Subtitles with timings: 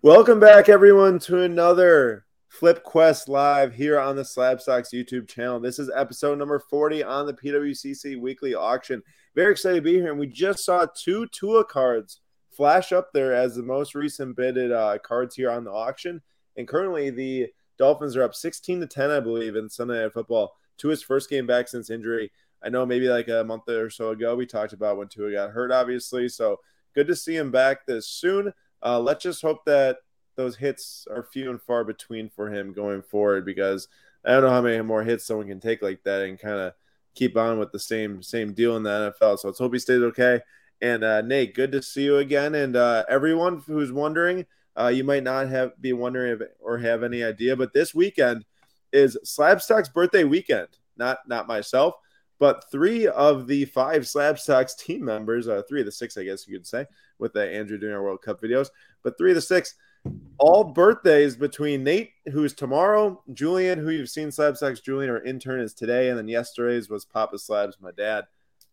[0.00, 5.58] Welcome back, everyone, to another Flip Quest Live here on the Slab Stocks YouTube channel.
[5.58, 9.02] This is episode number 40 on the PWCC weekly auction.
[9.34, 10.12] Very excited to be here.
[10.12, 12.20] And we just saw two Tua cards
[12.52, 16.22] flash up there as the most recent bidded uh, cards here on the auction.
[16.56, 20.54] And currently, the Dolphins are up 16 to 10, I believe, in Sunday Night Football.
[20.76, 22.30] Tua's first game back since injury.
[22.62, 25.50] I know maybe like a month or so ago, we talked about when Tua got
[25.50, 26.28] hurt, obviously.
[26.28, 26.60] So
[26.94, 28.52] good to see him back this soon.
[28.82, 29.98] Uh, let's just hope that
[30.36, 33.88] those hits are few and far between for him going forward because
[34.24, 36.74] I don't know how many more hits someone can take like that and kind of
[37.14, 39.38] keep on with the same same deal in the NFL.
[39.38, 40.40] So let's hope he stays okay.
[40.80, 42.54] And uh, Nate, good to see you again.
[42.54, 44.46] And uh, everyone who's wondering,
[44.78, 48.44] uh, you might not have be wondering if, or have any idea, but this weekend
[48.92, 50.68] is Slabstock's birthday weekend.
[50.96, 51.94] Not not myself,
[52.38, 56.24] but three of the five Slab Slabstocks team members, uh, three of the six, I
[56.24, 56.86] guess you could say,
[57.18, 58.68] with the Andrew doing our World Cup videos,
[59.02, 59.74] but three of the six
[60.38, 65.60] all birthdays between Nate, who's tomorrow, Julian, who you've seen Slab Stocks, Julian, our intern,
[65.60, 68.24] is today, and then yesterday's was Papa Slabs, my dad.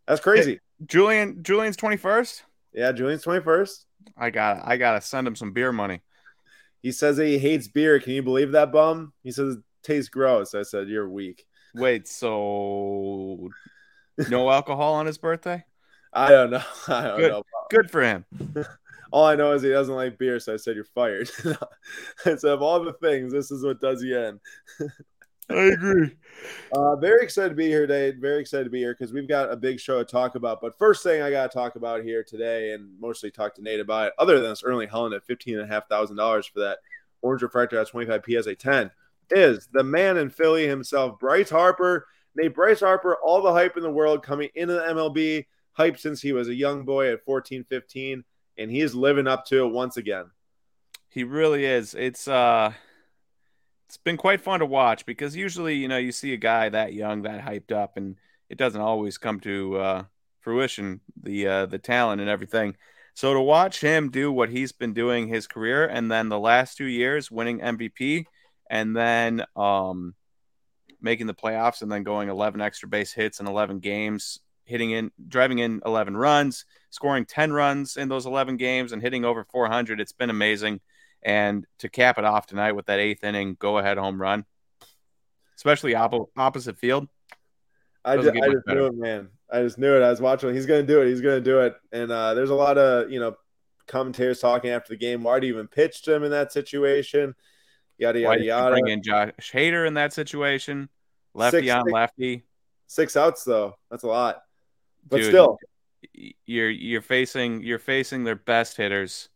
[0.08, 0.54] That's crazy.
[0.54, 2.44] Hey, Julian, Julian's twenty first.
[2.74, 3.88] Yeah, Julian's twenty first.
[4.16, 6.02] I got, I gotta send him some beer money.
[6.82, 8.00] He says that he hates beer.
[8.00, 9.14] Can you believe that, bum?
[9.24, 10.54] He says it tastes gross.
[10.54, 11.48] I said you're weak.
[11.76, 13.50] Wait, so
[14.30, 15.64] no alcohol on his birthday?
[16.14, 16.64] I don't know.
[16.88, 17.32] I don't Good.
[17.32, 17.44] know.
[17.70, 18.26] Good for him.
[19.12, 21.30] all I know is he doesn't like beer, so I said you're fired.
[22.26, 24.40] I said of all the things, this is what does you in.
[25.50, 26.16] I agree.
[26.72, 28.18] Uh, very excited to be here today.
[28.18, 30.60] Very excited to be here because we've got a big show to talk about.
[30.60, 33.80] But first thing I got to talk about here today, and mostly talk to Nate
[33.80, 36.62] about it, other than this Erling Haaland at fifteen and a half thousand dollars for
[36.62, 36.80] that
[37.22, 38.90] orange refractor at twenty five PSA ten,
[39.32, 42.08] is the man in Philly himself, Bryce Harper.
[42.38, 46.22] Nate Bryce Harper, all the hype in the world coming into the MLB, hype since
[46.22, 48.26] he was a young boy at 14, 15
[48.58, 50.26] and he is living up to it once again.
[51.10, 51.94] He really is.
[51.94, 52.74] It's uh
[53.88, 56.94] it's been quite fun to watch because usually, you know, you see a guy that
[56.94, 58.16] young, that hyped up, and
[58.50, 60.04] it doesn't always come to uh,
[60.40, 62.76] fruition, the uh, the talent and everything.
[63.14, 66.78] So to watch him do what he's been doing his career, and then the last
[66.78, 68.26] two years winning MVP,
[68.70, 70.16] and then um,
[71.02, 75.12] making the playoffs, and then going 11 extra base hits in 11 games, hitting in,
[75.28, 80.00] driving in 11 runs, scoring 10 runs in those 11 games, and hitting over 400.
[80.00, 80.82] It's been amazing.
[81.22, 84.46] And to cap it off tonight with that eighth inning go ahead home run,
[85.56, 87.08] especially op- opposite field.
[88.04, 89.30] I just, I just knew it, man.
[89.52, 90.04] I just knew it.
[90.04, 90.54] I was watching.
[90.54, 91.08] He's going to do it.
[91.08, 91.76] He's going to do it.
[91.92, 93.36] And uh, there's a lot of, you know,
[93.88, 95.24] commentators talking after the game.
[95.24, 97.36] Why do you even pitch him in that situation?
[97.98, 98.72] Yada, yada, Why yada.
[98.72, 100.90] Bring in Josh Hader in that situation.
[101.34, 102.44] Lefty six, on lefty.
[102.88, 103.76] Six outs, though.
[103.90, 104.42] That's a lot.
[105.08, 105.58] But Dude, still,
[106.46, 109.30] you're you're facing you're facing their best hitters.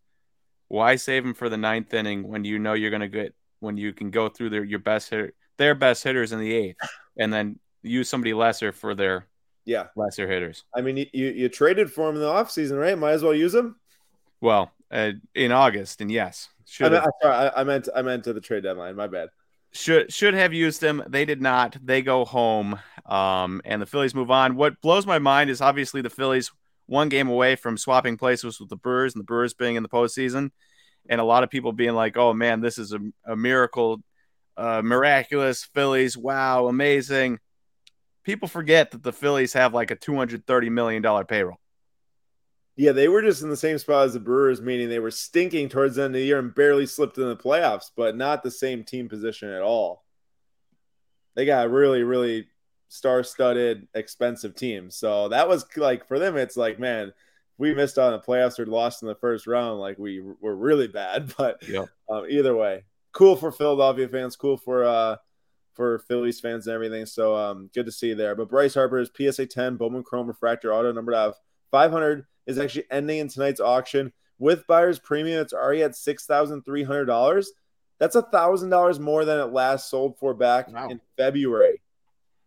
[0.68, 3.78] Why save them for the ninth inning when you know you're going to get when
[3.78, 6.78] you can go through their your best hitter their best hitters in the eighth,
[7.18, 9.28] and then use somebody lesser for their
[9.66, 10.64] yeah lesser hitters.
[10.76, 12.98] I mean, you you traded for him in the offseason, right?
[12.98, 13.76] Might as well use him.
[14.42, 18.42] Well, uh, in August, and yes, I meant, I, I meant I meant to the
[18.42, 18.96] trade deadline.
[18.96, 19.30] My bad
[19.72, 21.04] should should have used them.
[21.08, 21.78] They did not.
[21.84, 24.56] They go home, um, and the Phillies move on.
[24.56, 26.52] What blows my mind is obviously the Phillies
[26.88, 29.90] one game away from swapping places with the Brewers, and the Brewers being in the
[29.90, 30.52] postseason,
[31.08, 34.02] and a lot of people being like, "Oh man, this is a, a miracle,
[34.58, 36.18] uh, miraculous Phillies!
[36.18, 37.40] Wow, amazing."
[38.24, 41.60] People forget that the Phillies have like a two hundred thirty million dollar payroll.
[42.80, 45.68] Yeah, they were just in the same spot as the Brewers, meaning they were stinking
[45.68, 48.50] towards the end of the year and barely slipped in the playoffs, but not the
[48.50, 50.06] same team position at all.
[51.36, 52.48] They got really, really
[52.88, 54.92] star-studded, expensive team.
[54.92, 57.12] So that was like for them, it's like, man,
[57.58, 60.56] we missed out on the playoffs or lost in the first round, like we were
[60.56, 61.34] really bad.
[61.38, 61.84] But yeah.
[62.10, 65.18] um, either way, cool for Philadelphia fans, cool for uh
[65.74, 67.06] for Phillies fans and everything.
[67.06, 68.36] So um, good to see you there.
[68.36, 71.36] But Bryce Harper is PSA 10 Bowman Chrome Refractor Auto numbered out
[71.72, 75.40] 500 is actually ending in tonight's auction with buyer's premium.
[75.40, 77.52] It's already at six thousand three hundred dollars.
[78.00, 80.90] That's a thousand dollars more than it last sold for back wow.
[80.90, 81.82] in February.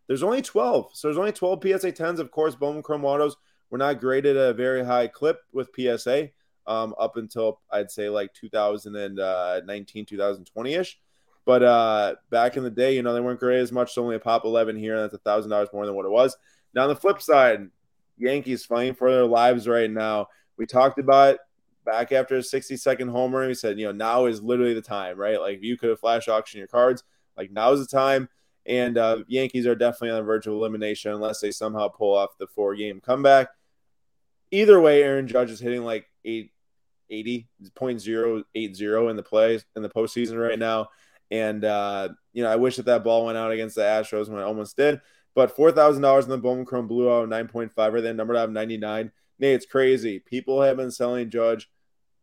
[0.09, 2.19] There's only twelve, so there's only twelve PSA tens.
[2.19, 3.37] Of course, Bowman Chrome Autos
[3.71, 6.31] were not graded at a very high clip with PSA
[6.67, 10.99] um, up until I'd say like 2019, 2020 ish.
[11.45, 13.95] But uh, back in the day, you know, they weren't graded as much.
[13.95, 16.11] So only a pop 11 here, and that's a thousand dollars more than what it
[16.11, 16.37] was.
[16.75, 17.69] Now on the flip side,
[18.17, 20.29] Yankees fighting for their lives right now.
[20.57, 21.39] We talked about
[21.85, 23.47] back after a 60 second homer.
[23.47, 25.41] We said, you know, now is literally the time, right?
[25.41, 27.03] Like you could have flash auction your cards,
[27.37, 28.29] like now is the time.
[28.65, 32.39] And uh, Yankees are definitely on the verge of elimination unless they somehow pull off
[32.39, 33.49] the four game comeback.
[34.53, 36.53] Either way, Aaron Judge is hitting like eight,
[37.11, 40.89] 80 0.080 in the play in the postseason right now.
[41.31, 44.39] And uh, you know, I wish that that ball went out against the Astros when
[44.39, 45.01] it almost did.
[45.35, 48.17] But four thousand dollars in the Bowman Chrome Blue out nine point five, or then
[48.17, 49.13] numbered out of ninety nine.
[49.39, 50.19] Nate, it's crazy.
[50.19, 51.69] People have been selling Judge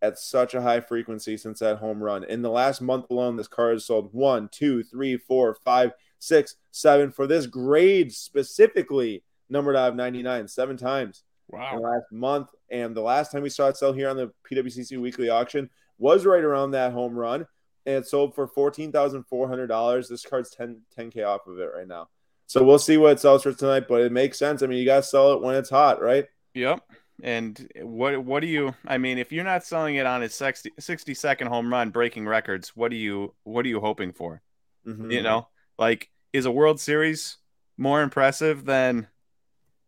[0.02, 2.24] at such a high frequency since that home run.
[2.24, 6.56] In the last month alone, this card has sold one, two, three, four, five, six,
[6.72, 11.72] seven for this grade specifically, numbered out of 99, seven times wow.
[11.72, 12.48] in the last month.
[12.70, 16.26] And the last time we saw it sell here on the PWCC weekly auction was
[16.26, 17.46] right around that home run.
[17.86, 20.08] And it sold for $14,400.
[20.08, 22.10] This card's 10, 10K off of it right now.
[22.50, 24.64] So we'll see what it sells for tonight, but it makes sense.
[24.64, 26.26] I mean, you got to sell it when it's hot, right?
[26.56, 26.82] Yep.
[27.22, 28.74] And what what do you?
[28.88, 32.26] I mean, if you're not selling it on his 60, 60 second home run, breaking
[32.26, 34.42] records, what do you what are you hoping for?
[34.88, 35.12] Mm-hmm.
[35.12, 35.48] You know,
[35.78, 37.38] like is a World Series
[37.78, 39.06] more impressive than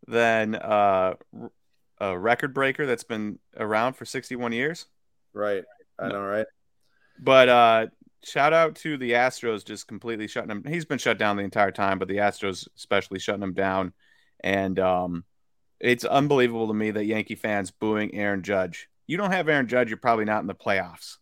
[0.08, 1.16] than uh,
[2.00, 4.86] a record breaker that's been around for 61 years?
[5.34, 5.64] Right.
[5.98, 6.46] I know, right?
[7.20, 7.88] But uh,
[8.24, 10.64] shout out to the Astros just completely shutting him.
[10.68, 13.94] He's been shut down the entire time, but the Astros especially shutting him down.
[14.44, 15.24] And um,
[15.80, 18.90] it's unbelievable to me that Yankee fans booing Aaron Judge.
[19.08, 21.18] You don't have Aaron Judge, you're probably not in the playoffs.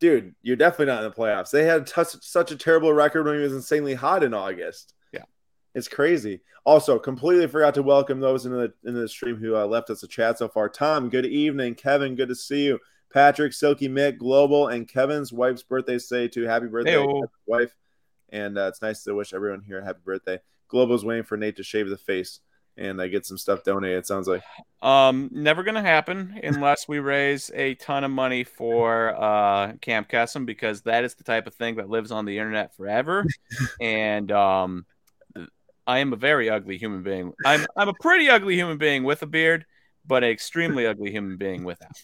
[0.00, 1.50] Dude, you're definitely not in the playoffs.
[1.50, 4.94] They had t- such a terrible record when he was insanely hot in August.
[5.12, 5.24] Yeah,
[5.74, 6.40] it's crazy.
[6.64, 10.02] Also, completely forgot to welcome those in the in the stream who uh, left us
[10.02, 10.68] a chat so far.
[10.68, 11.76] Tom, good evening.
[11.76, 12.80] Kevin, good to see you.
[13.12, 17.24] Patrick, Silky, Mick, Global, and Kevin's wife's birthday say to happy birthday, Hey-o.
[17.46, 17.74] wife.
[18.30, 20.40] And uh, it's nice to wish everyone here a happy birthday.
[20.68, 22.40] Global's waiting for Nate to shave the face
[22.76, 23.98] and I get some stuff donated.
[23.98, 24.42] It sounds like.
[24.80, 30.46] Um, never gonna happen unless we raise a ton of money for uh Camp Kesem
[30.46, 33.24] because that is the type of thing that lives on the internet forever.
[33.80, 34.86] and um,
[35.86, 37.32] I am a very ugly human being.
[37.44, 39.66] I'm I'm a pretty ugly human being with a beard,
[40.06, 41.90] but an extremely ugly human being without.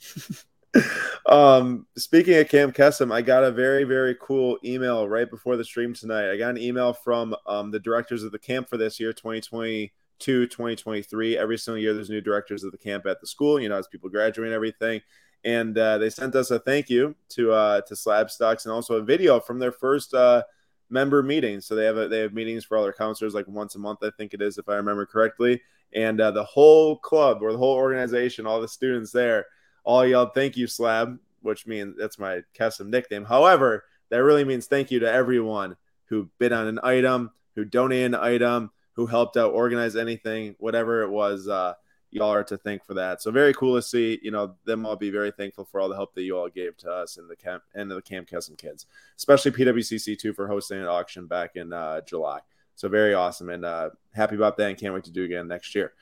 [1.27, 5.65] um, speaking of Camp Kesem, I got a very, very cool email right before the
[5.65, 6.31] stream tonight.
[6.31, 10.47] I got an email from um, the directors of the camp for this year, 2022,
[10.47, 11.39] 2023.
[11.39, 13.61] Every single year, there's new directors of the camp at the school.
[13.61, 15.01] You know, as people graduate and everything.
[15.45, 18.97] And uh, they sent us a thank you to uh, to Slab Stocks and also
[18.97, 20.43] a video from their first uh,
[20.91, 21.61] member meeting.
[21.61, 24.01] So they have a, they have meetings for all their counselors like once a month,
[24.03, 25.61] I think it is, if I remember correctly.
[25.95, 29.47] And uh, the whole club or the whole organization, all the students there,
[29.88, 33.25] all yelled "Thank you, Slab," which means that's my custom nickname.
[33.25, 38.12] However, that really means thank you to everyone who bid on an item, who donated
[38.12, 41.49] an item, who helped out organize anything, whatever it was.
[41.49, 41.73] Uh,
[42.11, 43.23] y'all are to thank for that.
[43.23, 45.96] So very cool to see, you know, them all be very thankful for all the
[45.96, 48.87] help that you all gave to us and the camp and the Camp Kesem kids,
[49.17, 52.41] especially PWCC too for hosting an auction back in uh, July.
[52.76, 55.75] So very awesome and uh, happy about that and can't wait to do again next
[55.75, 55.93] year.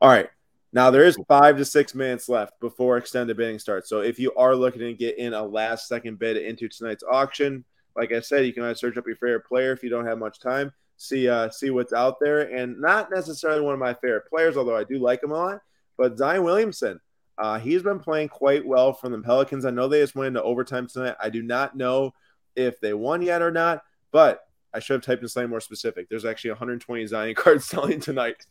[0.00, 0.28] All right.
[0.74, 3.88] Now there is five to six minutes left before extended bidding starts.
[3.88, 7.64] So if you are looking to get in a last second bid into tonight's auction,
[7.96, 10.18] like I said, you can either search up your favorite player if you don't have
[10.18, 12.40] much time see uh, see what's out there.
[12.40, 15.60] And not necessarily one of my favorite players, although I do like him a lot.
[15.96, 17.00] But Zion Williamson,
[17.38, 19.64] uh, he's been playing quite well from the Pelicans.
[19.64, 21.16] I know they just went into overtime tonight.
[21.20, 22.12] I do not know
[22.56, 23.82] if they won yet or not,
[24.12, 24.40] but
[24.72, 26.08] I should have typed in something more specific.
[26.08, 28.46] There's actually 120 Zion cards selling tonight.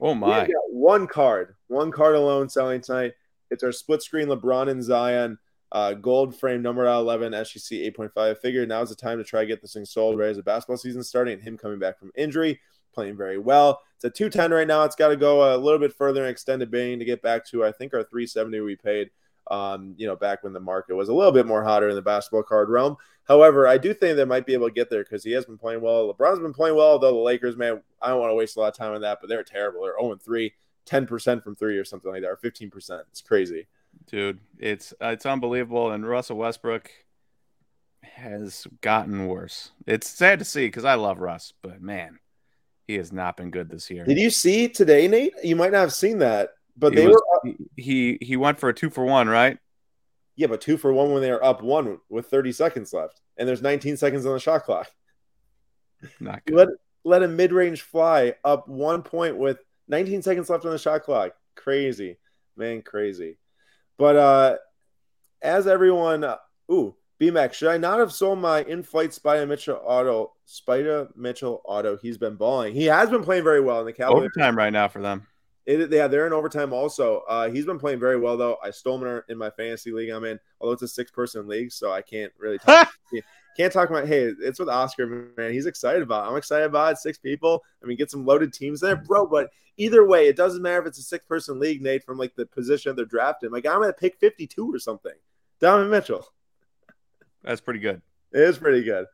[0.00, 0.48] Oh my!
[0.78, 3.12] One card, one card alone selling tonight.
[3.50, 5.38] It's our split screen LeBron and Zion.
[5.70, 8.38] Uh, gold frame number 11 SGC 8.5.
[8.38, 10.42] figure now is the time to try to get this thing sold right as the
[10.42, 12.58] basketball season starting and him coming back from injury,
[12.94, 13.82] playing very well.
[13.96, 14.84] It's at 210 right now.
[14.84, 17.66] It's got to go a little bit further and extended bidding to get back to
[17.66, 19.10] I think our 370 we paid.
[19.50, 22.02] Um, you know, back when the market was a little bit more hotter in the
[22.02, 22.98] basketball card realm.
[23.24, 25.56] However, I do think they might be able to get there because he has been
[25.56, 26.12] playing well.
[26.12, 28.68] LeBron's been playing well, though the Lakers, man, I don't want to waste a lot
[28.68, 29.82] of time on that, but they're terrible.
[29.82, 30.52] They're 0 3,
[30.88, 33.00] 10% from three or something like that, or 15%.
[33.10, 33.66] It's crazy
[34.06, 34.40] dude.
[34.58, 36.90] It's uh, it's unbelievable, and Russell Westbrook
[38.02, 39.70] has gotten worse.
[39.86, 42.18] It's sad to see because I love Russ, but man,
[42.86, 44.04] he has not been good this year.
[44.04, 45.34] Did you see today, Nate?
[45.42, 48.58] You might not have seen that, but he they was, were up, he he went
[48.58, 49.58] for a two for one, right?
[50.36, 53.48] Yeah, but two for one when they are up one with 30 seconds left, and
[53.48, 54.88] there's 19 seconds on the shot clock.
[56.20, 56.56] Not good.
[56.56, 56.68] Let
[57.04, 61.02] let a mid range fly up one point with 19 seconds left on the shot
[61.02, 61.32] clock.
[61.54, 62.18] Crazy,
[62.56, 63.38] man, crazy.
[63.96, 64.56] But uh,
[65.42, 66.36] as everyone, uh,
[66.70, 70.34] ooh, BMAX, should I not have sold my in-flight Spida Mitchell auto?
[70.46, 71.96] Spida Mitchell auto.
[71.96, 72.74] He's been balling.
[72.74, 74.30] He has been playing very well in the Cavaliers.
[74.36, 75.26] Overtime right now for them.
[75.68, 77.24] It, yeah, they're in overtime also.
[77.28, 78.56] Uh, he's been playing very well though.
[78.64, 81.92] I stole him in my fantasy league I'm in, although it's a six-person league, so
[81.92, 82.90] I can't really talk.
[83.56, 84.08] can't talk about.
[84.08, 85.52] Hey, it's with Oscar, man.
[85.52, 86.24] He's excited about.
[86.24, 86.30] It.
[86.30, 86.98] I'm excited about it.
[86.98, 87.62] Six people.
[87.82, 89.26] I mean, get some loaded teams there, bro.
[89.26, 92.34] But either way, it doesn't matter if it's a six person league, Nate, from like
[92.34, 93.52] the position they're drafted.
[93.52, 95.12] Like I'm at pick 52 or something.
[95.60, 96.26] Donovan Mitchell.
[97.44, 98.00] That's pretty good.
[98.32, 99.04] It is pretty good.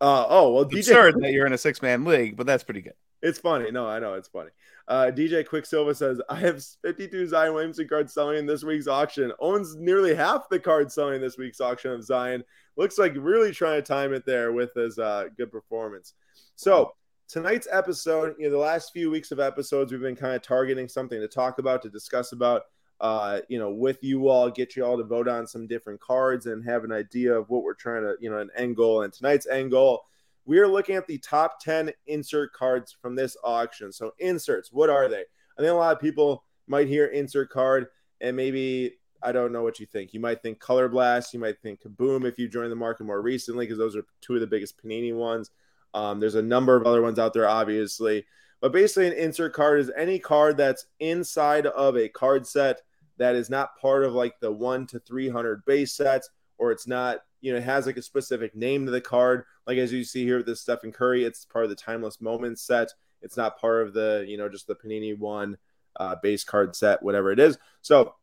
[0.00, 0.78] Uh, oh well, It's DJ.
[0.78, 2.94] absurd that you're in a six man league, but that's pretty good.
[3.26, 3.72] It's funny.
[3.72, 4.50] No, I know it's funny.
[4.86, 9.32] Uh, DJ Quicksilver says, I have 52 Zion Williamson cards selling in this week's auction.
[9.40, 12.44] Owns nearly half the cards selling in this week's auction of Zion.
[12.76, 16.14] Looks like really trying to time it there with his uh, good performance.
[16.54, 16.92] So,
[17.26, 20.88] tonight's episode, you know, the last few weeks of episodes, we've been kind of targeting
[20.88, 22.62] something to talk about, to discuss about,
[23.00, 26.46] uh, you know, with you all, get you all to vote on some different cards
[26.46, 29.02] and have an idea of what we're trying to, you know, an end goal.
[29.02, 30.04] And tonight's end goal
[30.46, 33.92] we are looking at the top 10 insert cards from this auction.
[33.92, 35.24] So, inserts, what are they?
[35.58, 37.86] I think a lot of people might hear insert card
[38.20, 40.14] and maybe I don't know what you think.
[40.14, 43.20] You might think Color Blast, you might think Kaboom if you joined the market more
[43.20, 45.50] recently, because those are two of the biggest Panini ones.
[45.94, 48.26] Um, there's a number of other ones out there, obviously.
[48.60, 52.82] But basically, an insert card is any card that's inside of a card set
[53.18, 57.20] that is not part of like the one to 300 base sets, or it's not
[57.40, 59.44] you know, it has like a specific name to the card.
[59.68, 62.62] Like as you see here with this Stephen Curry, it's part of the Timeless Moments
[62.62, 62.88] set.
[63.22, 65.56] It's not part of the, you know, just the Panini One
[65.98, 67.56] uh, base card set, whatever it is.
[67.82, 68.14] So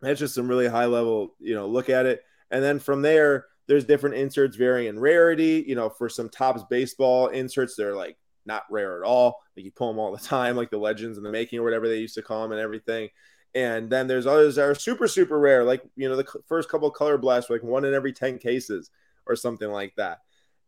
[0.00, 2.22] that's just some really high level, you know, look at it.
[2.50, 5.64] And then from there, there's different inserts varying in rarity.
[5.66, 9.40] You know, for some Topps baseball inserts, they're like not rare at all.
[9.56, 11.88] Like you pull them all the time, like the Legends in the Making or whatever
[11.88, 13.08] they used to call them and everything.
[13.56, 16.90] And then there's others that are super, super rare, like, you know, the first couple
[16.90, 18.90] color blasts, like one in every 10 cases
[19.26, 20.18] or something like that.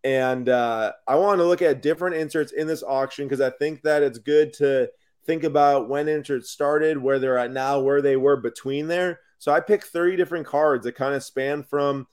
[0.04, 3.83] And uh, I want to look at different inserts in this auction because I think
[3.83, 4.88] that it's good to
[5.26, 9.21] think about when inserts started, where they're at now, where they were between there.
[9.38, 12.07] So I picked 30 different cards that kind of span from,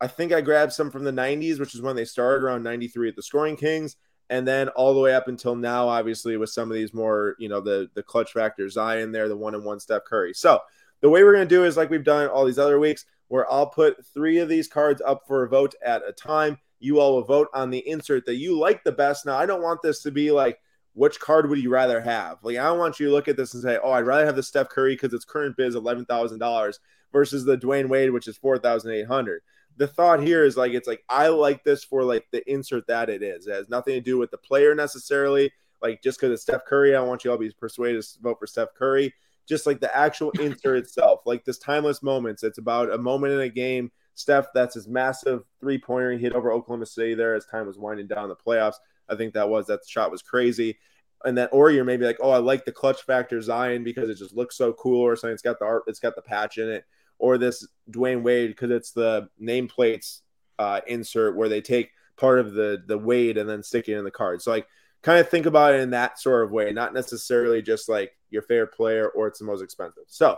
[0.00, 3.08] I think I grabbed some from the 90s, which is when they started around 93
[3.08, 3.96] at the Scoring Kings
[4.30, 7.48] and then all the way up until now, obviously with some of these more, you
[7.48, 10.34] know, the the clutch factor Zion there, the one and one Steph Curry.
[10.34, 10.60] So
[11.00, 13.66] the way we're gonna do is like we've done all these other weeks, where I'll
[13.66, 16.58] put three of these cards up for a vote at a time.
[16.80, 19.26] You all will vote on the insert that you like the best.
[19.26, 20.58] Now I don't want this to be like
[20.94, 22.38] which card would you rather have?
[22.42, 24.42] Like I want you to look at this and say, oh, I'd rather have the
[24.42, 26.78] Steph Curry because its current bid is eleven thousand dollars
[27.12, 29.42] versus the Dwyane Wade, which is four thousand eight hundred
[29.76, 33.10] the thought here is like it's like I like this for like the insert that
[33.10, 33.46] it is.
[33.46, 35.52] It has nothing to do with the player necessarily.
[35.82, 38.38] Like just because it's Steph Curry, I want you all to be persuaded to vote
[38.38, 39.12] for Steph Curry.
[39.46, 42.42] Just like the actual insert itself, like this timeless moments.
[42.42, 43.90] It's about a moment in a game.
[44.14, 47.78] Steph, that's his massive three pointer he hit over Oklahoma City there as time was
[47.78, 48.76] winding down the playoffs.
[49.08, 50.78] I think that was that shot was crazy.
[51.24, 54.16] And then, or you're maybe like, oh, I like the clutch factor Zion because it
[54.16, 55.32] just looks so cool, or something.
[55.32, 56.84] It's got the art, it's got the patch in it
[57.18, 60.20] or this Dwyane Wade because it's the nameplates
[60.58, 64.04] uh, insert where they take part of the the Wade and then stick it in
[64.04, 64.42] the card.
[64.42, 64.66] So like
[65.02, 68.42] kind of think about it in that sort of way, not necessarily just like your
[68.42, 70.04] favorite player or it's the most expensive.
[70.08, 70.36] So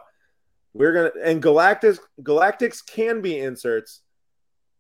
[0.75, 4.03] we're gonna and Galactics Galactics can be inserts,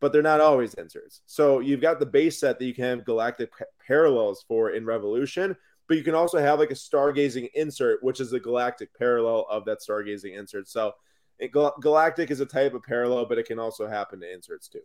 [0.01, 1.23] but they're not always inserts.
[1.27, 3.51] So you've got the base set that you can have galactic
[3.87, 5.57] parallels for in Revolution,
[5.89, 9.65] but you can also have like a stargazing insert, which is the galactic parallel of
[9.67, 10.69] that stargazing insert.
[10.69, 10.93] So
[11.39, 14.81] it, galactic is a type of parallel, but it can also happen to inserts too.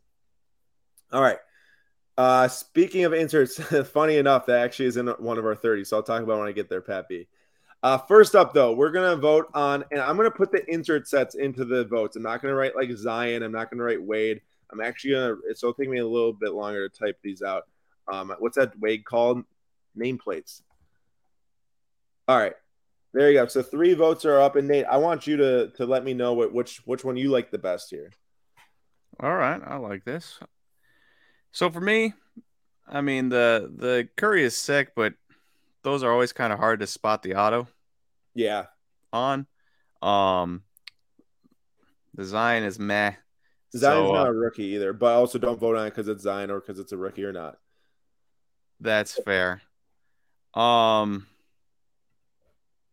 [1.11, 1.39] All right.
[2.17, 5.85] Uh, speaking of inserts, funny enough, that actually is in one of our 30.
[5.85, 7.27] So I'll talk about when I get there, Pat B.
[7.83, 10.63] Uh, first up, though, we're going to vote on, and I'm going to put the
[10.71, 12.15] insert sets into the votes.
[12.15, 13.41] I'm not going to write like Zion.
[13.41, 14.41] I'm not going to write Wade.
[14.71, 17.17] I'm actually going to, it's going to take me a little bit longer to type
[17.23, 17.63] these out.
[18.11, 19.43] Um, what's that Wade called?
[19.97, 20.61] Nameplates.
[22.27, 22.53] All right.
[23.13, 23.47] There you go.
[23.47, 26.33] So three votes are up, and Nate, I want you to to let me know
[26.33, 28.11] what which which one you like the best here.
[29.19, 30.39] All right, I like this.
[31.51, 32.13] So for me,
[32.87, 35.13] I mean the the Curry is sick, but
[35.83, 37.67] those are always kind of hard to spot the auto.
[38.33, 38.65] Yeah.
[39.11, 39.45] On,
[40.01, 40.63] um,
[42.13, 43.13] the Zion is meh.
[43.75, 46.23] Zion's so, not uh, a rookie either, but also don't vote on it because it's
[46.23, 47.57] Zion or because it's a rookie or not.
[48.79, 49.61] That's fair.
[50.53, 51.27] Um,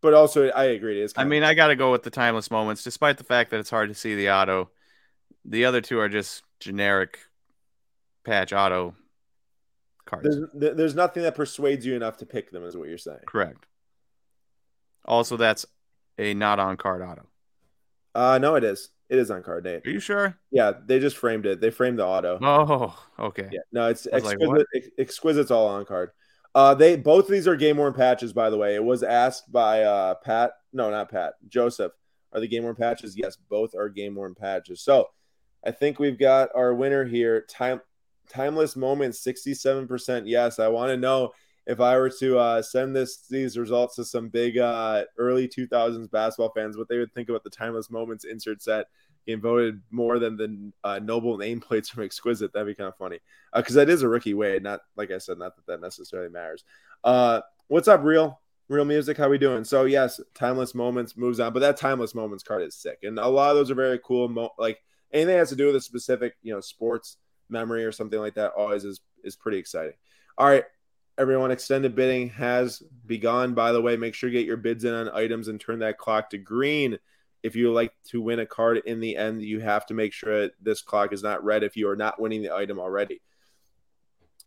[0.00, 1.00] but also I agree.
[1.00, 1.14] It is.
[1.16, 3.70] I mean, I got to go with the timeless moments, despite the fact that it's
[3.70, 4.70] hard to see the auto.
[5.44, 7.18] The other two are just generic
[8.24, 8.94] patch auto
[10.04, 10.28] cards.
[10.52, 13.20] There's, there's nothing that persuades you enough to pick them, is what you're saying.
[13.26, 13.64] Correct.
[15.04, 15.64] Also, that's
[16.18, 17.26] a not on card auto.
[18.14, 18.90] Uh no, it is.
[19.08, 19.86] It is on card date.
[19.86, 20.36] Are you sure?
[20.50, 21.60] Yeah, they just framed it.
[21.60, 22.38] They framed the auto.
[22.42, 23.48] Oh, okay.
[23.50, 24.66] Yeah, no, it's exquisite.
[24.74, 26.10] Like, exquisite's all on card.
[26.58, 28.74] Uh, they both of these are game worn patches, by the way.
[28.74, 30.54] It was asked by uh, Pat.
[30.72, 31.34] No, not Pat.
[31.46, 31.92] Joseph.
[32.32, 33.16] Are the game worn patches?
[33.16, 34.80] Yes, both are game worn patches.
[34.82, 35.06] So
[35.64, 37.42] I think we've got our winner here.
[37.48, 37.80] Time
[38.28, 40.24] timeless moments, 67%.
[40.26, 41.30] Yes, I want to know
[41.64, 46.10] if I were to uh, send this these results to some big uh, early 2000s
[46.10, 48.86] basketball fans, what they would think about the timeless moments insert set.
[49.28, 52.50] Getting voted more than the uh, noble nameplates from Exquisite.
[52.54, 53.18] That'd be kind of funny
[53.54, 54.62] because uh, that is a rookie Wade.
[54.62, 56.64] Not like I said, not that that necessarily matters.
[57.04, 58.40] Uh, what's up, real?
[58.70, 59.64] Real music, how we doing?
[59.64, 63.28] So yes, timeless moments moves on, but that timeless moments card is sick, and a
[63.28, 64.30] lot of those are very cool.
[64.30, 64.82] Mo- like
[65.12, 67.18] anything that has to do with a specific, you know, sports
[67.50, 69.92] memory or something like that, always is is pretty exciting.
[70.38, 70.64] All right,
[71.18, 73.52] everyone, extended bidding has begun.
[73.52, 75.98] By the way, make sure you get your bids in on items and turn that
[75.98, 76.98] clock to green.
[77.42, 80.50] If you like to win a card in the end, you have to make sure
[80.60, 83.20] this clock is not red if you are not winning the item already.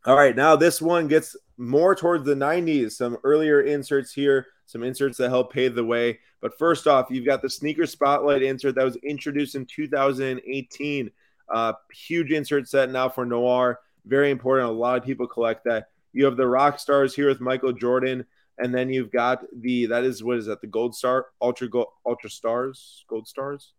[0.03, 2.93] All right, now this one gets more towards the 90s.
[2.93, 6.19] Some earlier inserts here, some inserts that help pave the way.
[6.41, 11.11] But first off, you've got the sneaker spotlight insert that was introduced in 2018.
[11.53, 13.79] Uh, huge insert set now for Noir.
[14.05, 14.69] Very important.
[14.69, 15.89] A lot of people collect that.
[16.13, 18.25] You have the rock stars here with Michael Jordan,
[18.57, 21.87] and then you've got the that is what is that the gold star ultra gold
[22.05, 23.73] ultra stars gold stars,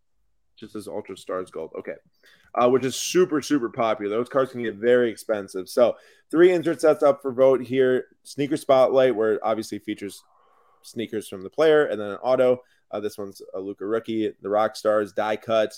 [0.57, 1.71] just as ultra stars gold.
[1.77, 1.95] Okay,
[2.55, 4.15] uh, which is super, super popular.
[4.15, 5.67] Those cards can get very expensive.
[5.67, 5.95] So,
[6.29, 8.05] three insert sets up for vote here.
[8.23, 10.23] Sneaker Spotlight, where it obviously features
[10.83, 12.59] sneakers from the player, and then an auto.
[12.91, 14.33] Uh, this one's a Luka rookie.
[14.41, 15.73] The Rock Stars die cut,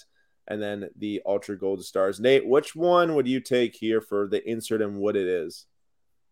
[0.47, 2.19] and then the Ultra Gold Stars.
[2.19, 5.65] Nate, which one would you take here for the insert and what it is?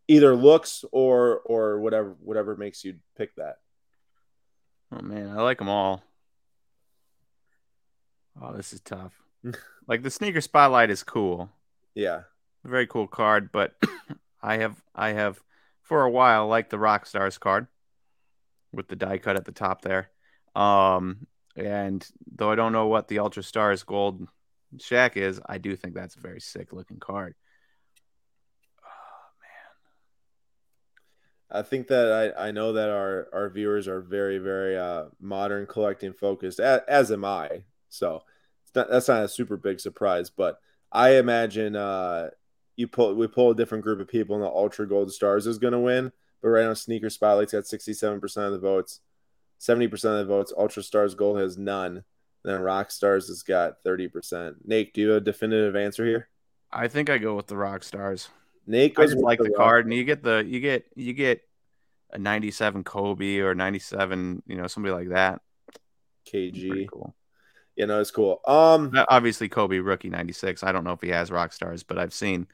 [0.08, 3.58] Either looks or or whatever whatever makes you pick that.
[4.92, 6.04] Oh man, I like them all.
[8.42, 9.14] Oh, this is tough.
[9.88, 11.50] like the sneaker spotlight is cool.
[11.96, 12.22] Yeah.
[12.64, 13.76] Very cool card, but
[14.42, 15.42] I have I have
[15.82, 17.68] for a while liked the Rock Stars card
[18.72, 20.10] with the die cut at the top there.
[20.56, 22.06] Um and
[22.36, 24.28] though I don't know what the Ultra Stars gold
[24.78, 27.36] Shaq is, I do think that's a very sick looking card.
[28.82, 29.28] Oh
[31.43, 31.43] man.
[31.56, 35.68] I think that I, I know that our, our viewers are very, very uh, modern
[35.68, 37.64] collecting focused, as, as am I.
[37.90, 38.24] So
[38.74, 40.60] not, that's not a super big surprise, but
[40.92, 42.32] I imagine uh,
[42.76, 45.60] you pull we pull a different group of people, and the Ultra Gold Stars is
[45.60, 46.12] going to win.
[46.42, 49.00] But right now, Sneaker Spotlight's got sixty-seven percent of the votes,
[49.60, 50.52] seventy percent of the votes.
[50.58, 52.04] Ultra Stars Gold has none.
[52.44, 54.58] Then Rock Stars has got thirty percent.
[54.66, 56.30] Nate, do you have a definitive answer here?
[56.72, 58.30] I think I go with the Rock Stars.
[58.66, 61.42] Nate goes like the, the card, and you get the you get you get
[62.12, 65.42] a ninety-seven Kobe or ninety-seven, you know, somebody like that.
[66.32, 66.88] KG.
[66.90, 67.14] Cool
[67.76, 68.40] you know, it's cool.
[68.46, 70.64] Um, obviously Kobe rookie '96.
[70.64, 72.48] I don't know if he has rock stars, but I've seen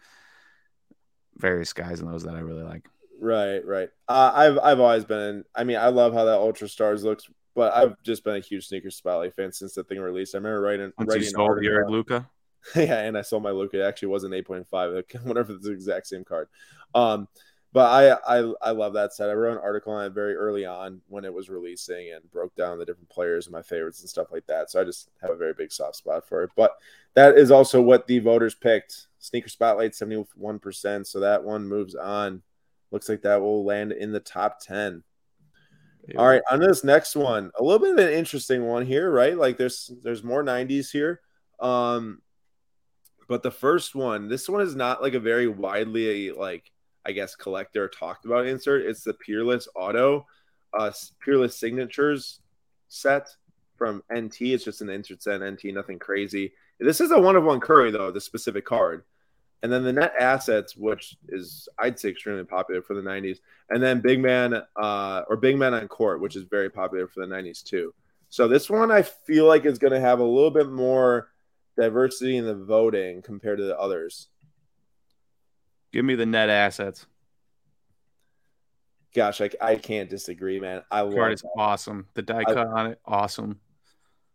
[1.36, 2.88] various guys in those that I really like.
[3.19, 3.89] Right, right.
[4.08, 5.43] Uh, I've I've always been.
[5.54, 8.67] I mean, I love how that Ultra Stars looks, but I've just been a huge
[8.67, 10.36] sneaker spotlight fan since the thing released.
[10.36, 10.93] I remember writing.
[10.98, 12.30] Once writing you sold your Luka.
[12.76, 13.80] yeah, and I sold my Luka.
[13.80, 14.91] It actually was an eight point five.
[15.24, 16.48] Whatever the exact same card.
[16.93, 17.28] Um,
[17.72, 17.86] but
[18.28, 19.30] I, I I love that set.
[19.30, 22.56] I wrote an article on it very early on when it was releasing and broke
[22.56, 24.72] down the different players and my favorites and stuff like that.
[24.72, 26.50] So I just have a very big soft spot for it.
[26.56, 26.72] But
[27.13, 29.08] that is also what the voters picked.
[29.19, 31.06] Sneaker Spotlight, 71%.
[31.06, 32.41] So that one moves on.
[32.89, 35.04] Looks like that will land in the top 10.
[36.17, 39.38] All right, on this next one, a little bit of an interesting one here, right?
[39.38, 41.22] Like there's there's more 90s here.
[41.60, 42.22] Um
[43.29, 46.69] but the first one, this one is not like a very widely like
[47.05, 48.85] I guess, collector talked about insert.
[48.85, 50.27] It's the Peerless Auto,
[50.77, 50.91] uh,
[51.23, 52.39] Peerless Signatures
[52.87, 53.29] set
[53.77, 54.41] from NT.
[54.41, 56.53] It's just an insert set NT, nothing crazy.
[56.79, 59.03] This is a one of one Curry though, the specific card.
[59.61, 63.39] And then the net assets, which is I'd say extremely popular for the 90s,
[63.69, 67.25] and then Big Man uh, or Big Man on Court, which is very popular for
[67.25, 67.93] the 90s too.
[68.29, 71.29] So this one I feel like is going to have a little bit more
[71.79, 74.29] diversity in the voting compared to the others.
[75.91, 77.05] Give me the net assets.
[79.15, 80.83] Gosh, I, I can't disagree, man.
[80.91, 82.07] I love card is awesome.
[82.13, 83.59] The die cut on it, awesome.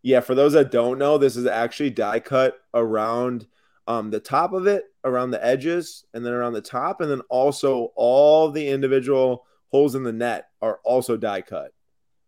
[0.01, 3.47] Yeah, for those that don't know, this is actually die cut around
[3.87, 7.21] um, the top of it, around the edges, and then around the top, and then
[7.29, 11.71] also all the individual holes in the net are also die cut.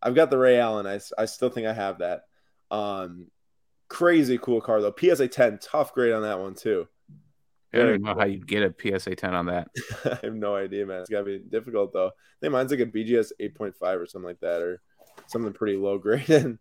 [0.02, 0.88] I've got the Ray Allen.
[0.88, 2.22] I, I still think I have that.
[2.72, 3.28] Um,
[3.90, 4.94] crazy cool car though.
[4.98, 6.88] PSA 10, tough grade on that one too.
[7.74, 9.68] I don't even know how you'd get a PSA 10 on that.
[10.06, 11.02] I have no idea, man.
[11.02, 12.08] It's got to be difficult, though.
[12.08, 14.82] I think mine's like a BGS 8.5 or something like that, or
[15.28, 16.30] something pretty low grade.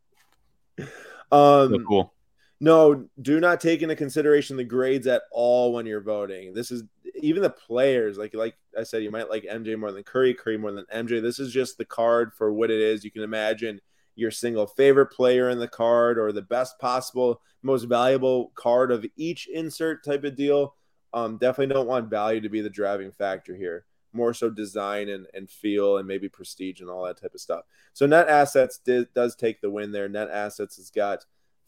[0.78, 0.88] um,
[1.30, 2.12] so cool.
[2.58, 6.54] No, do not take into consideration the grades at all when you're voting.
[6.54, 6.82] This is
[7.14, 8.18] even the players.
[8.18, 11.20] Like like I said, you might like MJ more than Curry, Curry more than MJ.
[11.22, 13.04] This is just the card for what it is.
[13.04, 13.80] You can imagine
[14.16, 19.06] your single favorite player in the card or the best possible, most valuable card of
[19.16, 20.74] each insert type of deal
[21.12, 23.84] um, definitely don't want value to be the driving factor here.
[24.12, 27.64] More so design and, and feel and maybe prestige and all that type of stuff.
[27.92, 30.08] So net assets did, does take the win there.
[30.08, 31.24] Net assets has got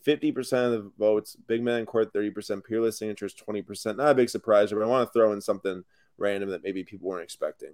[0.07, 1.37] 50% of the votes.
[1.47, 2.65] Big Man Court, 30%.
[2.65, 3.97] Peerless Signatures, 20%.
[3.97, 5.85] Not a big surprise, but I want to throw in something
[6.17, 7.73] random that maybe people weren't expecting.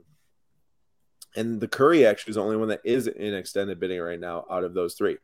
[1.36, 4.44] And the Curry actually is the only one that is in extended bidding right now
[4.50, 5.16] out of those three.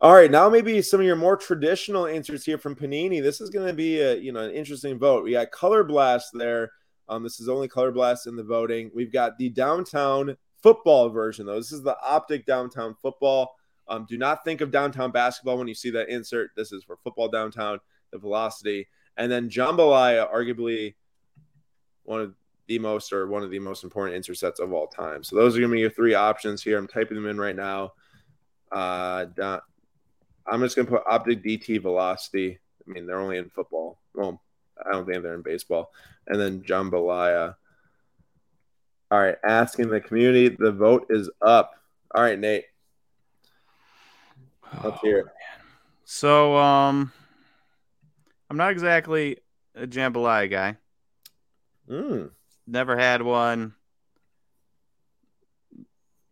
[0.00, 3.20] All right, now maybe some of your more traditional answers here from Panini.
[3.20, 5.24] This is going to be a you know an interesting vote.
[5.24, 6.70] We got Color Blast there.
[7.08, 8.90] Um, this is only Color Blast in the voting.
[8.94, 11.56] We've got the downtown football version though.
[11.56, 13.56] This is the optic downtown football.
[13.88, 16.50] Um, do not think of downtown basketball when you see that insert.
[16.56, 17.80] This is for football downtown,
[18.12, 18.86] the velocity,
[19.16, 20.94] and then jambalaya, arguably
[22.04, 22.34] one of
[22.68, 25.24] the most or one of the most important insert sets of all time.
[25.24, 26.78] So those are going to be your three options here.
[26.78, 27.92] I'm typing them in right now.
[28.70, 29.26] Uh,
[30.46, 32.58] I'm just gonna put optic DT velocity.
[32.86, 33.98] I mean, they're only in football.
[34.14, 34.40] Well,
[34.84, 35.92] I don't think they're in baseball.
[36.26, 37.54] And then jambalaya.
[39.10, 40.48] All right, asking the community.
[40.48, 41.74] The vote is up.
[42.14, 42.64] All right, Nate.
[44.84, 45.26] Let's hear it.
[45.28, 45.32] Oh,
[46.04, 47.12] so, um,
[48.50, 49.38] I'm not exactly
[49.74, 50.76] a jambalaya guy.
[51.88, 52.30] Mm.
[52.68, 53.74] Never had one.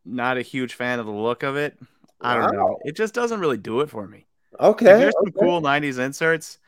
[0.05, 1.79] Not a huge fan of the look of it.
[2.20, 2.66] I don't wow.
[2.66, 2.79] know.
[2.85, 4.27] It just doesn't really do it for me.
[4.61, 4.85] Okay.
[4.85, 5.33] there's okay.
[5.33, 6.59] some cool 90s inserts.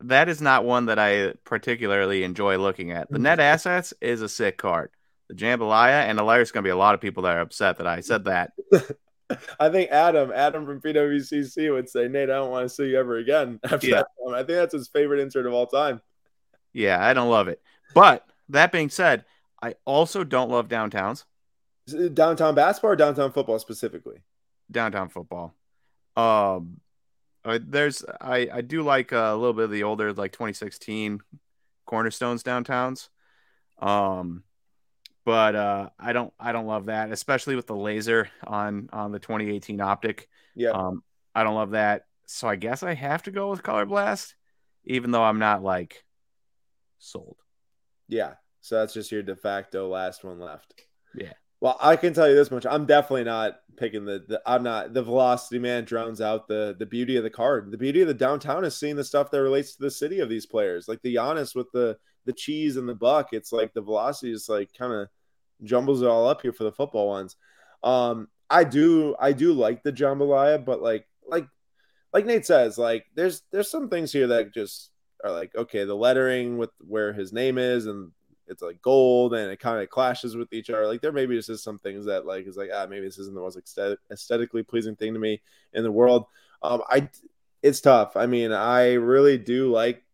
[0.00, 3.10] That is not one that I particularly enjoy looking at.
[3.10, 3.52] The net mm-hmm.
[3.52, 4.90] assets is a sick card.
[5.28, 7.78] The Jambalaya and the there's going to be a lot of people that are upset
[7.78, 8.52] that I said that.
[9.60, 12.98] I think Adam, Adam from PWCC would say, Nate, I don't want to see you
[12.98, 13.96] ever again after yeah.
[13.96, 14.06] that.
[14.26, 16.00] Um, I think that's his favorite insert of all time.
[16.72, 17.60] Yeah, I don't love it.
[17.92, 19.24] But that being said,
[19.62, 21.24] I also don't love downtowns.
[22.12, 24.22] Downtown basketball or downtown football specifically?
[24.70, 25.54] downtown football.
[26.16, 26.80] Um,
[27.44, 31.20] uh, there's I I do like a little bit of the older like 2016
[31.86, 33.08] cornerstones downtowns.
[33.78, 34.42] Um,
[35.24, 39.18] but uh, I don't I don't love that, especially with the laser on on the
[39.18, 40.28] 2018 optic.
[40.54, 40.70] Yeah.
[40.70, 41.02] Um,
[41.34, 42.06] I don't love that.
[42.26, 44.34] So I guess I have to go with Color Blast,
[44.84, 46.04] even though I'm not like
[46.98, 47.36] sold.
[48.08, 48.34] Yeah.
[48.60, 50.74] So that's just your de facto last one left.
[51.14, 51.32] Yeah.
[51.60, 54.40] Well, I can tell you this much: I'm definitely not picking the, the.
[54.46, 57.70] I'm not the velocity man drowns out the the beauty of the card.
[57.70, 60.28] The beauty of the downtown is seeing the stuff that relates to the city of
[60.28, 63.28] these players, like the Giannis with the the cheese and the buck.
[63.32, 65.08] It's like the velocity is like kind of
[65.64, 67.36] jumbles it all up here for the football ones.
[67.82, 71.46] Um, I do I do like the jambalaya, but like like
[72.12, 74.90] like Nate says, like there's there's some things here that just
[75.24, 78.12] are like okay, the lettering with where his name is and
[78.46, 80.86] it's like gold and it kind of clashes with each other.
[80.86, 83.34] Like there maybe just is some things that like is like ah maybe this isn't
[83.34, 83.58] the most
[84.10, 85.40] aesthetically pleasing thing to me
[85.74, 86.26] in the world.
[86.62, 87.08] Um, I
[87.62, 88.16] it's tough.
[88.16, 90.04] I mean, I really do like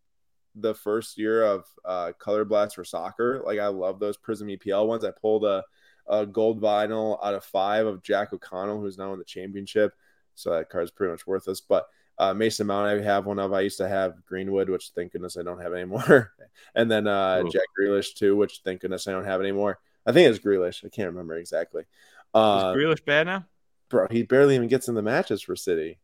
[0.55, 3.43] the first year of uh, Color Blast for soccer.
[3.45, 5.05] Like I love those Prizm EPL ones.
[5.05, 5.65] I pulled a,
[6.07, 9.95] a gold vinyl out of five of Jack O'Connell, who's now in the championship.
[10.35, 11.61] So that card's pretty much worthless.
[11.61, 11.87] But
[12.19, 13.53] uh, Mason Mount, I have one of.
[13.53, 16.33] I used to have Greenwood, which thank goodness I don't have anymore.
[16.75, 19.79] and then uh, Jack Grealish too, which thank goodness I don't have anymore.
[20.07, 20.85] I think it's Grealish.
[20.85, 21.85] I can't remember exactly.
[22.33, 23.47] Uh, Is Grealish bad now?
[23.89, 25.99] Bro, he barely even gets in the matches for City.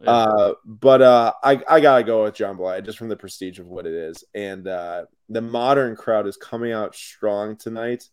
[0.00, 0.10] Yeah.
[0.10, 3.86] Uh, but uh, I I gotta go with Jambalaya just from the prestige of what
[3.86, 8.08] it is, and uh, the modern crowd is coming out strong tonight.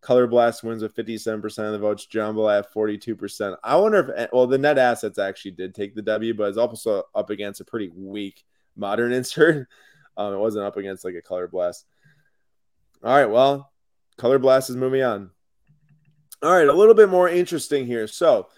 [0.00, 2.06] Color Blast wins with 57% of the votes.
[2.06, 3.56] Jumbo at 42%.
[3.64, 7.02] I wonder if, well, the net assets actually did take the W, but it's also
[7.14, 8.44] up against a pretty weak
[8.76, 9.68] modern insert.
[10.16, 11.84] Um, it wasn't up against like a Color Blast.
[13.02, 13.72] All right, well,
[14.16, 15.30] Color Blast is moving on.
[16.42, 18.06] All right, a little bit more interesting here.
[18.06, 18.48] So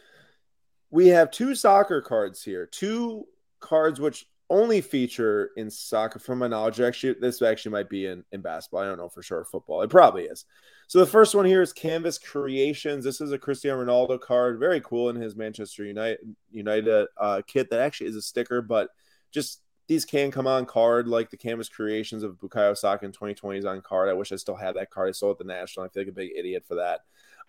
[0.90, 3.26] we have two soccer cards here, two
[3.60, 6.80] cards which only feature in soccer from my knowledge.
[6.80, 8.80] Actually, this actually might be in, in basketball.
[8.80, 9.44] I don't know for sure.
[9.44, 10.44] Football, it probably is.
[10.90, 13.04] So the first one here is Canvas Creations.
[13.04, 16.18] This is a Cristiano Ronaldo card, very cool in his Manchester United
[16.50, 17.70] United uh, kit.
[17.70, 18.88] That actually is a sticker, but
[19.30, 23.60] just these can come on card like the Canvas Creations of Bukayo Saka in 2020
[23.60, 24.08] is on card.
[24.08, 25.08] I wish I still had that card.
[25.08, 25.86] I sold at the National.
[25.86, 27.02] I feel like a big idiot for that.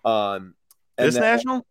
[0.07, 0.53] Um,
[0.95, 1.65] this then, National?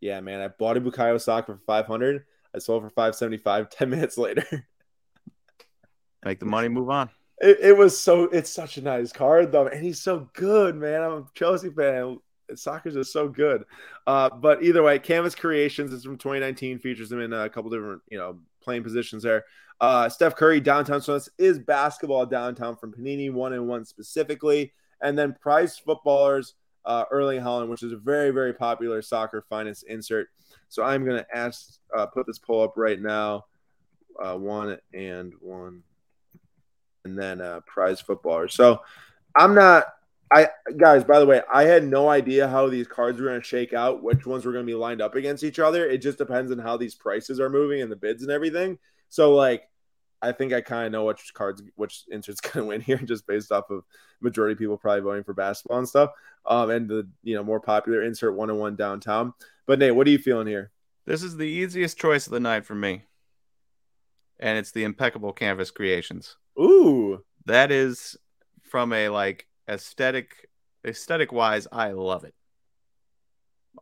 [0.00, 0.40] Yeah, man.
[0.40, 2.24] I bought a Bukayo Saka for 500.
[2.52, 4.66] I sold for 575 10 minutes later.
[6.24, 9.66] Make the money move on it, it was so it's such a nice card though,
[9.66, 11.02] and he's so good, man.
[11.02, 12.18] I'm a Chelsea fan.
[12.54, 13.64] Soccer's is so good.
[14.06, 18.02] Uh, but either way, Canvas Creations is from 2019, features him in a couple different,
[18.10, 19.44] you know, playing positions there.
[19.80, 21.00] Uh, Steph Curry downtown.
[21.00, 26.54] So this is basketball downtown from Panini one and one specifically, and then prize footballers
[26.84, 30.28] uh, Erling Haaland, which is a very very popular soccer finance insert.
[30.68, 33.46] So I'm gonna ask uh, put this poll up right now.
[34.22, 35.82] Uh, one and one
[37.04, 38.48] and then uh, prize footballer.
[38.48, 38.80] So
[39.36, 39.86] I'm not
[40.32, 43.46] I guys, by the way, I had no idea how these cards were going to
[43.46, 45.86] shake out, which ones were going to be lined up against each other.
[45.86, 48.78] It just depends on how these prices are moving and the bids and everything.
[49.10, 49.68] So like
[50.22, 53.26] I think I kind of know which cards, which insert's going to win here, just
[53.26, 53.84] based off of
[54.20, 56.10] majority of people probably voting for basketball and stuff,
[56.46, 59.34] um, and the you know more popular insert one on one downtown.
[59.66, 60.70] But Nate, what are you feeling here?
[61.04, 63.02] This is the easiest choice of the night for me,
[64.42, 66.36] and it's the impeccable canvas creations.
[66.58, 68.16] Ooh, that is
[68.62, 70.50] from a like aesthetic
[70.86, 72.34] aesthetic wise, I love it.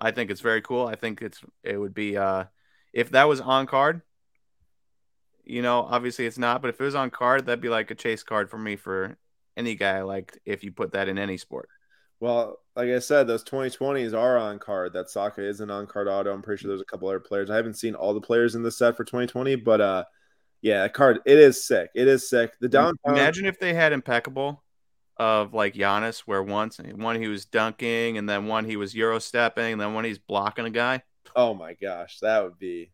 [0.00, 0.86] I think it's very cool.
[0.86, 2.44] I think it's it would be uh
[2.92, 4.02] if that was on card,
[5.44, 7.94] you know, obviously it's not, but if it was on card, that'd be like a
[7.94, 9.16] chase card for me for
[9.56, 11.68] any guy I liked if you put that in any sport.
[12.20, 14.92] Well, like I said, those 2020s are on card.
[14.92, 16.32] That Saka is an on card auto.
[16.32, 17.48] I'm pretty sure there's a couple other players.
[17.48, 20.04] I haven't seen all the players in the set for 2020, but uh
[20.62, 21.90] yeah, card it is sick.
[21.94, 22.52] It is sick.
[22.60, 24.62] The downtown Imagine if they had impeccable
[25.16, 29.18] of like Giannis, where once one he was dunking, and then one he was euro
[29.18, 31.02] stepping, and then one he's blocking a guy.
[31.36, 32.90] Oh my gosh, that would be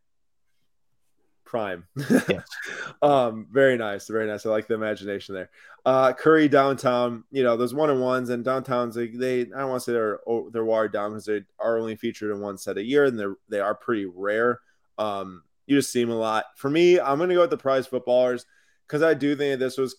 [1.44, 1.87] prime.
[1.96, 2.44] Yes.
[3.02, 4.44] um, very nice, very nice.
[4.44, 5.50] I like the imagination there.
[5.87, 8.94] Uh, Curry downtown, you know, those one on ones and downtowns.
[8.94, 11.79] They, they, I don't want to say they're oh, they're watered down because they are
[11.79, 14.61] only featured in one set a year, and they're they are pretty rare.
[14.98, 16.44] Um, you just see them a lot.
[16.57, 18.46] For me, I'm going to go with the prize footballers
[18.87, 19.96] because I do think this was,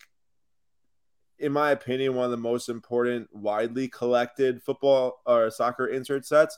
[1.40, 6.58] in my opinion, one of the most important, widely collected football or soccer insert sets.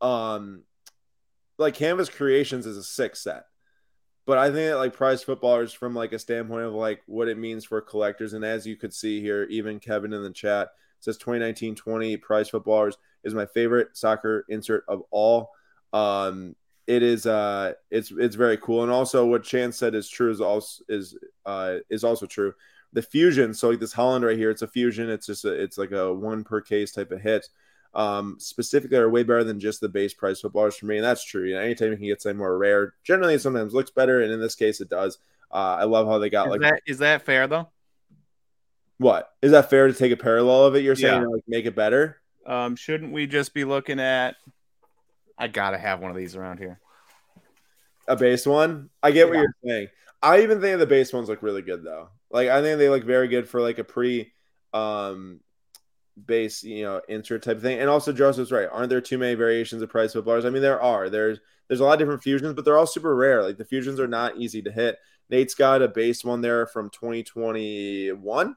[0.00, 0.64] Um,
[1.58, 3.44] like Canvas Creations is a six set
[4.30, 7.36] but I think that like prize footballers from like a standpoint of like what it
[7.36, 10.68] means for collectors, and as you could see here, even Kevin in the chat
[11.00, 15.50] says 2019-20 prize footballers is my favorite soccer insert of all.
[15.92, 16.54] Um,
[16.86, 20.40] it is uh, it's it's very cool, and also what Chance said is true is
[20.40, 21.16] also is
[21.46, 22.54] uh, is also true.
[22.92, 25.08] The fusion, so like this Haaland right here, it's a fusion.
[25.08, 27.46] It's just a, it's like a one per case type of hit
[27.94, 30.96] um, specifically are way better than just the base prize footballers for me.
[30.96, 31.44] And that's true.
[31.44, 34.22] You know, anytime you can get something more rare, generally it sometimes looks better.
[34.22, 35.18] And in this case, it does.
[35.50, 36.60] Uh, I love how they got is like.
[36.60, 37.68] That, is that fair though?
[38.98, 40.84] What is that fair to take a parallel of it?
[40.84, 41.28] You're saying yeah.
[41.28, 42.20] like make it better?
[42.46, 44.36] Um, shouldn't we just be looking at?
[45.40, 46.78] I gotta have one of these around here.
[48.06, 48.90] A base one.
[49.02, 49.34] I get yeah.
[49.34, 49.88] what you're saying.
[50.22, 52.10] I even think the base ones look really good though.
[52.30, 54.32] Like I think they look very good for like a pretty
[54.72, 55.40] um
[56.26, 57.80] base, you know, insert type of thing.
[57.80, 58.68] And also Joseph's right.
[58.70, 60.44] Aren't there too many variations of prize footballers?
[60.44, 61.08] I mean, there are.
[61.08, 63.42] There's there's a lot of different fusions, but they're all super rare.
[63.42, 64.98] Like the fusions are not easy to hit.
[65.30, 68.56] Nate's got a base one there from 2021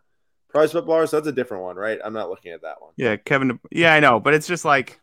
[0.50, 1.12] prize footballers.
[1.12, 2.00] So that's a different one, right?
[2.04, 2.92] I'm not looking at that one.
[2.98, 3.60] Yeah, Kevin.
[3.72, 5.00] Yeah, I know, but it's just like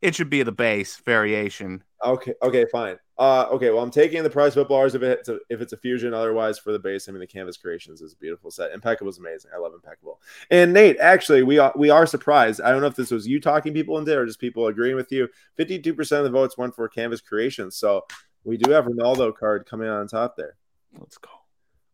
[0.00, 1.82] it should be the base variation.
[2.04, 2.34] Okay.
[2.42, 2.64] Okay.
[2.70, 2.98] Fine.
[3.18, 3.70] Uh, okay.
[3.70, 6.14] Well, I'm taking the prize footballers if it's a, if it's a fusion.
[6.14, 8.70] Otherwise, for the base, I mean, the Canvas Creations is a beautiful set.
[8.72, 9.50] Impeccable is amazing.
[9.54, 10.20] I love Impeccable.
[10.50, 12.60] And Nate, actually, we are we are surprised.
[12.60, 14.96] I don't know if this was you talking people into it or just people agreeing
[14.96, 15.28] with you.
[15.56, 17.76] 52 percent of the votes went for Canvas Creations.
[17.76, 18.04] So
[18.44, 20.56] we do have Ronaldo card coming on top there.
[20.98, 21.30] Let's go.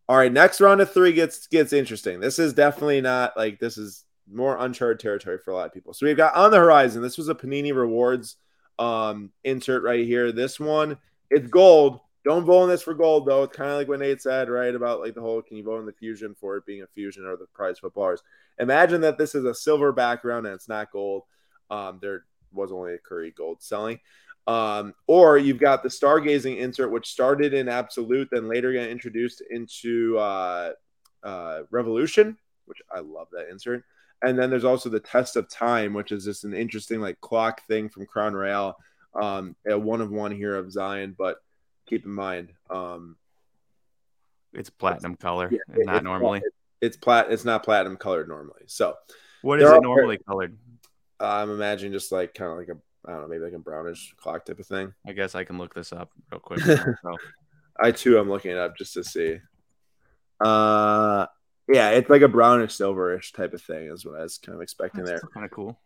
[0.07, 2.21] All right, next round of three gets gets interesting.
[2.21, 5.93] This is definitely not like this is more uncharted territory for a lot of people.
[5.93, 7.03] So we've got on the horizon.
[7.03, 8.37] This was a Panini Rewards
[8.79, 10.33] um, insert right here.
[10.33, 10.97] This one,
[11.31, 12.01] it's gold.
[12.25, 13.43] Don't vote on this for gold though.
[13.43, 14.75] It's kind of like what Nate said, right?
[14.75, 17.27] About like the whole can you vote on the fusion for it being a fusion
[17.27, 18.23] or the prize footballers.
[18.59, 21.25] Imagine that this is a silver background and it's not gold.
[21.71, 24.01] Um, there was only a Curry gold selling.
[24.47, 29.43] Um, or you've got the stargazing insert, which started in absolute, then later got introduced
[29.51, 30.73] into uh,
[31.23, 33.85] uh, revolution, which I love that insert.
[34.25, 37.67] And then there's also the test of time, which is just an interesting like clock
[37.67, 38.77] thing from Crown Royale.
[39.15, 41.37] Um, a one of one here of Zion, but
[41.87, 43.17] keep in mind, um,
[44.53, 46.43] it's platinum it's, color, yeah, not it's, normally.
[46.81, 47.27] It's plat.
[47.31, 48.63] It's not platinum colored normally.
[48.67, 48.95] So,
[49.43, 50.57] what is it normally colored?
[51.21, 53.59] Uh, I'm imagining just like kind of like a I don't know, maybe like a
[53.59, 54.95] brownish clock type of thing.
[55.07, 56.61] I guess I can look this up real quick.
[57.81, 59.39] I too am looking it up just to see.
[60.41, 61.27] Uh,
[61.69, 64.63] yeah, it's like a brownish silverish type of thing, is what I was kind of
[64.63, 65.31] expecting That's there.
[65.33, 65.81] Kind of cool.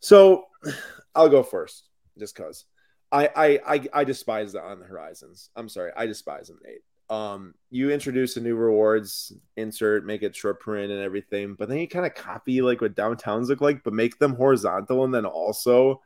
[0.00, 0.44] So,
[1.14, 2.64] I'll go first, just cause
[3.12, 5.50] I I I, I despise the on the horizons.
[5.56, 6.82] I'm sorry, I despise them, Nate.
[7.10, 11.78] Um, you introduce a new rewards insert, make it short print and everything, but then
[11.78, 15.26] you kind of copy like what downtowns look like, but make them horizontal and then
[15.26, 16.00] also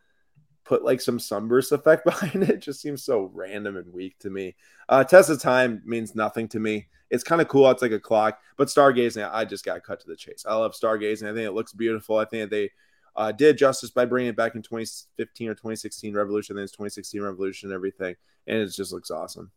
[0.64, 2.50] put like some sunburst effect behind it.
[2.50, 4.56] it just seems so random and weak to me.
[4.88, 6.88] Uh, test of time means nothing to me.
[7.10, 7.70] It's kind of cool.
[7.70, 10.44] It's like a clock, but stargazing, I just got cut to the chase.
[10.48, 11.30] I love stargazing.
[11.30, 12.16] I think it looks beautiful.
[12.16, 12.70] I think they
[13.14, 16.56] uh, did justice by bringing it back in 2015 or 2016 Revolution.
[16.56, 19.52] Then it's 2016 Revolution and everything, and it just looks awesome.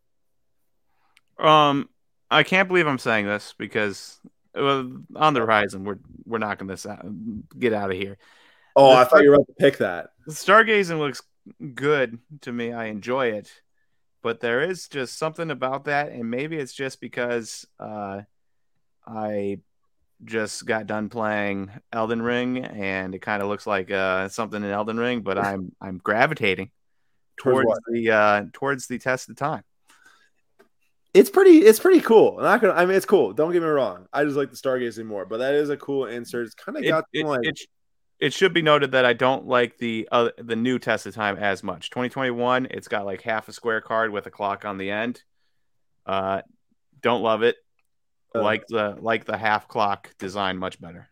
[1.39, 1.89] Um,
[2.29, 4.19] I can't believe I'm saying this because
[4.53, 7.05] well, on the horizon, we're we're knocking this out.
[7.57, 8.17] Get out of here.
[8.77, 10.11] Oh, I thought you were about to pick that.
[10.29, 11.23] Stargazing looks
[11.73, 12.71] good to me.
[12.71, 13.51] I enjoy it,
[14.21, 18.21] but there is just something about that, and maybe it's just because uh,
[19.07, 19.61] I
[20.23, 24.69] just got done playing Elden Ring, and it kind of looks like uh, something in
[24.69, 26.69] Elden Ring, but I'm I'm gravitating
[27.37, 29.63] towards, towards the uh, towards the test of time.
[31.15, 31.59] It's pretty.
[31.65, 32.37] It's pretty cool.
[32.37, 32.73] I'm not gonna.
[32.73, 33.33] I mean, it's cool.
[33.33, 34.07] Don't get me wrong.
[34.13, 36.45] I just like the stargazing more, but that is a cool insert.
[36.45, 37.39] It's kind of got it, like.
[37.43, 37.59] It,
[38.19, 41.37] it should be noted that I don't like the uh, the new test of time
[41.37, 41.89] as much.
[41.89, 45.21] 2021, it's got like half a square card with a clock on the end.
[46.05, 46.41] Uh,
[47.01, 47.57] don't love it.
[48.33, 51.09] Uh, like the like the half clock design much better.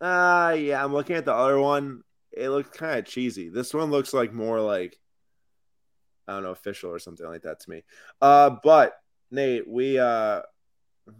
[0.00, 2.02] Uh yeah, I'm looking at the other one.
[2.32, 3.48] It looks kind of cheesy.
[3.48, 4.98] This one looks like more like
[6.28, 7.84] I don't know, official or something like that to me.
[8.20, 8.94] Uh, but
[9.30, 10.42] Nate, we uh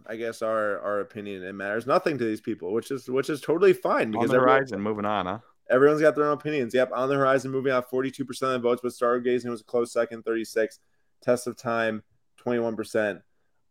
[0.05, 3.41] I guess our our opinion it matters nothing to these people, which is which is
[3.41, 5.39] totally fine because on the horizon, moving on, huh?
[5.69, 6.73] Everyone's got their own opinions.
[6.73, 7.83] Yep, on the horizon, moving on.
[7.83, 10.79] Forty-two percent of the votes, but Stargazing was a close second, thirty-six.
[11.21, 12.03] Test of time,
[12.37, 13.21] twenty-one percent.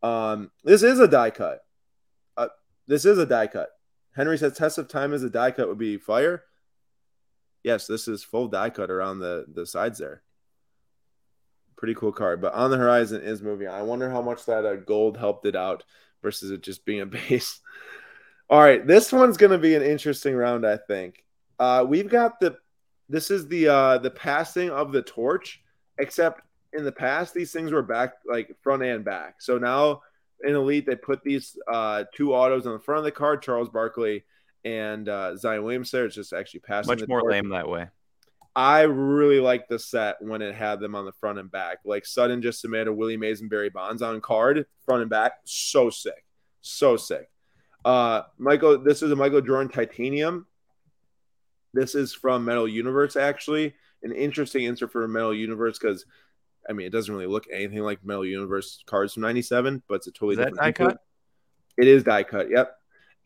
[0.03, 1.61] Um, this is a die cut.
[2.37, 2.49] Uh,
[2.87, 3.71] this is a die cut.
[4.15, 6.45] Henry says test of time is a die cut would be fire.
[7.63, 10.23] Yes, this is full die cut around the the sides there.
[11.77, 13.75] Pretty cool card, but on the horizon is moving on.
[13.75, 15.85] I wonder how much that uh, gold helped it out
[16.27, 17.61] versus it just being a base.
[18.51, 21.25] All right, this one's going to be an interesting round, I think.
[21.59, 22.57] Uh, we've got the
[23.09, 25.63] this is the uh, the passing of the torch,
[25.99, 29.37] except in the past these things were back like front and back.
[29.41, 30.03] So now
[30.45, 33.69] in elite they put these uh, two autos on the front of the card, Charles
[33.69, 34.25] Barkley
[34.65, 36.07] and uh, Zion Williamson.
[36.07, 36.89] It's just actually passing.
[36.89, 37.33] Much more torch.
[37.33, 37.87] lame that way.
[38.57, 41.81] I really like the set when it had them on the front and back.
[41.85, 45.33] Like Sutton just submitted a Willie Mays and Barry Bonds on card, front and back.
[45.45, 46.25] So sick.
[46.63, 47.31] So sick.
[47.85, 50.47] Uh, Michael, this is a Michael Jordan Titanium.
[51.75, 53.75] This is from Metal Universe, actually.
[54.03, 56.07] An interesting insert for Metal Universe because,
[56.67, 60.07] I mean, it doesn't really look anything like Metal Universe cards from 97, but it's
[60.07, 60.57] a totally is different.
[60.57, 60.99] die cut?
[61.77, 62.75] It is die cut, yep.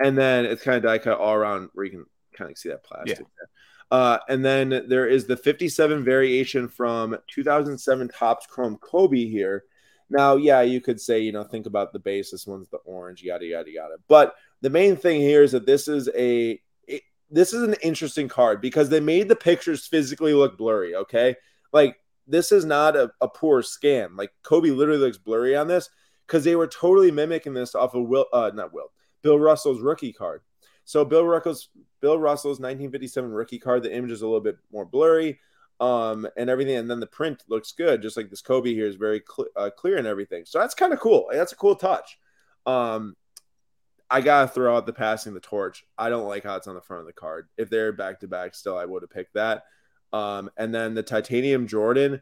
[0.01, 2.71] And then it's kind of die cut all around where you can kind of see
[2.71, 3.47] that plastic yeah.
[3.91, 9.65] Uh, and then there is the 57 variation from 2007 Topps Chrome Kobe here.
[10.09, 12.31] Now, yeah, you could say, you know, think about the base.
[12.31, 13.97] This one's the orange, yada, yada, yada.
[14.09, 18.29] But the main thing here is that this is a it, this is an interesting
[18.29, 20.95] card because they made the pictures physically look blurry.
[20.95, 21.37] Okay,
[21.73, 24.17] like this is not a, a poor scan.
[24.17, 25.89] Like Kobe literally looks blurry on this
[26.27, 30.13] because they were totally mimicking this off of Will, uh, not Will, Bill Russell's rookie
[30.13, 30.43] card.
[30.91, 31.69] So Bill Russell's
[32.01, 35.39] Bill Russell's 1957 rookie card, the image is a little bit more blurry,
[35.79, 38.97] um, and everything, and then the print looks good, just like this Kobe here is
[38.97, 40.45] very cl- uh, clear and everything.
[40.45, 41.29] So that's kind of cool.
[41.31, 42.19] That's a cool touch.
[42.67, 43.15] Um,
[44.11, 45.85] I gotta throw out the passing the torch.
[45.97, 47.49] I don't like how it's on the front of the card.
[47.57, 49.67] If they're back to back, still I would have picked that.
[50.13, 52.21] Um, and then the titanium Jordan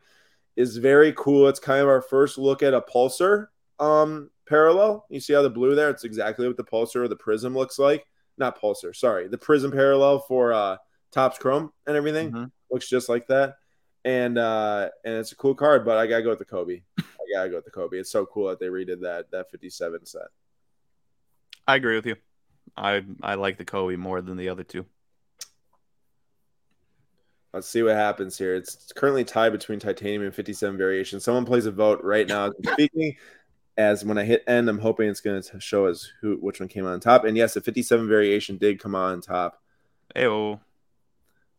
[0.56, 1.48] is very cool.
[1.48, 3.46] It's kind of our first look at a pulsar
[3.78, 5.06] um, parallel.
[5.08, 5.88] You see how the blue there?
[5.88, 8.04] It's exactly what the pulsar or the prism looks like
[8.38, 10.76] not Pulsar, sorry, the Prism parallel for uh
[11.12, 12.44] Topps Chrome and everything mm-hmm.
[12.70, 13.56] looks just like that.
[14.04, 16.82] And uh and it's a cool card, but I gotta go with the Kobe.
[16.98, 17.98] I gotta go with the Kobe.
[17.98, 20.22] It's so cool that they redid that that 57 set.
[21.66, 22.16] I agree with you.
[22.76, 24.86] I I like the Kobe more than the other two.
[27.52, 28.54] Let's see what happens here.
[28.54, 31.18] It's currently tied between titanium and 57 variation.
[31.18, 32.52] Someone plays a vote right now.
[32.72, 33.16] Speaking,
[33.78, 36.68] as when I hit end, I'm hoping it's going to show us who which one
[36.68, 37.24] came on top.
[37.24, 39.62] And yes, the 57 variation did come on top.
[40.16, 40.58] Ayo.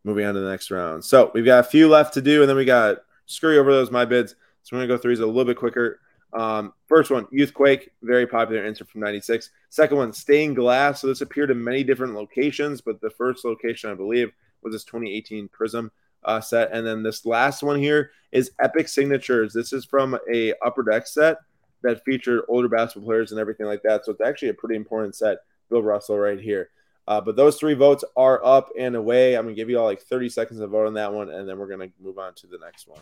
[0.03, 1.03] Moving on to the next round.
[1.03, 3.89] So we've got a few left to do, and then we got scurry over those
[3.89, 4.35] my bids.
[4.63, 6.01] So we're going to go through these a little bit quicker.
[6.33, 9.49] Um, first one, Youthquake, very popular insert from 96.
[9.69, 11.01] Second one, Stained Glass.
[11.01, 14.83] So this appeared in many different locations, but the first location, I believe, was this
[14.83, 15.89] 2018 Prism
[16.25, 16.71] uh, set.
[16.73, 19.53] And then this last one here is Epic Signatures.
[19.53, 21.37] This is from a Upper Deck set
[21.83, 24.05] that featured older basketball players and everything like that.
[24.05, 25.39] So it's actually a pretty important set.
[25.69, 26.69] Bill Russell right here.
[27.07, 29.35] Uh, but those three votes are up and away.
[29.35, 31.57] I'm gonna give you all like 30 seconds to vote on that one, and then
[31.57, 33.01] we're gonna move on to the next one.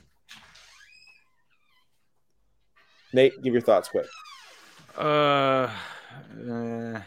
[3.13, 4.07] Nate, give your thoughts quick.
[4.97, 5.69] Uh,
[6.49, 6.99] uh.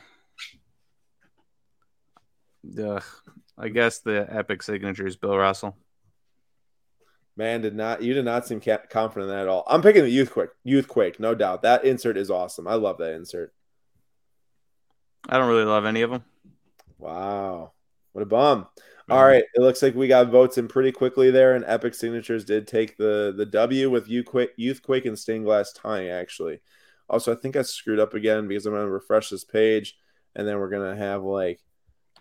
[3.59, 5.77] I guess the epic signature is Bill Russell.
[7.41, 9.65] Man, did not you did not seem confident in that at all.
[9.67, 11.63] I'm picking the youth quick, youth quake, no doubt.
[11.63, 12.69] That insert is awesome.
[12.69, 13.55] I love that insert.
[15.27, 16.23] I don't really love any of them.
[16.99, 17.73] Wow,
[18.13, 18.65] what a bum!
[18.65, 19.13] Mm-hmm.
[19.13, 22.45] All right, it looks like we got votes in pretty quickly there, and Epic Signatures
[22.45, 26.11] did take the the W with Youth Quake and Stained Glass tying.
[26.11, 26.61] Actually,
[27.09, 29.97] also I think I screwed up again because I'm going to refresh this page.
[30.37, 31.63] and then we're gonna have like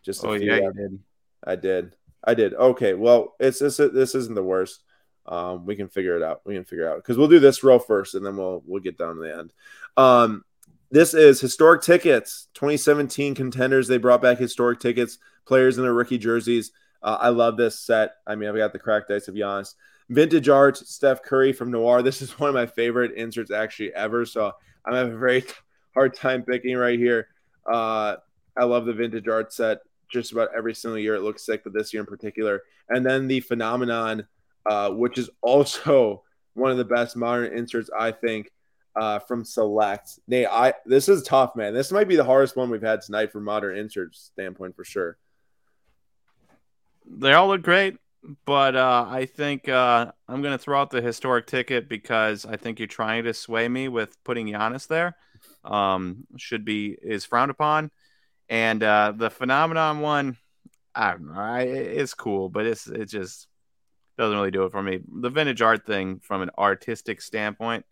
[0.02, 0.24] just.
[0.24, 1.00] a oh yeah, you did.
[1.44, 1.96] I did.
[2.24, 2.54] I did.
[2.54, 2.94] Okay.
[2.94, 3.76] Well, it's this.
[3.76, 4.82] This isn't the worst.
[5.26, 6.42] Um, we can figure it out.
[6.46, 8.98] We can figure out because we'll do this row first, and then we'll we'll get
[8.98, 9.54] down to the end.
[9.98, 10.44] Um,
[10.92, 12.48] this is historic tickets.
[12.56, 13.88] 2017 contenders.
[13.88, 15.20] They brought back historic tickets.
[15.46, 16.72] Players in their rookie jerseys.
[17.02, 18.16] Uh, I love this set.
[18.26, 19.76] I mean, I've got the cracked ice of Giannis.
[20.10, 22.02] Vintage art, Steph Curry from Noir.
[22.02, 24.26] This is one of my favorite inserts actually ever.
[24.26, 24.52] So
[24.86, 25.46] I'm having a very
[25.94, 27.28] hard time picking right here.
[27.72, 28.16] Uh,
[28.58, 29.80] I love the vintage art set.
[30.12, 32.64] Just about every single year it looks sick, but this year in particular.
[32.90, 34.28] And then the phenomenon,
[34.70, 38.52] uh, which is also one of the best modern inserts, I think,
[38.96, 40.20] uh, from Select.
[40.28, 41.74] Nate, I this is tough, man.
[41.74, 45.18] This might be the hardest one we've had tonight from modern inserts standpoint for sure.
[47.06, 47.98] They all look great,
[48.46, 52.58] but uh, I think uh, I'm going to throw out the historic ticket because I
[52.58, 55.16] think you're trying to sway me with putting Giannis there.
[55.64, 57.90] Um, should be is frowned upon,
[58.50, 60.38] and uh, the phenomenon one,
[60.94, 63.48] I don't know, I, it's cool, but it's it just
[64.20, 65.00] doesn't really do it for me.
[65.12, 67.86] The vintage art thing, from an artistic standpoint,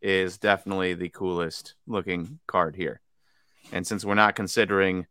[0.00, 3.00] is definitely the coolest looking card here.
[3.72, 5.06] And since we're not considering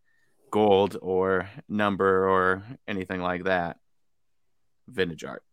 [0.51, 3.77] gold or number or anything like that.
[4.87, 5.43] Vintage art.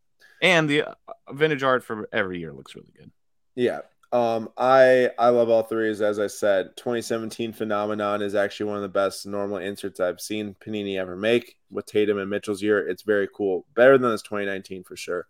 [0.42, 0.94] And the uh,
[1.32, 3.10] vintage art for every year looks really good.
[3.54, 3.80] Yeah.
[4.10, 6.00] Um, I I love all threes.
[6.00, 10.56] As I said, 2017 phenomenon is actually one of the best normal inserts I've seen
[10.64, 12.86] Panini ever make with Tatum and Mitchell's year.
[12.88, 15.26] It's very cool, better than this 2019 for sure.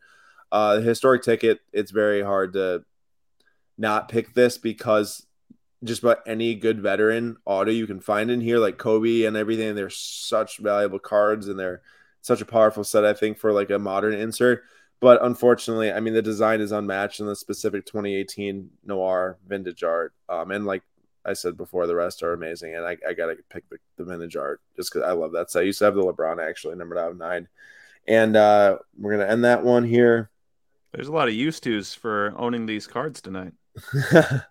[0.52, 2.84] Uh, the historic ticket, it's very hard to
[3.76, 5.26] not pick this because
[5.84, 9.74] just about any good veteran auto you can find in here, like Kobe and everything.
[9.74, 11.82] They're such valuable cards and they're
[12.20, 14.62] such a powerful set, I think, for like a modern insert.
[15.00, 20.12] But unfortunately, I mean, the design is unmatched in the specific 2018 Noir vintage art.
[20.28, 20.82] Um, and like
[21.24, 22.74] I said before, the rest are amazing.
[22.74, 25.50] And I, I got to pick the, the, vintage art just because I love that
[25.50, 25.60] set.
[25.60, 27.46] I used to have the LeBron actually, numbered out of nine.
[28.08, 30.30] And uh, we're going to end that one here.
[30.92, 33.52] There's a lot of used tos for owning these cards tonight.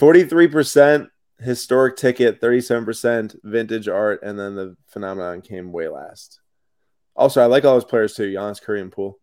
[0.00, 1.08] 43%
[1.38, 6.40] historic ticket, 37% vintage art, and then the phenomenon came way last.
[7.14, 9.18] Also, I like all those players too, Giannis, Curry, and Poole.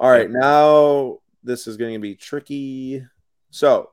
[0.00, 3.04] All right, now this is going to be tricky.
[3.50, 3.90] So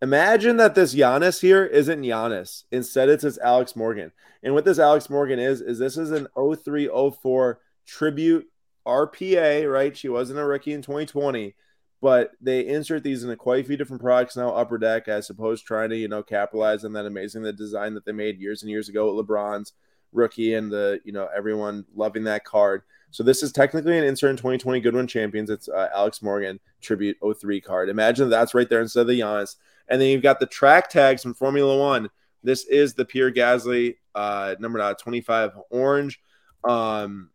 [0.00, 2.64] imagine that this Giannis here isn't Giannis.
[2.72, 4.10] Instead, it's this Alex Morgan.
[4.42, 8.46] And what this Alex Morgan is, is this is an 0304 tribute
[8.86, 9.94] RPA, right?
[9.94, 11.54] She wasn't a rookie in 2020
[12.00, 14.50] but they insert these in quite a few different products now.
[14.50, 18.04] Upper Deck, I suppose, trying to you know capitalize on that amazing the design that
[18.04, 19.72] they made years and years ago with LeBron's
[20.12, 22.82] rookie and the you know everyone loving that card.
[23.10, 25.50] So this is technically an insert in 2020 Goodwin Champions.
[25.50, 27.88] It's uh, Alex Morgan tribute 03 card.
[27.88, 29.56] Imagine that's right there instead of the Giannis.
[29.88, 32.08] And then you've got the track tags from Formula One.
[32.42, 36.20] This is the Pierre Gasly uh, number 25 orange.
[36.62, 37.30] Um,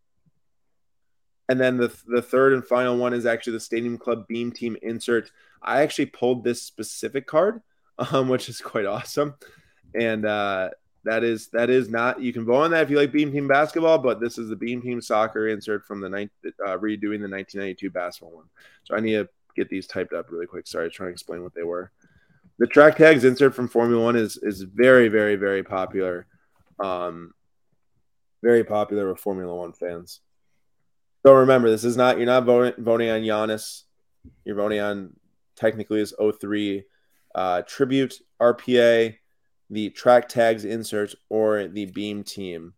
[1.48, 4.78] and then the the third and final one is actually the Stadium Club Beam Team
[4.82, 5.32] insert.
[5.62, 7.62] I actually pulled this specific card,
[8.12, 9.36] um, which is quite awesome,
[9.94, 10.70] and uh,
[11.06, 13.48] that is that is not you can vote on that if you like Beam Team
[13.48, 17.30] basketball, but this is the Beam Team soccer insert from the night uh, redoing the
[17.30, 18.46] 1992 basketball one.
[18.84, 20.68] So I need to get these typed up really quick.
[20.68, 21.92] Sorry, trying to explain what they were.
[22.58, 26.26] The track tags insert from Formula One is is very very very popular,
[26.80, 27.34] um,
[28.42, 30.22] very popular with Formula One fans.
[31.24, 33.84] So remember, this is not you're not voting voting on Giannis.
[34.44, 35.14] You're voting on
[35.56, 36.84] technically his 03
[37.36, 39.16] uh, tribute RPA,
[39.70, 42.74] the track tags inserts, or the beam team.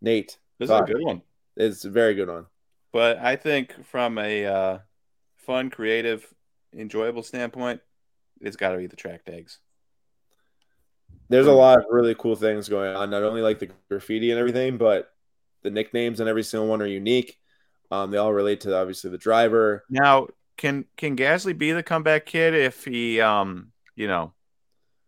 [0.00, 1.22] Nate, this is a good one.
[1.56, 2.46] It's a very good one.
[2.92, 4.78] But I think from a uh,
[5.38, 6.26] fun, creative,
[6.74, 7.80] enjoyable standpoint,
[8.40, 9.58] it's got to be the track tags.
[11.28, 13.08] There's a lot of really cool things going on.
[13.08, 15.10] Not only like the graffiti and everything, but
[15.62, 17.38] the nicknames and every single one are unique.
[17.90, 19.84] Um, they all relate to obviously the driver.
[19.88, 24.34] Now, can can Gasly be the comeback kid if he, um, you know,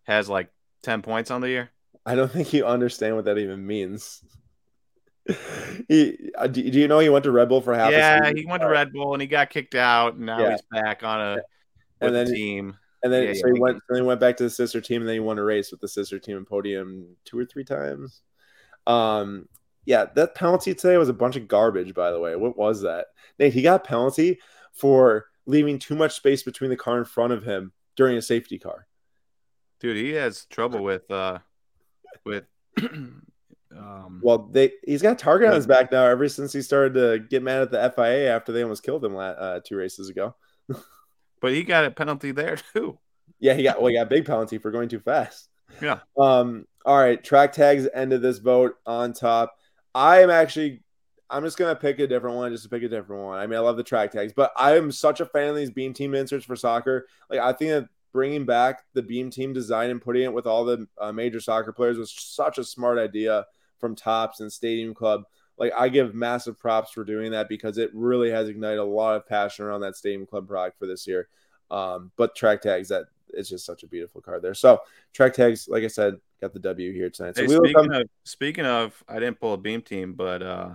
[0.05, 0.51] has like
[0.85, 1.71] ten points on the year?
[2.07, 4.23] I don't think you understand what that even means.
[5.89, 7.91] he, uh, do, you know he went to Red Bull for half?
[7.93, 10.51] Yeah, he went to Red Bull and he got kicked out, and now yeah.
[10.51, 11.39] he's back on a
[12.01, 12.77] and then, team.
[13.03, 13.81] And then yeah, so he went.
[13.89, 15.81] Then he went back to the sister team, and then he won a race with
[15.81, 18.21] the sister team and podium two or three times.
[18.87, 19.49] Um,
[19.87, 22.37] yeah, that penalty today was a bunch of garbage, by the way.
[22.37, 23.07] What was that?
[23.39, 24.41] Nate, he got penalty
[24.73, 28.59] for leaving too much space between the car in front of him during a safety
[28.59, 28.87] car.
[29.81, 31.39] Dude, he has trouble with uh
[32.25, 32.45] with
[32.83, 36.95] um well they he's got a target on his back now ever since he started
[36.95, 40.35] to get mad at the FIA after they almost killed him uh, two races ago.
[41.41, 42.99] but he got a penalty there too.
[43.41, 45.49] Yeah, he got well, he got big penalty for going too fast.
[45.83, 46.01] Yeah.
[46.19, 49.57] Um All right, track tags ended this vote on top.
[49.95, 50.83] I am actually
[51.31, 53.39] I'm just gonna pick a different one, just to pick a different one.
[53.39, 55.71] I mean, I love the track tags, but I am such a fan of these
[55.71, 57.07] beam team inserts for soccer.
[57.31, 60.65] Like, I think that bringing back the beam team design and putting it with all
[60.65, 63.45] the uh, major soccer players was such a smart idea
[63.81, 65.25] from Topps and Stadium Club.
[65.59, 69.17] Like, I give massive props for doing that because it really has ignited a lot
[69.17, 71.29] of passion around that Stadium Club product for this year.
[71.73, 74.55] Um, but track tags, that it's just such a beautiful card there.
[74.55, 74.81] So
[75.13, 77.35] track tags, like I said, got the W here tonight.
[77.35, 80.71] So hey, speaking, come- of, speaking of, I didn't pull a beam team, but uh,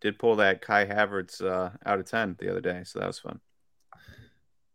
[0.00, 3.20] did pull that Kai Havertz uh, out of ten the other day, so that was
[3.20, 3.38] fun.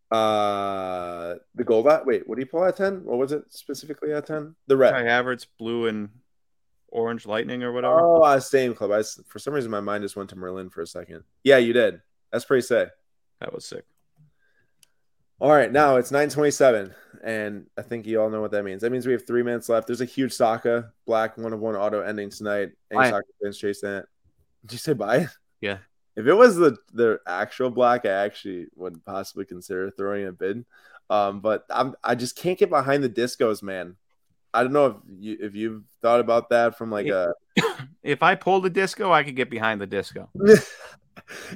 [0.10, 3.04] Uh, the gold at wait, what do you pull at ten?
[3.04, 4.56] What was it specifically at ten?
[4.68, 4.94] The red.
[4.94, 6.10] Kai Havertz, blue and
[6.90, 8.00] orange lightning or whatever.
[8.00, 8.92] Oh, uh, same club.
[8.92, 11.24] I for some reason my mind just went to Merlin for a second.
[11.44, 12.02] Yeah, you did.
[12.32, 12.90] That's pretty sick.
[13.40, 13.84] That was sick.
[15.40, 18.82] All right, now it's 927, and I think you all know what that means.
[18.82, 19.86] That means we have three minutes left.
[19.86, 22.72] There's a huge Saka black one of one auto ending tonight.
[22.90, 24.06] Any Saka fans chase that?
[24.66, 25.28] Did you say bye
[25.62, 25.78] Yeah.
[26.18, 30.66] If it was the the actual black, I actually would possibly consider throwing a bid.
[31.12, 33.96] Um, but I'm I just can't get behind the discos, man.
[34.52, 37.34] I don't know if you if you've thought about that from like if, a.
[38.04, 40.30] If I pulled the disco, I could get behind the disco.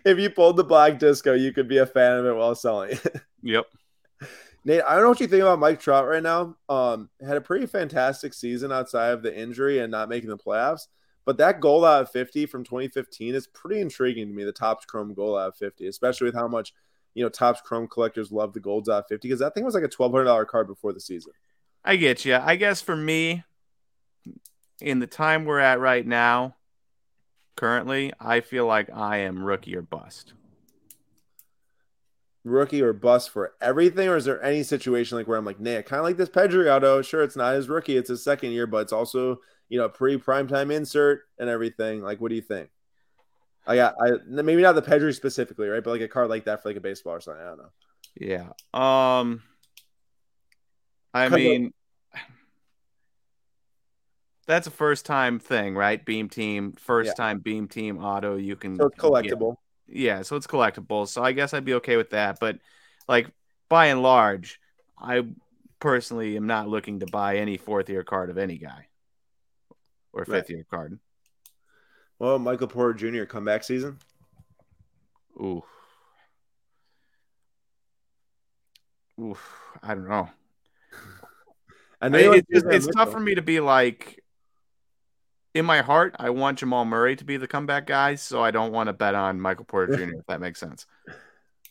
[0.05, 2.91] if you pulled the black disco, you could be a fan of it while selling
[2.91, 3.15] it.
[3.43, 3.65] Yep.
[4.65, 6.55] Nate, I don't know what you think about Mike Trout right now.
[6.69, 10.85] Um, had a pretty fantastic season outside of the injury and not making the playoffs.
[11.25, 14.85] But that goal out of 50 from 2015 is pretty intriguing to me, the Topps
[14.85, 16.73] Chrome goal out of 50, especially with how much,
[17.13, 19.75] you know, Topps Chrome collectors love the golds out of 50 because that thing was
[19.75, 21.33] like a $1,200 card before the season.
[21.83, 22.35] I get you.
[22.35, 23.43] I guess for me,
[24.79, 26.55] in the time we're at right now,
[27.55, 30.33] currently, I feel like I am rookie or bust.
[32.43, 35.81] Rookie or bust for everything, or is there any situation like where I'm like, nah,
[35.81, 37.03] kind of like this Pedri auto?
[37.03, 39.41] Sure, it's not his rookie; it's his second year, but it's also
[39.71, 42.01] you know, pre primetime insert and everything.
[42.01, 42.69] Like, what do you think?
[43.65, 45.81] I got, I maybe not the Pedri specifically, right?
[45.81, 47.41] But like a card like that for like a baseball or something.
[47.41, 47.69] I don't know.
[48.15, 48.49] Yeah.
[48.73, 49.43] Um.
[51.13, 51.71] I mean,
[54.45, 56.03] that's a first time thing, right?
[56.03, 57.23] Beam team, first yeah.
[57.23, 58.35] time beam team auto.
[58.35, 59.55] You can so it's collectible.
[59.87, 61.07] Yeah, so it's collectible.
[61.07, 62.39] So I guess I'd be okay with that.
[62.41, 62.59] But
[63.07, 63.29] like
[63.69, 64.59] by and large,
[64.99, 65.27] I
[65.79, 68.87] personally am not looking to buy any fourth year card of any guy
[70.13, 70.49] or fifth right.
[70.49, 70.99] year card.
[72.19, 73.25] Well, Michael Porter Jr.
[73.25, 73.97] comeback season.
[75.37, 75.63] Ooh.
[79.19, 79.37] Ooh,
[79.81, 80.29] I don't know.
[82.01, 84.21] I know it, it's, it's tough for me to be like
[85.53, 88.71] in my heart, I want Jamal Murray to be the comeback guy, so I don't
[88.71, 90.19] want to bet on Michael Porter Jr.
[90.19, 90.85] if that makes sense.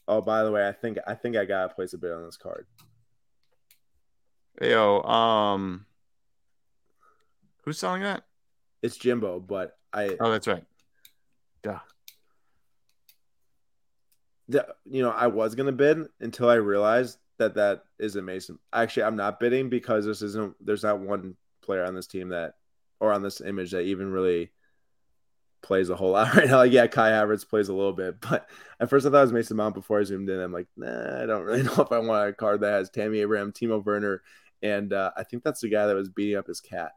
[0.06, 2.36] Oh, by the way, I think I think I gotta place a bid on this
[2.36, 2.66] card.
[4.60, 5.86] Yo, um,
[7.64, 8.24] who's selling that?
[8.82, 10.16] It's Jimbo, but I.
[10.20, 10.64] Oh, that's right.
[11.62, 11.78] Duh.
[14.48, 18.58] The, you know, I was gonna bid until I realized that that isn't Mason.
[18.72, 20.54] Actually, I'm not bidding because this isn't.
[20.64, 22.54] There's not one player on this team that,
[22.98, 24.50] or on this image that even really
[25.62, 26.58] plays a whole lot right now.
[26.58, 29.32] Like, yeah, Kai Havertz plays a little bit, but at first I thought it was
[29.32, 30.40] Mason Mount before I zoomed in.
[30.40, 33.20] I'm like, nah, I don't really know if I want a card that has Tammy
[33.20, 34.22] Abraham, Timo Werner,
[34.62, 36.92] and uh, I think that's the guy that was beating up his cat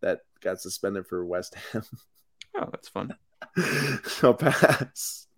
[0.00, 1.82] that got suspended for West Ham.
[2.56, 3.14] Oh, that's fun.
[4.22, 5.28] I'll pass.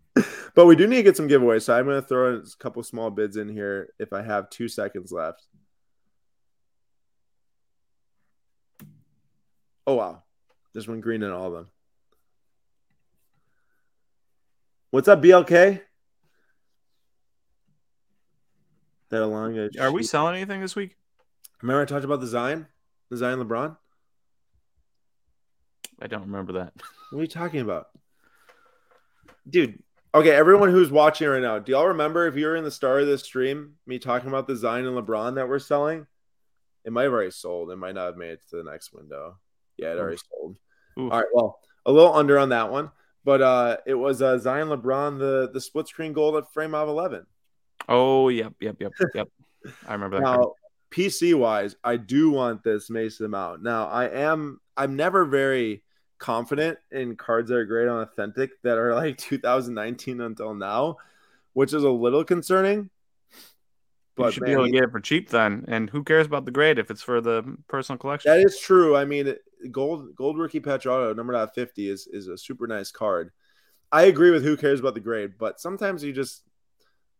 [0.54, 2.82] But we do need to get some giveaways, so I'm going to throw a couple
[2.82, 5.42] small bids in here if I have two seconds left.
[9.86, 10.22] Oh wow,
[10.74, 11.68] just one green in all of them.
[14.90, 15.80] What's up, BLK?
[19.10, 19.70] That along.
[19.80, 20.96] Are we selling anything this week?
[21.62, 22.66] Remember I talked about the Zion,
[23.10, 23.76] the Zion LeBron.
[26.00, 26.72] I don't remember that.
[27.10, 27.88] What are you talking about?
[29.48, 29.82] Dude,
[30.14, 33.02] okay, everyone who's watching right now, do y'all remember if you were in the start
[33.02, 36.06] of this stream, me talking about the Zion and LeBron that we're selling?
[36.84, 37.70] It might have already sold.
[37.70, 39.38] It might not have made it to the next window.
[39.76, 40.22] Yeah, it already Oof.
[40.30, 40.56] sold.
[40.98, 41.12] Oof.
[41.12, 42.90] All right, well, a little under on that one.
[43.22, 46.88] But uh it was uh Zion LeBron, the the split screen gold at frame of
[46.88, 47.26] 11.
[47.88, 49.28] Oh, yep, yep, yep, yep.
[49.86, 50.22] I remember that.
[50.22, 50.52] Now,
[50.90, 53.62] PC wise, I do want this Mason Mount.
[53.62, 55.82] Now, I am I'm never very
[56.20, 60.98] confident in cards that are great on authentic that are like 2019 until now,
[61.54, 62.90] which is a little concerning.
[64.16, 65.64] But you should man, be able to get it for cheap then.
[65.66, 68.30] And who cares about the grade if it's for the personal collection?
[68.30, 68.94] That is true.
[68.94, 69.34] I mean,
[69.72, 73.32] gold gold rookie patch auto number out 50 is is a super nice card.
[73.90, 76.42] I agree with who cares about the grade, but sometimes you just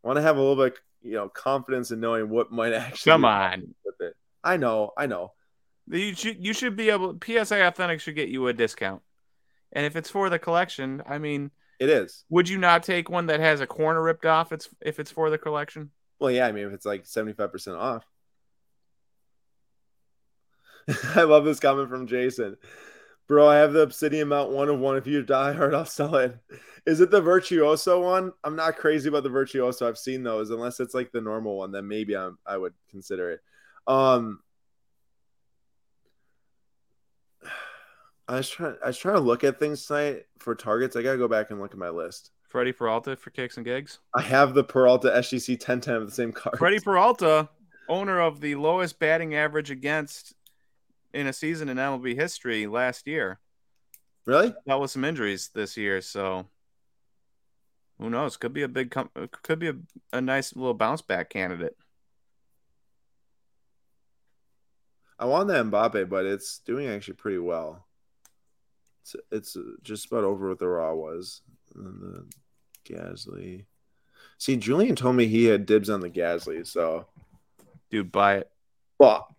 [0.02, 3.24] want to have a little bit, you know, confidence in knowing what might actually come
[3.24, 4.14] on with it.
[4.44, 5.32] I know, I know.
[5.90, 7.18] You should you should be able.
[7.22, 9.02] PSA Authentic should get you a discount,
[9.72, 12.24] and if it's for the collection, I mean, It is.
[12.30, 14.52] would you not take one that has a corner ripped off?
[14.52, 15.90] It's if it's for the collection.
[16.20, 18.04] Well, yeah, I mean, if it's like 75% off.
[21.16, 22.56] I love this comment from Jason.
[23.28, 24.96] Bro, I have the Obsidian Mount one of one.
[24.96, 26.36] If you die hard, I'll sell it.
[26.84, 28.32] Is it the Virtuoso one?
[28.42, 29.86] I'm not crazy about the Virtuoso.
[29.88, 30.50] I've seen those.
[30.50, 33.40] Unless it's like the normal one, then maybe I'm, I would consider it.
[33.86, 34.40] Um,
[38.30, 38.76] I was trying.
[38.84, 40.94] I was trying to look at things tonight for targets.
[40.94, 42.30] I gotta go back and look at my list.
[42.48, 43.98] Freddie Peralta for kicks and gigs.
[44.14, 46.56] I have the Peralta SGC 1010 of the same card.
[46.56, 47.48] Freddie Peralta,
[47.88, 50.34] owner of the lowest batting average against
[51.12, 53.40] in a season in MLB history last year.
[54.26, 54.54] Really?
[54.66, 56.46] That was some injuries this year, so
[57.98, 58.36] who knows?
[58.36, 59.10] Could be a big, com-
[59.42, 59.74] could be a,
[60.12, 61.76] a nice little bounce back candidate.
[65.18, 67.86] I want that Mbappe, but it's doing actually pretty well.
[69.02, 71.42] It's it's just about over what the Raw was.
[71.74, 72.24] And the
[72.84, 73.64] Gasly.
[74.38, 77.06] See, Julian told me he had dibs on the Gasly, so
[77.90, 78.50] Dude, buy it.
[78.98, 79.34] well,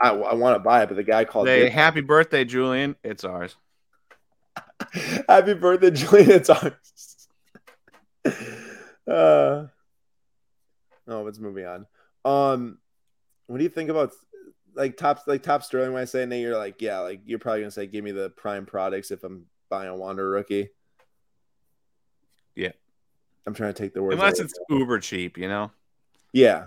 [0.00, 1.48] I, I want to buy it, but the guy called.
[1.48, 2.96] Hey, happy birthday, Julian.
[3.02, 3.56] It's ours.
[5.28, 6.30] Happy birthday, Julian!
[6.30, 7.28] It's ours.
[9.08, 9.66] uh,
[11.08, 11.86] oh, let's moving on.
[12.24, 12.78] Um,
[13.46, 14.12] what do you think about
[14.74, 15.92] like top like top Sterling?
[15.92, 18.30] When I say Nate, you're like, yeah, like you're probably gonna say, give me the
[18.30, 20.70] prime products if I'm buying a Wander rookie.
[22.54, 22.72] Yeah.
[23.46, 24.14] I'm trying to take the words.
[24.14, 25.70] Unless it's uber cheap, you know?
[26.32, 26.66] yeah.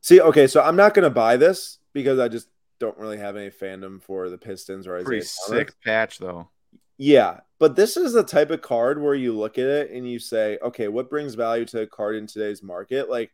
[0.00, 2.48] See, okay, so I'm not gonna buy this because I just
[2.78, 5.58] don't really have any fandom for the Pistons or Pretty Isaiah Thomas.
[5.58, 6.48] sick patch, though.
[6.96, 10.18] Yeah, but this is the type of card where you look at it and you
[10.18, 13.10] say, okay, what brings value to a card in today's market?
[13.10, 13.30] Like,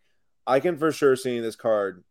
[0.47, 2.05] I can for sure see this card.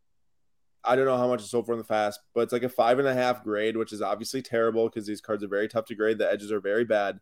[0.86, 2.70] I don't know how much it's sold for in the fast, but it's like a
[2.70, 5.86] five and a half grade, which is obviously terrible because these cards are very tough
[5.86, 6.18] to grade.
[6.18, 7.20] The edges are very bad,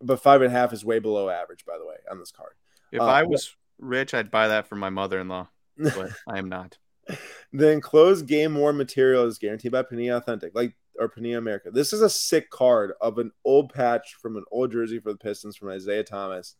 [0.00, 2.52] but five and a half is way below average, by the way, on this card.
[2.90, 6.38] If Uh, I was rich, I'd buy that for my mother in law, but I
[6.38, 6.78] am not.
[7.52, 11.70] The enclosed game worn material is guaranteed by Panini Authentic, like or Panini America.
[11.70, 15.18] This is a sick card of an old patch from an old jersey for the
[15.18, 16.54] Pistons from Isaiah Thomas.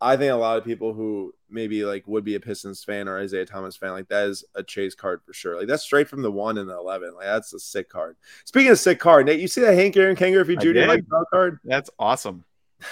[0.00, 3.18] I think a lot of people who maybe like would be a Pistons fan or
[3.18, 5.56] Isaiah Thomas fan, like that is a chase card for sure.
[5.56, 7.14] Like that's straight from the one and the eleven.
[7.14, 8.16] Like that's a sick card.
[8.44, 11.60] Speaking of sick card, Nate, you see that Hank Aaron Kanger if you like card?
[11.64, 12.44] That's awesome.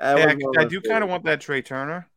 [0.00, 2.08] That Yeah, I, I do kind of want that Trea Turner.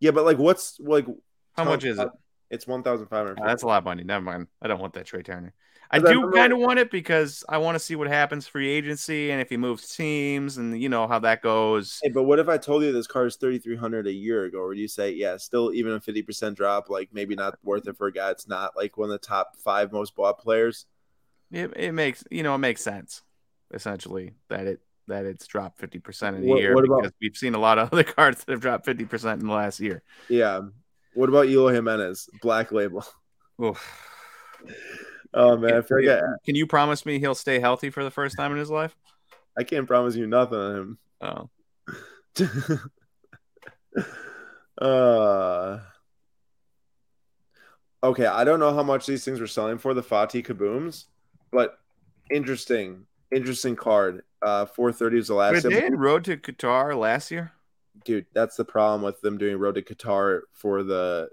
[0.00, 1.06] Yeah, but like what's like
[1.52, 2.08] How much is it?
[2.50, 3.40] it's one thousand five hundred.
[3.40, 4.02] Oh, that's a lot of money.
[4.02, 4.48] Never mind.
[4.60, 5.54] I don't want that Trea Turner.
[5.94, 9.30] I do kind of want it because I want to see what happens free agency
[9.30, 12.00] and if he moves teams and you know how that goes.
[12.02, 14.44] Hey, but what if I told you this car is thirty three hundred a year
[14.44, 14.66] ago?
[14.68, 17.96] Would you say, yeah, still even a fifty percent drop, like maybe not worth it
[17.98, 18.30] for a guy?
[18.30, 20.86] It's not like one of the top five most bought players.
[21.50, 23.22] It, it makes you know it makes sense
[23.74, 27.12] essentially that it that it's dropped fifty percent in a What- year what about- because
[27.20, 29.78] we've seen a lot of other cards that have dropped fifty percent in the last
[29.80, 30.02] year.
[30.30, 30.62] Yeah.
[31.14, 33.04] What about Eloy Jimenez, black label?
[33.62, 34.08] Oof.
[35.34, 36.22] Oh man, I forget.
[36.44, 38.94] Can you promise me he'll stay healthy for the first time in his life?
[39.58, 41.50] I can't promise you nothing on Oh,
[42.36, 42.80] him.
[44.80, 45.78] uh.
[48.04, 51.04] Okay, I don't know how much these things were selling for the Fati Kabooms,
[51.52, 51.78] but
[52.30, 54.22] interesting, interesting card.
[54.42, 55.62] Uh, four thirty was the last.
[55.62, 57.52] They in Road to Qatar last year?
[58.04, 61.28] dude, that's the problem with them doing Road to Qatar for the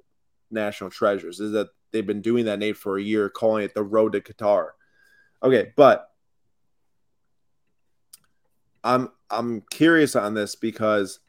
[0.51, 3.83] National Treasures is that they've been doing that Nate for a year, calling it the
[3.83, 4.69] Road to Qatar.
[5.43, 6.09] Okay, but
[8.83, 11.19] I'm I'm curious on this because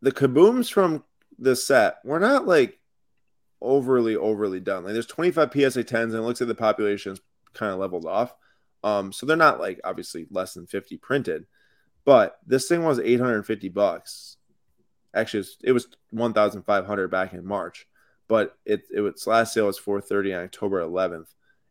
[0.00, 1.04] the kabooms from
[1.38, 2.78] the set were not like
[3.60, 4.84] overly overly done.
[4.84, 7.20] Like there's 25 PSA 10s and it looks like the population population's
[7.54, 8.34] kind of leveled off.
[8.84, 11.46] Um, so they're not like obviously less than 50 printed.
[12.04, 14.36] But this thing was 850 bucks.
[15.14, 17.86] Actually, it was 1,500 back in March,
[18.28, 21.28] but it it was last sale was 430 on October 11th.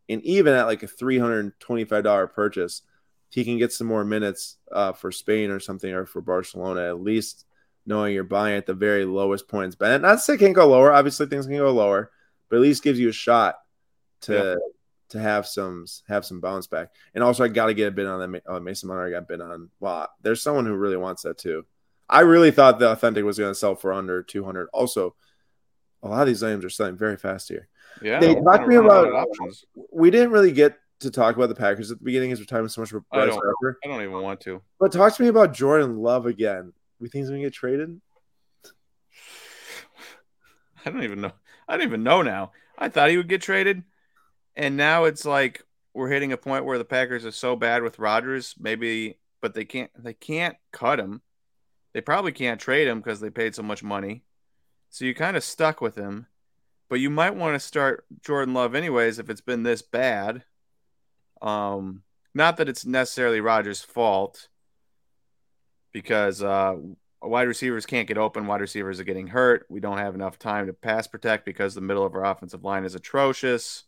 [0.09, 2.81] And even at like a $325 purchase,
[3.29, 7.01] he can get some more minutes uh, for Spain or something or for Barcelona, at
[7.01, 7.45] least
[7.85, 9.75] knowing you're buying at the very lowest points.
[9.75, 10.93] But not to say it can't go lower.
[10.93, 12.11] Obviously, things can go lower,
[12.49, 13.55] but at least gives you a shot
[14.21, 14.55] to Yeah.
[15.09, 16.89] to have some have some bounce back.
[17.13, 18.43] And also, I got to get a bid on that.
[18.47, 19.01] Uh, Mason Mount.
[19.01, 19.69] I got bid on.
[19.79, 21.65] Wow, there's someone who really wants that too.
[22.09, 24.69] I really thought the authentic was going to sell for under 200.
[24.71, 25.15] Also,
[26.07, 27.67] a lot of these items are selling very fast here.
[28.01, 28.19] Yeah.
[28.19, 29.65] They talked to me about- options.
[29.91, 32.67] We didn't really get to talk about the Packers at the beginning because we're talking
[32.69, 33.39] so much about I don't-.
[33.83, 34.61] I don't even want to.
[34.79, 36.73] But talk to me about Jordan Love again.
[36.99, 38.01] We think he's to get traded?
[40.85, 41.31] I don't even know.
[41.67, 42.51] I don't even know now.
[42.77, 43.83] I thought he would get traded,
[44.55, 47.99] and now it's like we're hitting a point where the Packers are so bad with
[47.99, 51.21] Rodgers, maybe, but they can't they can't cut him.
[51.93, 54.23] They probably can't trade him because they paid so much money.
[54.97, 56.25] So you're kind of stuck with him.
[56.89, 60.43] But you might want to start Jordan Love anyways if it's been this bad.
[61.39, 62.01] Um,
[62.33, 64.47] not that it's necessarily Rodgers' fault
[65.91, 66.77] because uh,
[67.21, 68.47] wide receivers can't get open.
[68.47, 69.67] Wide receivers are getting hurt.
[69.69, 72.83] We don't have enough time to pass protect because the middle of our offensive line
[72.83, 73.83] is atrocious.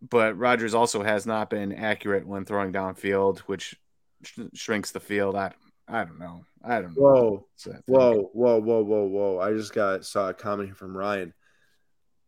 [0.00, 3.76] But Rodgers also has not been accurate when throwing downfield, which
[4.22, 5.36] sh- shrinks the field.
[5.36, 5.52] I,
[5.86, 6.44] I don't know.
[6.62, 7.02] I don't know.
[7.02, 7.46] Whoa,
[7.86, 9.38] whoa, whoa, whoa, whoa, whoa!
[9.38, 11.34] I just got saw a comment here from Ryan.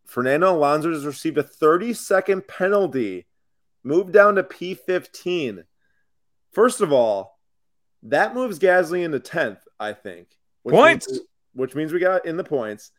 [0.05, 3.27] Fernando Alonso has received a 30 second penalty,
[3.83, 5.65] moved down to P15.
[6.53, 7.39] First of all,
[8.05, 10.29] that moves Gasly into 10th, I think.
[10.63, 11.11] Which points.
[11.11, 11.23] Means,
[11.55, 12.93] which means we got in the points.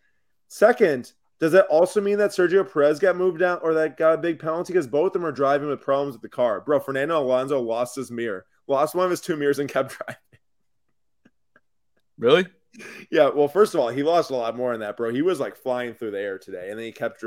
[0.47, 4.17] Second, does that also mean that Sergio Perez got moved down or that got a
[4.17, 4.73] big penalty?
[4.73, 6.61] Because both of them are driving with problems with the car.
[6.61, 10.21] Bro, Fernando Alonso lost his mirror, lost one of his two mirrors and kept driving.
[12.17, 12.45] Really?
[13.11, 13.29] Yeah.
[13.29, 15.13] Well, first of all, he lost a lot more in that, bro.
[15.13, 17.23] He was like flying through the air today, and then he kept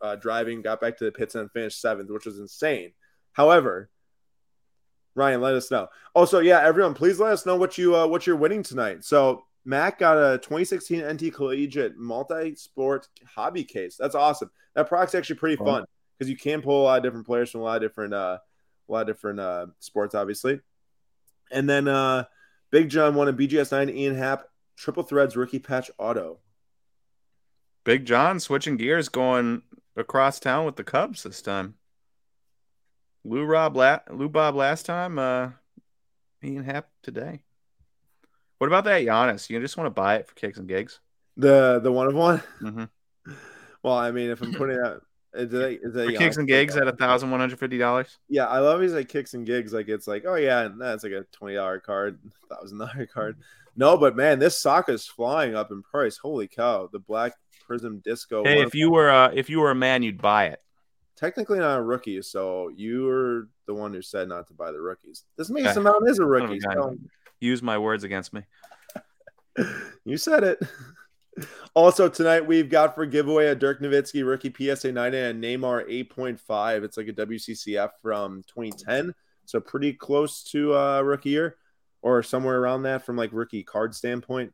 [0.00, 2.92] uh, driving, got back to the pits, and finished seventh, which was insane.
[3.32, 3.90] However,
[5.14, 5.88] Ryan, let us know.
[6.14, 9.04] Also, yeah, everyone, please let us know what you uh, what you're winning tonight.
[9.04, 13.96] So Mac got a 2016 NT Collegiate multi-sport hobby case.
[13.98, 14.50] That's awesome.
[14.74, 15.84] That product's actually pretty fun
[16.18, 18.38] because you can pull a lot of different players from a lot of different uh,
[18.88, 20.60] a lot of different uh, sports, obviously.
[21.50, 22.24] And then uh,
[22.70, 24.44] Big John won a BGS nine Ian Happ
[24.76, 26.38] triple threads rookie patch auto.
[27.84, 29.62] Big John switching gears, going
[29.96, 31.74] across town with the Cubs this time.
[33.24, 35.18] Lou Rob, la- Lou Bob last time.
[35.18, 35.50] Uh,
[36.42, 37.42] Ian Happ today.
[38.58, 39.50] What about that Giannis?
[39.50, 41.00] You just want to buy it for kicks and gigs?
[41.36, 42.42] The the one of one.
[42.60, 42.84] Mm-hmm.
[43.82, 45.02] Well, I mean, if I'm putting out.
[45.32, 48.18] Is it kicks and gigs at a thousand one hundred fifty dollars?
[48.28, 49.72] Yeah, I love these like kicks and gigs.
[49.72, 52.18] Like it's like, oh yeah, that's like a twenty dollar card,
[52.50, 53.36] thousand dollar card.
[53.76, 56.16] No, but man, this sock is flying up in price.
[56.16, 56.88] Holy cow!
[56.92, 58.42] The black prism disco.
[58.42, 60.60] Hey, if you were uh, if you were a man, you'd buy it.
[61.16, 65.24] Technically not a rookie, so you're the one who said not to buy the rookies.
[65.36, 65.80] This Mason okay.
[65.80, 66.58] Mount is a rookie.
[66.60, 66.96] So.
[67.40, 68.42] Use my words against me.
[70.04, 70.58] you said it.
[71.74, 75.88] Also tonight we've got for giveaway a Dirk Nowitzki rookie PSA 9 and a Neymar
[75.88, 76.82] 8.5.
[76.84, 79.14] It's like a WCCF from 2010,
[79.44, 81.56] so pretty close to uh, rookie year
[82.02, 84.52] or somewhere around that from like rookie card standpoint.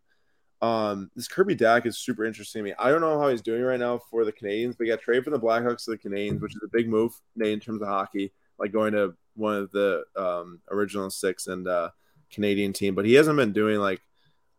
[0.62, 2.74] Um, this Kirby Dach is super interesting to me.
[2.78, 5.24] I don't know how he's doing right now for the Canadiens, but he got traded
[5.24, 8.32] from the Blackhawks to the Canadiens, which is a big move in terms of hockey,
[8.58, 11.90] like going to one of the um, original six and uh,
[12.30, 12.94] Canadian team.
[12.94, 14.00] But he hasn't been doing like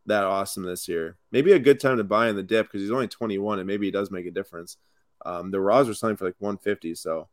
[0.08, 1.18] that awesome this year.
[1.32, 3.86] Maybe a good time to buy in the dip because he's only 21 and maybe
[3.88, 4.78] he does make a difference.
[5.26, 7.28] Um, the Raws are selling for like 150, so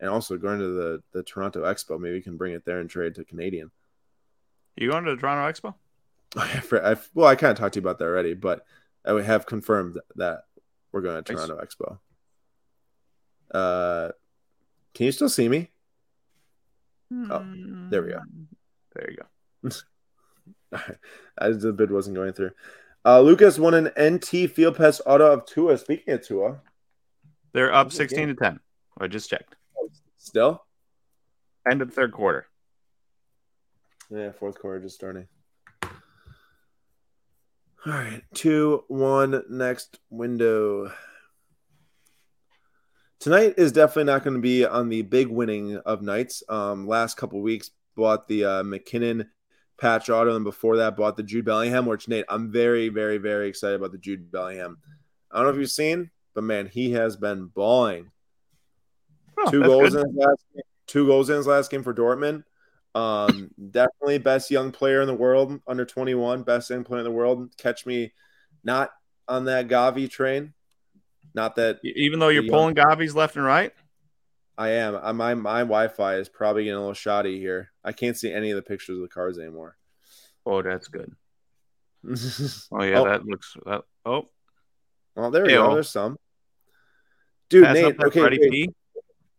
[0.00, 2.88] and also going to the the Toronto Expo, maybe you can bring it there and
[2.88, 3.70] trade to Canadian.
[4.76, 5.74] You going to the Toronto Expo?
[6.36, 8.64] I, well, I kind of talked to you about that already, but
[9.04, 10.44] I would have confirmed that
[10.92, 11.66] we're going to Toronto nice.
[11.66, 11.98] Expo.
[13.52, 14.12] Uh,
[14.94, 15.70] can you still see me?
[17.12, 17.44] Oh,
[17.90, 18.20] there we go.
[18.94, 19.70] There you go.
[21.38, 22.52] As the bid wasn't going through.
[23.04, 25.78] Uh, Lucas won an NT Field Pass auto of Tua.
[25.78, 26.60] Speaking of Tua,
[27.52, 28.60] they're up 16 to 10.
[28.98, 29.56] I just checked.
[30.16, 30.62] Still?
[31.68, 32.46] End of the third quarter.
[34.10, 35.28] Yeah, fourth quarter just starting.
[37.86, 40.92] All right, two, one, next window.
[43.20, 46.42] Tonight is definitely not going to be on the big winning of nights.
[46.48, 49.30] Um, last couple weeks bought the uh, MacKinnon
[49.80, 51.86] patch auto, and before that, bought the Jude Bellingham.
[51.86, 54.78] Which Nate, I'm very, very, very excited about the Jude Bellingham.
[55.30, 58.10] I don't know if you've seen, but man, he has been balling.
[59.38, 60.02] Oh, two goals good.
[60.02, 62.44] in his last game, two goals in his last game for Dortmund.
[62.94, 67.10] Um, definitely best young player in the world, under 21, best young player in the
[67.10, 67.50] world.
[67.56, 68.12] Catch me
[68.62, 68.90] not
[69.26, 70.52] on that Gavi train.
[71.32, 73.72] Not that even though you're pulling Gavis left and right.
[74.60, 74.94] I am.
[74.94, 77.72] Uh, my my Wi-Fi is probably getting a little shoddy here.
[77.82, 79.76] I can't see any of the pictures of the cars anymore.
[80.46, 81.12] Oh, that's good.
[82.02, 83.04] oh yeah, oh.
[83.04, 83.54] that looks.
[83.66, 84.24] That, oh,
[85.14, 85.74] well, there we go.
[85.74, 86.16] There's some.
[87.50, 88.02] Dude, Pass Nate.
[88.02, 88.68] Okay,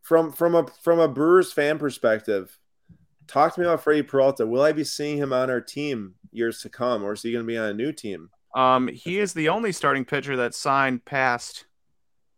[0.03, 2.55] from from a from a Brewers fan perspective,
[3.25, 4.45] talk to me about Freddie Peralta.
[4.45, 7.43] Will I be seeing him on our team years to come, or is he going
[7.43, 8.29] to be on a new team?
[8.55, 11.65] Um, he is the only starting pitcher that signed past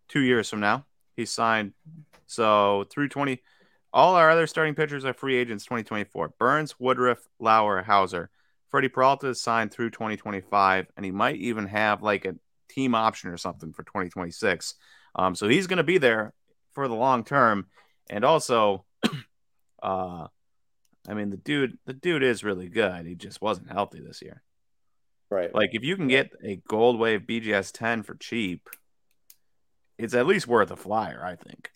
[0.07, 0.85] two years from now.
[1.17, 1.73] He signed
[2.33, 3.41] so through 20,
[3.93, 6.33] all our other starting pitchers are free agents 2024.
[6.39, 8.29] Burnes, Woodruff, Lauer, Houser.
[8.69, 12.35] Freddie Peralta is signed through 2025, and he might even have like a
[12.69, 14.73] team option or something for 2026.
[15.15, 16.33] Um, so he's going to be there
[16.73, 17.67] for the long term,
[18.09, 18.85] and also,
[19.83, 20.27] uh,
[21.07, 23.05] I mean the dude the dude is really good.
[23.05, 24.41] He just wasn't healthy this year.
[25.29, 25.53] Right.
[25.53, 28.69] Like if you can get a gold wave BGS 10 for cheap,
[29.97, 31.71] it's at least worth a flyer, I think.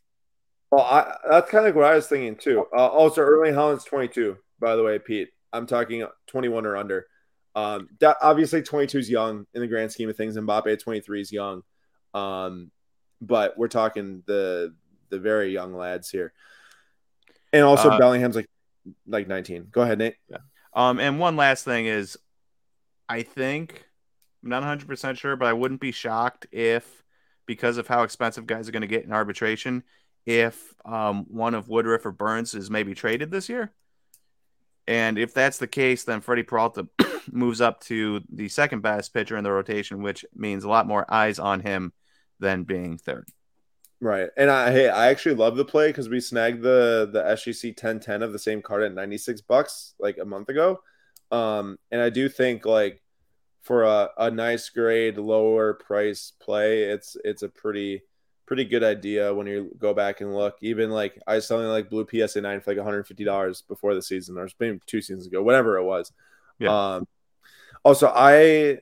[0.71, 2.65] Well, I, that's kind of what I was thinking too.
[2.73, 5.29] Uh, also, Erling Haaland's 22, by the way, Pete.
[5.53, 7.07] I'm talking 21 or under.
[7.55, 10.37] Um, that, obviously, 22 is young in the grand scheme of things.
[10.37, 11.63] Mbappe at 23 is young,
[12.13, 12.69] um,
[13.21, 14.75] but we're talking the
[15.09, 16.33] the very young lads here.
[17.53, 18.49] And also, uh, Bellingham's like
[19.07, 19.69] like 19.
[19.71, 20.15] Go ahead, Nate.
[20.29, 20.37] Yeah.
[20.73, 22.17] Um, and one last thing is,
[23.09, 23.85] I think
[24.43, 27.03] I'm not 100 percent sure, but I wouldn't be shocked if,
[27.45, 29.83] because of how expensive guys are going to get in arbitration,
[30.27, 33.71] if um, one of Woodruff or Burnes is maybe traded this year.
[34.85, 36.87] And if that's the case, then Freddie Peralta
[37.31, 41.11] moves up to the second best pitcher in the rotation, which means a lot more
[41.11, 41.93] eyes on him
[42.39, 43.27] than being third.
[43.99, 44.29] Right.
[44.37, 48.21] And I hey, I actually love the play because we snagged the the SGC 1010
[48.21, 50.81] of the same card at 96 bucks like a month ago.
[51.31, 53.01] Um, and I do think like
[53.63, 58.03] for a, a nice grade, lower price play, it's it's a pretty
[58.47, 60.55] pretty good idea when you go back and look.
[60.61, 64.37] Even like I was selling like blue PSA nine for like $150 before the season,
[64.37, 66.11] or maybe two seasons ago, whatever it was.
[66.57, 66.95] Yeah.
[66.95, 67.07] Um,
[67.83, 68.79] also, I,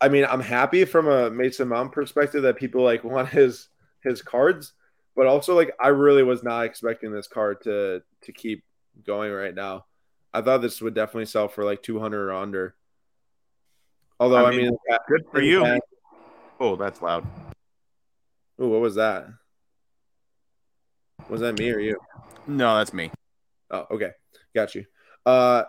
[0.00, 3.68] I mean, I'm happy from a Mason Mount perspective that people like want his
[4.02, 4.72] his cards,
[5.16, 8.64] but also like I really was not expecting this card to to keep
[9.04, 9.84] going right now.
[10.32, 12.74] I thought this would definitely sell for like 200 or under.
[14.18, 15.80] Although I mean, I mean good for you.
[16.60, 17.26] oh, that's loud.
[18.60, 19.26] Ooh, what was that?
[21.28, 21.98] Was that me or you?
[22.46, 23.10] No, that's me.
[23.70, 24.10] Oh, okay.
[24.54, 24.84] Got you.
[25.26, 25.64] Uh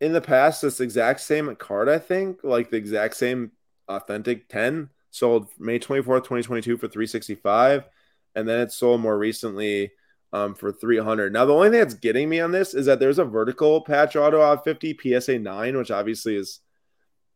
[0.00, 3.52] in the past, this exact same card, I think, like the exact same
[3.88, 7.88] authentic 10 sold May 24th, 2022 for 365.
[8.34, 9.92] And then it sold more recently
[10.32, 11.32] um, for 300.
[11.32, 14.14] Now, the only thing that's getting me on this is that there's a vertical patch
[14.14, 16.60] auto out 50 PSA 9, which obviously is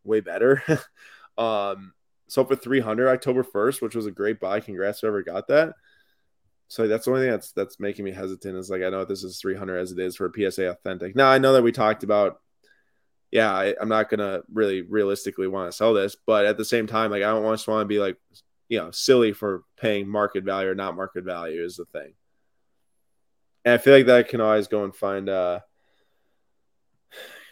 [0.04, 0.62] way better.
[1.38, 1.94] um,
[2.32, 4.58] so for 300 October 1st, which was a great buy.
[4.58, 5.74] Congrats whoever got that.
[6.66, 9.22] So that's the only thing that's that's making me hesitant is like I know this
[9.22, 11.14] is 300 as it is for a PSA authentic.
[11.14, 12.40] Now I know that we talked about,
[13.30, 16.86] yeah, I, am not gonna really realistically want to sell this, but at the same
[16.86, 18.16] time, like I don't want, just want to be like,
[18.70, 22.14] you know, silly for paying market value or not market value is the thing.
[23.66, 25.60] And I feel like that can always go and find uh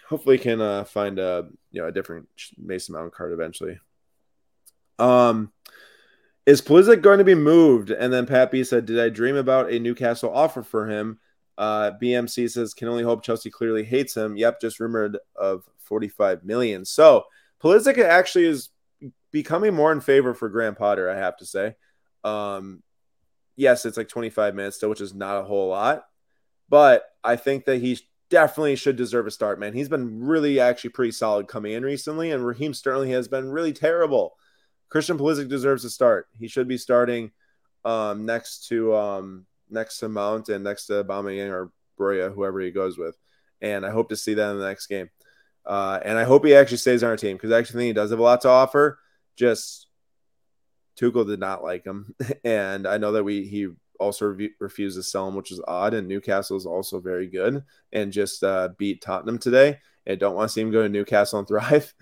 [0.09, 3.79] hopefully can uh find a you know a different Mason Mount card eventually.
[5.01, 5.53] Um,
[6.47, 7.91] is Pulisic going to be moved?
[7.91, 11.19] And then Pat B said, Did I dream about a Newcastle offer for him?
[11.59, 14.37] Uh, BMC says, Can only hope Chelsea clearly hates him.
[14.37, 16.85] Yep, just rumored of 45 million.
[16.85, 17.25] So
[17.63, 18.71] Pulisic actually is
[19.31, 21.75] becoming more in favor for Graham Potter, I have to say.
[22.25, 22.83] Um,
[23.57, 26.05] yes, it's like 25 minutes still, which is not a whole lot.
[26.69, 27.99] But I think that he
[28.31, 29.73] definitely should deserve a start, man.
[29.73, 33.73] He's been really actually pretty solid coming in recently, and Raheem Sterling has been really
[33.73, 34.37] terrible.
[34.91, 36.29] Christian Pulisic deserves a start.
[36.39, 37.31] He should be starting
[37.85, 42.71] um, next to um, next to Mount and next to Aubameyang or Broja, whoever he
[42.71, 43.17] goes with.
[43.63, 45.11] And I hope to see that in the next game.
[45.65, 47.93] Uh, and I hope he actually stays on our team because I actually think he
[47.93, 48.99] does have a lot to offer.
[49.37, 49.87] Just
[50.99, 52.15] Tuchel did not like him,
[52.45, 53.69] and I know that we he
[54.01, 55.95] also re- refused to sell him, which is odd.
[55.95, 57.63] And Newcastle is also very good
[57.93, 59.79] and just uh, beat Tottenham today.
[60.07, 61.95] And don't want to see him go to Newcastle and thrive.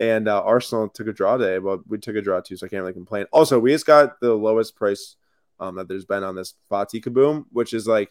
[0.00, 2.70] And uh, Arsenal took a draw day, but we took a draw too, so I
[2.70, 3.26] can't really complain.
[3.32, 5.16] Also, we just got the lowest price
[5.60, 8.10] um, that there's been on this Fati Kaboom, which is like,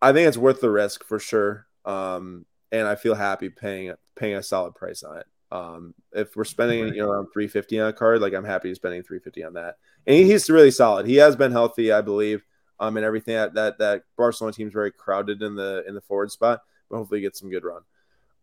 [0.00, 1.66] I think it's worth the risk for sure.
[1.84, 5.26] Um, and I feel happy paying paying a solid price on it.
[5.52, 9.02] Um, if we're spending you know around 350 on a card, like I'm happy spending
[9.02, 9.76] 350 on that.
[10.06, 11.06] And he's really solid.
[11.06, 12.42] He has been healthy, I believe,
[12.80, 16.32] um, and everything that that, that Barcelona team's very crowded in the in the forward
[16.32, 17.82] spot, but hopefully get some good run.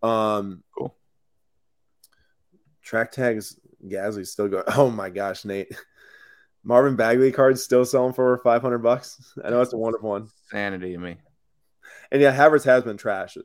[0.03, 0.95] Um, cool
[2.83, 4.63] track tags Gasly still going.
[4.75, 5.75] Oh my gosh, Nate.
[6.63, 9.33] Marvin Bagley cards still selling for 500 bucks.
[9.43, 10.29] I know it's a wonderful one.
[10.49, 11.17] Sanity to me.
[12.11, 13.37] And yeah, Havertz has been trashed.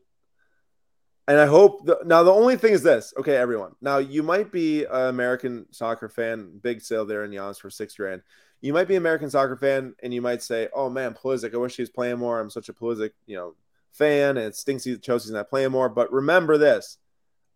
[1.27, 3.13] And I hope the, now the only thing is this.
[3.19, 3.73] Okay, everyone.
[3.83, 6.59] Now you might be an American soccer fan.
[6.63, 8.23] Big sale there in Giannis for six grand.
[8.61, 11.55] You might be an American soccer fan, and you might say, "Oh man, Pulisic.
[11.55, 12.41] I wish he was playing more.
[12.41, 13.55] I'm such a Pulisic, you know,
[13.93, 16.97] fan, and it stinks that Chelsea's not playing more." But remember this: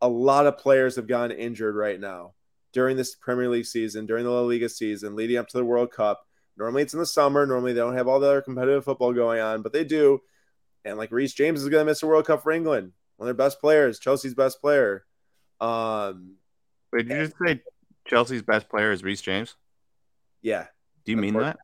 [0.02, 2.34] a lot of players have gotten injured right now
[2.72, 5.92] during this Premier League season, during the La Liga season, leading up to the World
[5.92, 6.26] Cup.
[6.58, 7.46] Normally it's in the summer.
[7.46, 10.20] Normally they don't have all the other competitive football going on, but they do.
[10.84, 13.36] And like Reece James is going to miss the World Cup for England, one of
[13.36, 15.06] their best players, Chelsea's best player.
[15.60, 16.34] Um,
[16.92, 17.62] Wait, did you just say
[18.06, 19.54] Chelsea's best player is Reece James.
[20.40, 20.66] Yeah.
[21.04, 21.58] Do you mean that?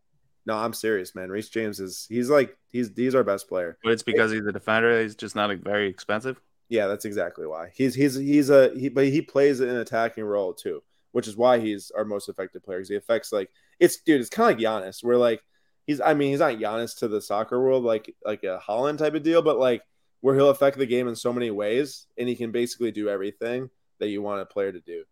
[0.46, 1.30] No, I'm serious, man.
[1.30, 3.76] Reece James is he's like he's he's our best player.
[3.82, 5.02] But it's because he's a defender.
[5.02, 6.40] He's just not a, very expensive.
[6.68, 7.70] Yeah, that's exactly why.
[7.74, 11.58] He's he's he's a he, but he plays an attacking role too, which is why
[11.58, 12.78] he's our most effective player.
[12.78, 13.50] Because he affects like
[13.80, 14.20] it's dude.
[14.20, 15.42] It's kind of like Giannis, where like
[15.86, 19.14] he's I mean he's not Giannis to the soccer world like like a Haaland type
[19.14, 19.82] of deal, but like
[20.20, 23.70] where he'll affect the game in so many ways, and he can basically do everything
[23.98, 25.04] that you want a player to do.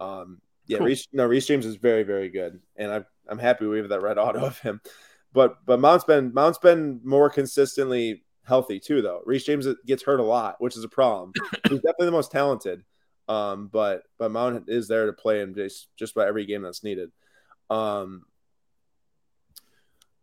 [0.00, 0.86] Um, yeah, cool.
[0.86, 4.02] Reece, no, Reece James is very, very good, and I'm I'm happy we have that
[4.02, 4.80] red auto of him.
[5.32, 9.22] But but Mount's been Mount's been more consistently healthy too, though.
[9.24, 11.32] Reece James gets hurt a lot, which is a problem.
[11.68, 12.84] He's definitely the most talented,
[13.28, 16.84] um, but but Mount is there to play in just just about every game that's
[16.84, 17.10] needed.
[17.70, 18.24] Um,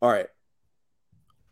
[0.02, 0.28] all right,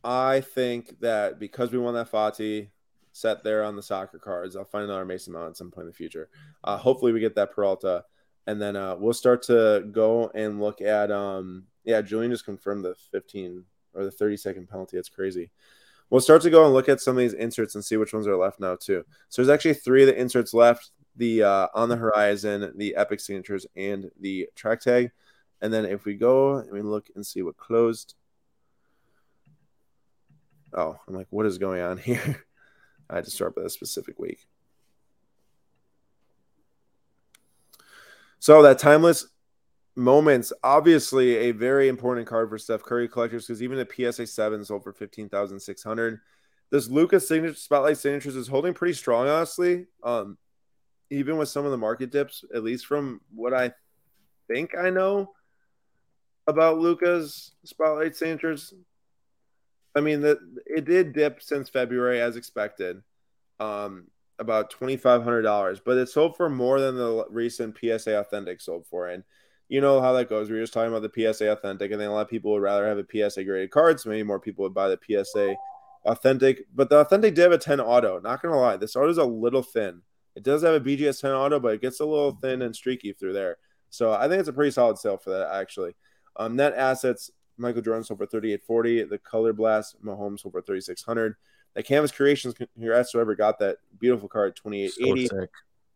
[0.03, 2.70] I think that because we won that Fati
[3.11, 5.89] set there on the soccer cards, I'll find another Mason Mount at some point in
[5.89, 6.30] the future.
[6.63, 8.05] Uh, hopefully, we get that Peralta
[8.49, 12.84] and then uh, we'll start to go and look at um yeah julian just confirmed
[12.84, 13.63] the 15
[13.93, 15.51] or the 30 second penalty that's crazy
[16.10, 18.28] we'll start to go and look at some of these inserts and see which ones
[18.28, 19.03] are left now too.
[19.30, 23.20] So there's actually three of the inserts left the uh, on the horizon the epic
[23.20, 25.12] signatures and the track tag.
[25.62, 28.16] And then if we go and we look and see what closed.
[30.72, 32.45] Oh i'm like what is going on here?
[33.10, 34.45] I had to start with a specific week.
[38.39, 39.28] So that timeless
[39.99, 44.63] moments, obviously a very important card for Steph Curry collectors because even the PSA seven
[44.63, 46.19] sold for fifteen thousand six hundred.
[46.71, 49.87] This Luka's signature spotlight signatures is holding pretty strong, honestly.
[50.03, 50.37] Um,
[51.09, 53.73] even with some of the market dips, at least from what I
[54.47, 55.33] think I know
[56.47, 58.73] about Luka's spotlight signatures.
[59.95, 63.01] I mean, that it did dip since February as expected.
[63.59, 68.17] Um, about twenty five hundred dollars, but it sold for more than the recent PSA
[68.17, 69.09] Authentic sold for.
[69.09, 69.23] And
[69.70, 70.49] you know how that goes.
[70.49, 72.61] We were just talking about the PSA Authentic, and then a lot of people would
[72.61, 75.55] rather have a PSA graded card, so maybe more people would buy the PSA
[76.05, 76.65] Authentic.
[76.74, 78.20] But the Authentic did have a ten auto.
[78.20, 80.01] Not gonna lie, this auto is a little thin.
[80.36, 83.13] It does have a BGS ten auto, but it gets a little thin and streaky
[83.13, 83.57] through there.
[83.91, 85.95] So I think it's a pretty solid sale for that actually.
[86.36, 89.03] Um, net assets: Michael Jordan sold for thirty eight forty.
[89.03, 91.36] The Color Blast Mahomes sold for thirty six hundred.
[91.76, 95.28] That Canvas Creations, congrats whoever got that beautiful card, 2880.
[95.28, 95.45] So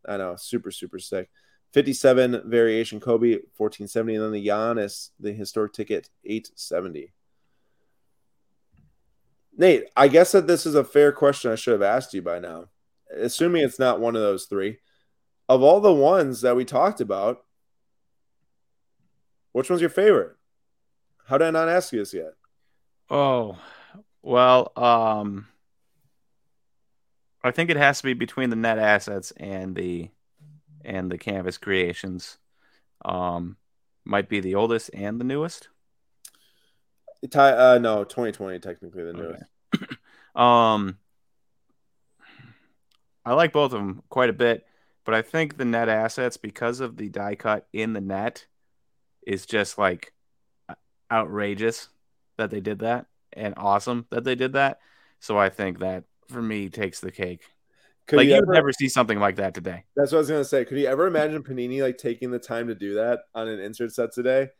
[0.06, 1.28] I know, super, super sick.
[1.74, 4.14] 57 variation Kobe, 1470.
[4.14, 7.12] And then the Giannis, the historic ticket, 870.
[9.56, 12.38] Nate, I guess that this is a fair question I should have asked you by
[12.38, 12.66] now.
[13.16, 14.78] Assuming it's not one of those three.
[15.48, 17.44] Of all the ones that we talked about,
[19.50, 20.36] which one's your favorite?
[21.26, 22.34] How did I not ask you this yet?
[23.10, 23.58] Oh,
[24.22, 25.48] well, um,
[27.42, 30.10] I think it has to be between the net assets and the
[30.84, 32.38] and the canvas creations.
[33.04, 33.56] Um,
[34.04, 35.68] might be the oldest and the newest.
[37.32, 39.42] Uh, no, 2020 technically the newest.
[39.74, 39.86] Okay.
[40.34, 40.98] um,
[43.24, 44.66] I like both of them quite a bit,
[45.04, 48.46] but I think the net assets because of the die cut in the net
[49.26, 50.12] is just like
[51.10, 51.88] outrageous
[52.36, 54.80] that they did that and awesome that they did that.
[55.20, 57.42] So I think that for me takes the cake.
[58.06, 59.84] Could like you would never see something like that today.
[59.96, 60.64] That's what I was gonna say.
[60.64, 63.92] Could you ever imagine Panini like taking the time to do that on an insert
[63.92, 64.50] set today?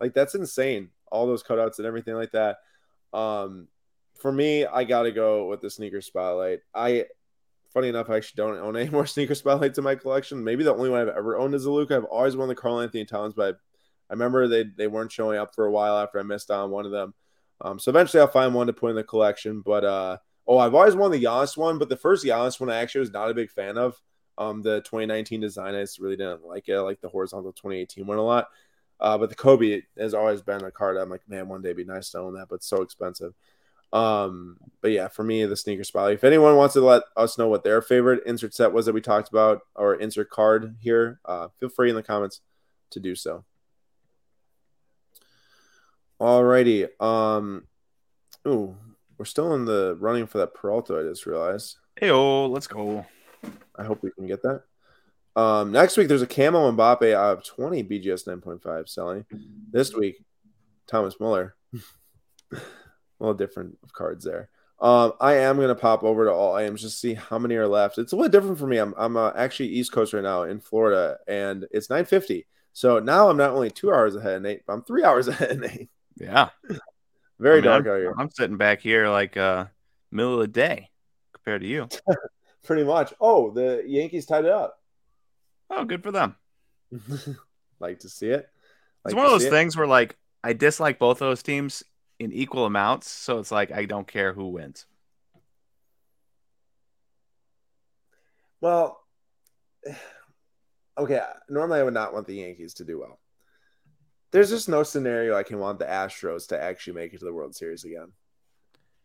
[0.00, 0.90] Like that's insane.
[1.10, 2.58] All those cutouts and everything like that.
[3.12, 3.68] Um,
[4.20, 6.60] for me, I gotta go with the sneaker spotlight.
[6.72, 7.06] I,
[7.74, 10.44] funny enough, I actually don't own any more sneaker spotlights in my collection.
[10.44, 11.96] Maybe the only one I've ever owned is a Luka.
[11.96, 13.58] I've always wanted the Karl-Anthony Towns, but I,
[14.10, 16.86] I remember they they weren't showing up for a while after I missed on one
[16.86, 17.14] of them.
[17.60, 20.74] Um, so eventually I'll find one to put in the collection, but uh Oh, I've
[20.74, 23.34] always wanted the Giannis one, but the first Giannis one I actually was not a
[23.34, 24.00] big fan of.
[24.38, 26.74] Um, the 2019 design, I just really didn't like it.
[26.74, 28.48] I like the horizontal 2018 one a lot.
[28.98, 30.96] Uh, but the Kobe has always been a card.
[30.96, 33.34] I'm like, man, one day it'd be nice to own that, but so expensive.
[33.92, 36.14] Um, but yeah, for me, the sneaker spotlight.
[36.14, 39.00] If anyone wants to let us know what their favorite insert set was that we
[39.00, 42.40] talked about or insert card here, uh, feel free in the comments
[42.90, 43.44] to do so.
[46.20, 46.88] Alrighty.
[47.02, 47.66] Um,
[48.46, 48.76] ooh,
[49.22, 50.98] we're still in the running for that Peralta.
[50.98, 51.76] I just realized.
[51.94, 53.06] Hey, oh, let's go.
[53.76, 54.64] I hope we can get that.
[55.36, 59.24] Um, next week there's a camo Mbappe out of 20 BGS 9.5 selling.
[59.70, 60.24] This week,
[60.88, 61.54] Thomas Muller.
[62.52, 62.58] a
[63.20, 64.48] little different of cards there.
[64.80, 67.98] Um, I am gonna pop over to all items just see how many are left.
[67.98, 68.78] It's a little different for me.
[68.78, 72.44] I'm I'm uh, actually East Coast right now in Florida, and it's 9:50.
[72.72, 75.52] So now I'm not only two hours ahead of Nate, but I'm three hours ahead
[75.52, 75.90] of Nate.
[76.16, 76.48] Yeah,
[77.42, 78.14] very I mean, dark I'm, out here.
[78.18, 79.66] I'm sitting back here like uh
[80.10, 80.90] middle of the day
[81.34, 81.88] compared to you.
[82.64, 83.12] Pretty much.
[83.20, 84.78] Oh, the Yankees tied it up.
[85.68, 86.36] Oh, good for them.
[87.80, 88.48] Like to see it.
[89.04, 89.78] Like it's one of those things it.
[89.78, 91.82] where like I dislike both those teams
[92.20, 94.86] in equal amounts, so it's like I don't care who wins.
[98.60, 99.00] Well,
[100.96, 101.20] okay.
[101.48, 103.18] Normally, I would not want the Yankees to do well.
[104.32, 107.32] There's just no scenario I can want the Astros to actually make it to the
[107.32, 108.12] World Series again.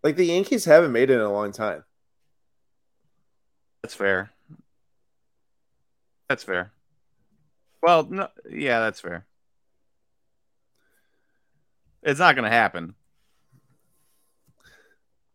[0.01, 1.84] Like the Yankees haven't made it in a long time.
[3.82, 4.32] That's fair.
[6.30, 6.71] That's fair.
[7.82, 9.25] Well, no, yeah, that's fair.
[12.03, 12.95] It's not going to happen.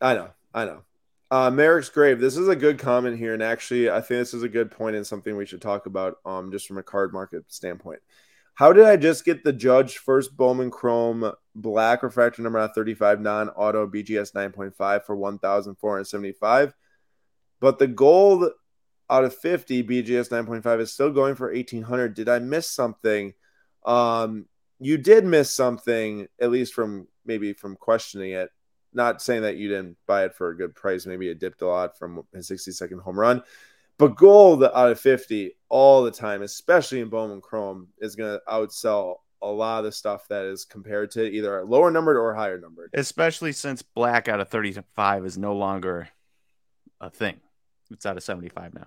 [0.00, 0.30] I know.
[0.54, 0.82] I know.
[1.30, 2.20] Uh, Merrick's grave.
[2.20, 4.96] This is a good comment here, and actually, I think this is a good point
[4.96, 6.18] and something we should talk about.
[6.24, 8.00] Um, just from a card market standpoint.
[8.54, 13.48] How did I just get the Judge first Bowman Chrome black refractor number 35 non
[13.50, 16.74] auto BGS 9.5 for 1,475,
[17.60, 18.50] but the gold
[19.10, 22.14] out of 50 BGS 9.5 is still going for 1,800.
[22.14, 23.34] Did I miss something?
[23.84, 24.46] Um,
[24.78, 28.50] you did miss something, at least from maybe from questioning it
[28.94, 31.06] not saying that you didn't buy it for a good price.
[31.06, 33.42] Maybe it dipped a lot from his 60 second home run.
[33.98, 38.42] But gold out of 50 all the time, especially in Bowman Chrome, is going to
[38.48, 42.58] outsell a lot of the stuff that is compared to either lower numbered or higher
[42.58, 42.90] numbered.
[42.94, 46.08] Especially since black out of 35 is no longer
[47.00, 47.40] a thing.
[47.90, 48.86] It's out of 75 now.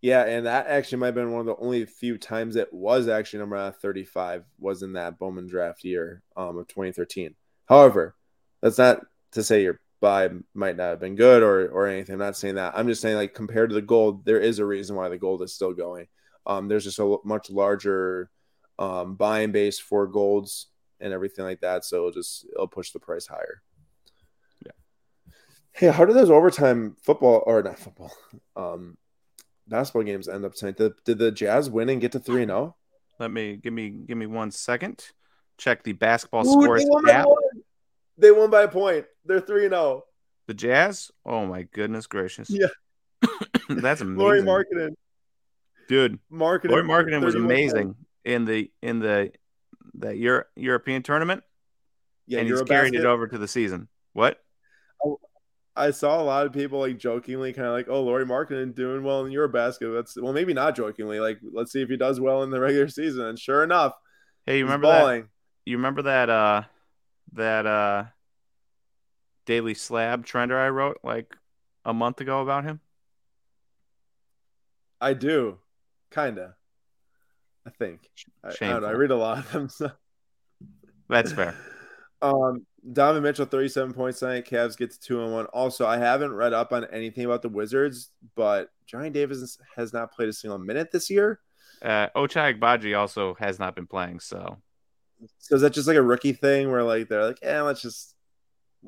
[0.00, 3.08] Yeah, and that actually might have been one of the only few times it was
[3.08, 7.34] actually number out of 35 was in that Bowman draft year um, of 2013.
[7.66, 8.14] However,
[8.62, 9.00] that's not
[9.32, 12.14] to say your buy might not have been good or or anything.
[12.14, 12.74] I'm not saying that.
[12.76, 15.42] I'm just saying like compared to the gold, there is a reason why the gold
[15.42, 16.06] is still going.
[16.46, 18.30] Um, there's just a much larger
[18.78, 20.68] um, buying base for golds
[21.00, 21.84] and everything like that.
[21.84, 23.62] So it'll just it'll push the price higher.
[24.64, 24.72] Yeah.
[25.72, 28.12] Hey, how did those overtime football or not football,
[28.56, 28.96] um,
[29.66, 30.76] basketball games end up tonight?
[30.76, 32.60] Did, did the Jazz win and get to three and zero?
[32.60, 32.74] Oh?
[33.18, 35.04] Let me give me give me one second.
[35.56, 37.26] Check the basketball Ooh, scores app.
[38.16, 39.06] They won by a point.
[39.28, 40.04] They're 3 and 0.
[40.46, 41.10] The Jazz?
[41.24, 42.48] Oh my goodness gracious.
[42.50, 42.68] Yeah.
[43.68, 44.16] That's amazing.
[44.16, 44.94] Lauri Markkanen.
[45.88, 46.18] Dude.
[46.32, 46.70] Markkanen.
[46.70, 49.32] Lauri Markkanen was amazing in the in the
[49.94, 51.44] that Euro, European tournament.
[52.26, 53.88] Yeah, and he's carried it over to the season.
[54.12, 54.38] What?
[55.04, 55.18] Oh,
[55.76, 59.02] I saw a lot of people like jokingly kind of like, oh, Lauri Markkanen doing
[59.02, 59.94] well in Eurobasket.
[59.94, 61.20] That's well, maybe not jokingly.
[61.20, 63.26] Like, let's see if he does well in the regular season.
[63.26, 63.94] And sure enough,
[64.46, 65.22] hey, you remember balling.
[65.22, 65.28] that?
[65.66, 66.30] You remember that?
[66.30, 66.62] uh
[67.34, 68.04] that uh
[69.48, 71.34] Daily Slab trender I wrote like
[71.82, 72.80] a month ago about him?
[75.00, 75.56] I do,
[76.10, 76.54] kinda.
[77.66, 78.10] I think.
[78.44, 78.88] I, I, don't know.
[78.88, 79.68] I read a lot of them.
[79.70, 79.90] So.
[81.08, 81.56] That's fair.
[82.20, 84.44] Um, Donovan Mitchell, 37 points tonight.
[84.44, 85.46] Cavs get to two and one.
[85.46, 90.10] Also, I haven't read up on anything about the Wizards, but Johnny Davis has not
[90.10, 91.38] played a single minute this year.
[91.80, 94.58] Uh, Ochai Agbaji also has not been playing, so
[95.38, 98.16] so is that just like a rookie thing where like they're like, yeah, let's just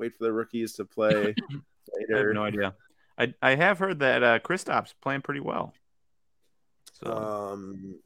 [0.01, 1.35] wait for the rookies to play later?
[2.13, 2.75] I have no idea.
[3.17, 5.73] I I have heard that uh Kristaps playing pretty well.
[6.91, 7.99] So um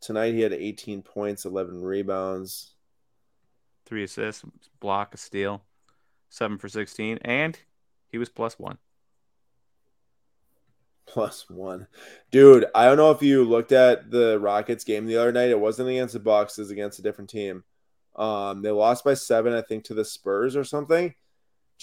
[0.00, 2.74] tonight he had 18 points, 11 rebounds,
[3.86, 4.44] three assists,
[4.80, 5.62] block, a steal,
[6.30, 7.58] seven for 16, and
[8.08, 8.78] he was plus one
[11.06, 11.86] plus one.
[12.30, 15.50] Dude, I don't know if you looked at the Rockets game the other night.
[15.50, 17.64] It wasn't against the Bucks, it was against a different team.
[18.16, 21.14] Um, they lost by seven, I think, to the Spurs or something.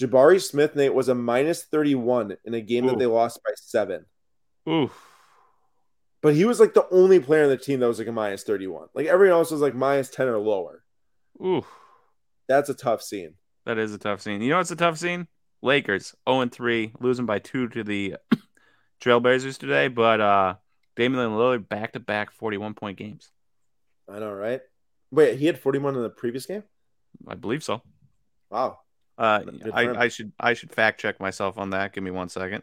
[0.00, 2.90] Jabari Smith, Nate, was a minus 31 in a game Ooh.
[2.90, 4.06] that they lost by seven.
[4.68, 4.90] Ooh.
[6.22, 8.42] But he was like the only player on the team that was like a minus
[8.44, 8.88] 31.
[8.94, 10.82] Like everyone else was like minus 10 or lower.
[11.42, 11.64] Ooh.
[12.48, 13.34] That's a tough scene.
[13.66, 14.42] That is a tough scene.
[14.42, 15.28] You know what's a tough scene?
[15.62, 18.16] Lakers 0 3, losing by two to the
[19.02, 20.54] Trailblazers today, but uh,
[20.96, 23.30] Damian Lillard back to back 41 point games.
[24.08, 24.60] I know, right?
[25.10, 26.62] Wait, he had 41 in the previous game?
[27.26, 27.82] I believe so.
[28.50, 28.80] Wow.
[29.18, 29.42] Uh,
[29.74, 31.92] I, I should I should fact check myself on that.
[31.92, 32.62] Give me one second.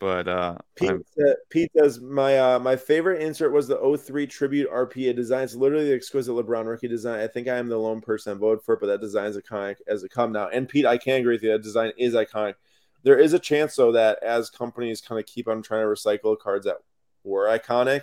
[0.00, 4.70] But uh, Pete, uh, Pete says my uh, my favorite insert was the 03 tribute
[4.70, 5.42] RPA design.
[5.42, 7.20] It's literally the exquisite LeBron rookie design.
[7.20, 9.36] I think I am the lone person I voted for it, but that design is
[9.36, 10.48] iconic as it come now.
[10.48, 11.50] And Pete, I can agree with you.
[11.50, 12.54] That design is iconic.
[13.02, 16.38] There is a chance though that as companies kind of keep on trying to recycle
[16.38, 16.76] cards that
[17.24, 18.02] were iconic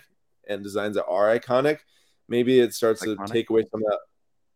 [0.50, 1.80] and designs that are iconic,
[2.28, 3.26] maybe it starts iconic.
[3.26, 4.00] to take away some of that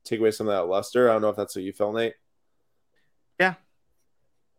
[0.06, 1.10] take away some of that luster.
[1.10, 2.16] I don't know if that's what you felt, Nate.
[3.40, 3.56] Yeah.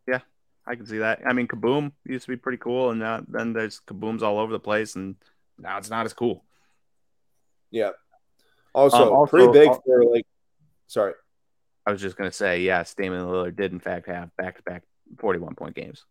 [0.07, 0.19] Yeah.
[0.65, 1.21] I can see that.
[1.25, 4.51] I mean, Kaboom used to be pretty cool, and now then there's Kabooms all over
[4.51, 5.15] the place, and
[5.57, 6.43] now it's not as cool.
[7.69, 7.91] Yeah.
[8.73, 10.25] Also, um, also pretty big for like.
[10.87, 11.13] Sorry.
[11.85, 14.83] I was just gonna say, yes, Damian Lillard did in fact have back to back
[15.17, 16.05] 41 point games.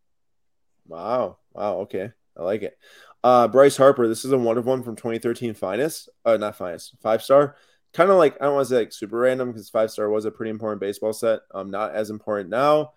[0.87, 1.39] Wow.
[1.53, 1.81] Wow.
[1.81, 2.11] Okay.
[2.37, 2.77] I like it.
[3.23, 6.95] Uh, Bryce Harper, this is a one of one from 2013 finest, uh, not finest,
[7.03, 7.57] five star.
[7.93, 10.25] Kind of like I don't want to say like super random because five star was
[10.25, 11.41] a pretty important baseball set.
[11.53, 12.93] Um, not as important now,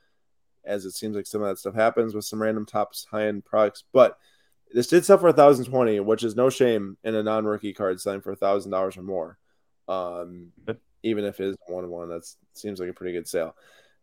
[0.64, 3.44] as it seems like some of that stuff happens with some random Topps high end
[3.44, 3.84] products.
[3.92, 4.18] But
[4.72, 8.22] this did sell for 1020 which is no shame in a non rookie card selling
[8.22, 9.38] for thousand dollars or more.
[9.88, 10.52] Um,
[11.04, 13.56] even if it is one of one, that seems like a pretty good sale.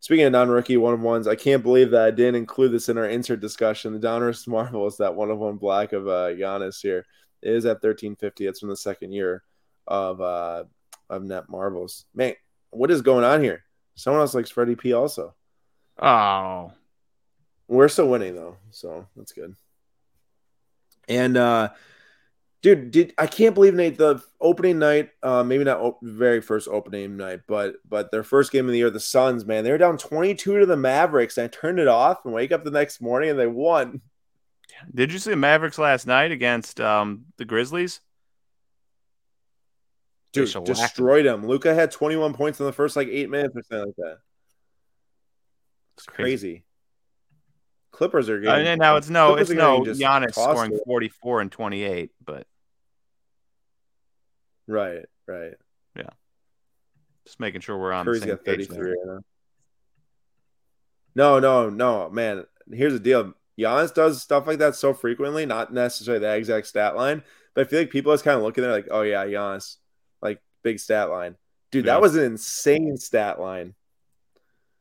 [0.02, 2.97] Speaking of non-rookie one of ones, I can't believe that I didn't include this in
[2.97, 3.93] our insert discussion.
[3.93, 7.05] The Donruss Marvel is that one of one black of uh, Giannis here
[7.43, 8.47] it is at thirteen fifty.
[8.47, 9.43] It's from the second year
[9.86, 10.64] of uh,
[11.10, 12.06] of net marvels.
[12.14, 12.35] Man,
[12.70, 13.62] what is going on here?
[13.94, 14.94] Someone else likes Freddie P.
[14.94, 15.35] Also.
[15.98, 16.72] Oh,
[17.68, 19.55] we're still winning though, so that's good.
[21.09, 21.70] And uh,
[22.62, 26.68] dude, did I can't believe Nate the opening night, uh, maybe not op- very first
[26.68, 29.78] opening night, but but their first game of the year, the Suns, man, they were
[29.78, 31.38] down twenty two to the Mavericks.
[31.38, 34.00] And I turned it off and wake up the next morning and they won.
[34.94, 38.00] Did you see the Mavericks last night against um, the Grizzlies?
[40.32, 41.44] Dude, destroyed them.
[41.44, 44.18] Luka had 21 points in the first like eight minutes or something like that.
[45.96, 46.48] It's crazy.
[46.48, 46.64] crazy.
[48.01, 48.66] Clippers are getting.
[48.66, 52.47] Uh, now it's no, Clippers it's no Giannis scoring 44 and 28, but
[54.66, 55.52] right, right,
[55.94, 56.09] yeah.
[57.27, 58.06] Just making sure we're on.
[58.06, 59.20] the same got 33 right
[61.14, 62.47] No, no, no, man.
[62.72, 63.35] Here's the deal.
[63.59, 67.22] Giannis does stuff like that so frequently, not necessarily that exact stat line,
[67.55, 69.77] but I feel like people just kind of looking there like, oh yeah, Giannis,
[70.22, 71.36] like big stat line.
[71.70, 71.93] Dude, yeah.
[71.93, 73.74] that was an insane stat line.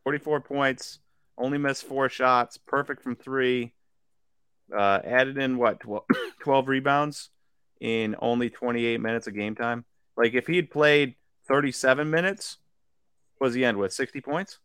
[0.06, 1.00] 44 points,
[1.40, 3.74] only missed four shots, perfect from three.
[4.76, 6.04] Uh, added in what 12,
[6.42, 7.30] 12 rebounds
[7.82, 9.86] in only 28 minutes of game time.
[10.16, 11.16] Like if he had played
[11.48, 12.58] 37 minutes,
[13.40, 14.60] was he end with 60 points?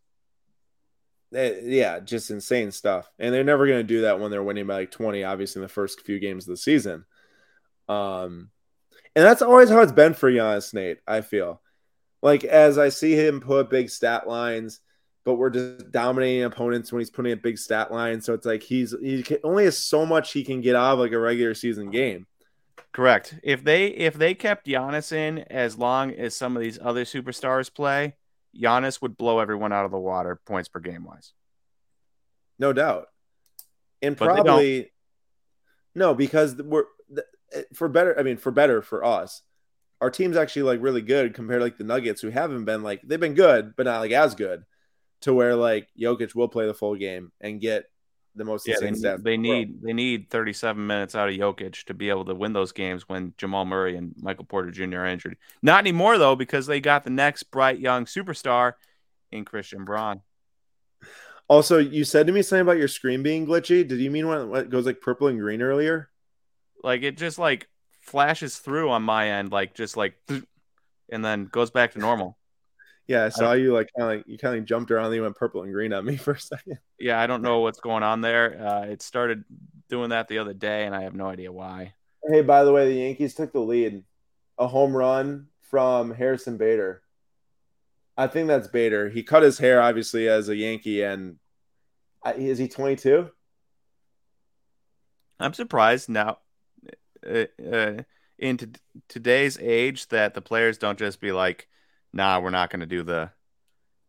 [1.34, 3.08] Eh, yeah, just insane stuff.
[3.18, 5.64] And they're never going to do that when they're winning by like 20, obviously, in
[5.64, 7.04] the first few games of the season.
[7.88, 8.50] Um,
[9.16, 11.60] and that's always how it's been for Giannis Nate, I feel.
[12.22, 14.80] Like, as I see him put big stat lines,
[15.24, 18.20] but we're just dominating opponents when he's putting a big stat line.
[18.20, 20.98] So it's like he's he can, only has so much he can get out of
[20.98, 22.26] like a regular season game.
[22.92, 23.34] Correct.
[23.42, 27.72] If they if they kept Giannis in as long as some of these other superstars
[27.72, 28.14] play,
[28.56, 31.32] Giannis would blow everyone out of the water points per game wise.
[32.58, 33.08] No doubt.
[34.00, 34.92] And but probably
[35.94, 36.84] no, because we're
[37.72, 38.18] for better.
[38.18, 39.42] I mean, for better for us,
[40.00, 43.00] our team's actually like really good compared to like the Nuggets, who haven't been like
[43.02, 44.64] they've been good, but not like as good.
[45.24, 47.86] To where like Jokic will play the full game and get
[48.34, 49.22] the most yeah, insane they, stats.
[49.22, 52.72] They need they need 37 minutes out of Jokic to be able to win those
[52.72, 54.98] games when Jamal Murray and Michael Porter Jr.
[54.98, 55.36] are injured.
[55.62, 58.74] Not anymore though, because they got the next bright young superstar
[59.30, 60.22] in Christian Braun.
[61.46, 63.86] Also, you said to me something about your screen being glitchy.
[63.86, 66.08] Did you mean when it goes like purple and green earlier?
[66.82, 67.68] Like it just like
[68.00, 70.14] flashes through on my end, like just like,
[71.10, 72.38] and then goes back to normal.
[73.06, 75.06] Yeah, I saw I you like kind of you kind of jumped around.
[75.06, 76.78] And you went purple and green on me for a second.
[76.98, 78.66] Yeah, I don't know what's going on there.
[78.66, 79.44] Uh, it started
[79.88, 81.94] doing that the other day, and I have no idea why.
[82.26, 84.02] Hey, by the way, the Yankees took the lead,
[84.58, 87.02] a home run from Harrison Bader.
[88.16, 89.10] I think that's Bader.
[89.10, 91.36] He cut his hair obviously as a Yankee, and
[92.36, 93.28] is he 22?
[95.40, 96.38] I'm surprised now.
[97.26, 98.02] Uh, uh,
[98.38, 98.66] in t-
[99.08, 101.68] today's age, that the players don't just be like
[102.14, 103.30] nah, we're not going to do the,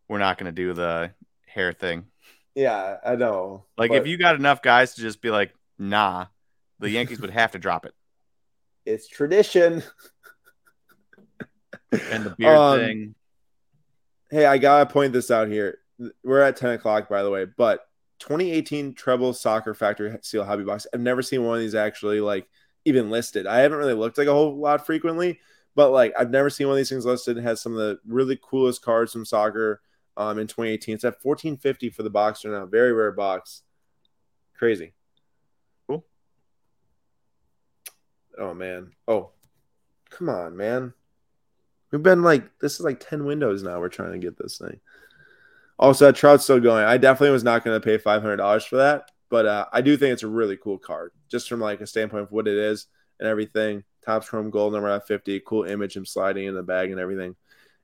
[0.08, 1.10] we're not going to do the
[1.46, 2.06] hair thing.
[2.54, 3.64] Yeah, I know.
[3.76, 6.26] Like if you got enough guys to just be like, nah,
[6.78, 7.92] the Yankees would have to drop it.
[8.86, 9.82] It's tradition.
[12.10, 13.14] and the beard um, thing.
[14.30, 15.78] Hey, I gotta point this out here.
[16.24, 17.86] We're at 10 o'clock, by the way, but
[18.20, 20.86] 2018 treble soccer factory seal hobby box.
[20.92, 22.48] I've never seen one of these actually like
[22.84, 23.46] even listed.
[23.46, 25.40] I haven't really looked like a whole lot frequently,
[25.76, 27.38] but like I've never seen one of these things listed.
[27.38, 29.82] It has some of the really coolest cards from soccer
[30.16, 30.96] um, in 2018.
[30.96, 32.66] It's at 1450 for the boxer now.
[32.66, 33.62] Very rare box.
[34.54, 34.94] Crazy.
[35.86, 36.04] Cool.
[38.38, 38.92] Oh man.
[39.06, 39.30] Oh,
[40.10, 40.94] come on, man.
[41.92, 43.78] We've been like this is like 10 windows now.
[43.78, 44.80] We're trying to get this thing.
[45.78, 46.84] Also, that Trout's still going.
[46.84, 50.14] I definitely was not going to pay $500 for that, but uh, I do think
[50.14, 52.86] it's a really cool card, just from like a standpoint of what it is
[53.20, 53.84] and everything.
[54.06, 55.40] Topps Chrome Gold number at 50.
[55.40, 57.34] Cool image him sliding in the bag and everything.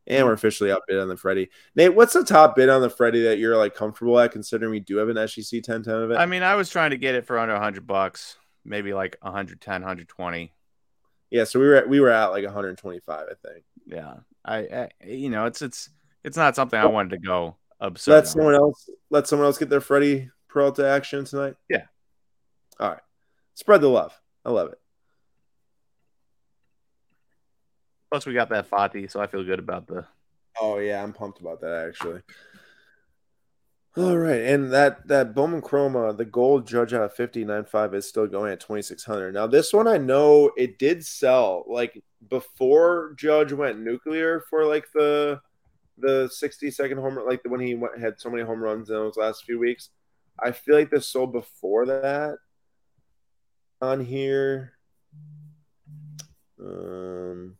[0.06, 1.50] And we're officially outbid on the Freddie.
[1.76, 4.80] Nate, what's the top bid on the Freddie that you're like comfortable at considering we
[4.80, 6.16] do have an SGC 1010 of it?
[6.16, 9.72] I mean, I was trying to get it for under 100 bucks, maybe like 110,
[9.72, 10.52] 120.
[11.30, 13.64] Yeah, so we were at, we were at like 125, I think.
[13.86, 14.14] Yeah.
[14.44, 15.88] I, I you know, it's it's
[16.24, 18.12] it's not something I wanted to go absurd.
[18.12, 21.54] Let someone else let someone else get their Freddie Peralta action tonight.
[21.68, 21.84] Yeah.
[22.80, 23.00] All right.
[23.54, 24.18] Spread the love.
[24.44, 24.80] I love it.
[28.12, 30.04] Plus, we got that Fati, so I feel good about the.
[30.60, 32.20] Oh yeah, I'm pumped about that actually.
[33.96, 38.26] All right, and that that Bowman Chrome, the gold judge out of 59.5 is still
[38.26, 39.32] going at 2600.
[39.32, 44.84] Now this one I know it did sell like before Judge went nuclear for like
[44.92, 45.40] the
[45.96, 48.94] the 60 second home run, like when he went, had so many home runs in
[48.94, 49.88] those last few weeks.
[50.38, 52.36] I feel like this sold before that
[53.80, 54.74] on here.
[56.60, 57.56] Um,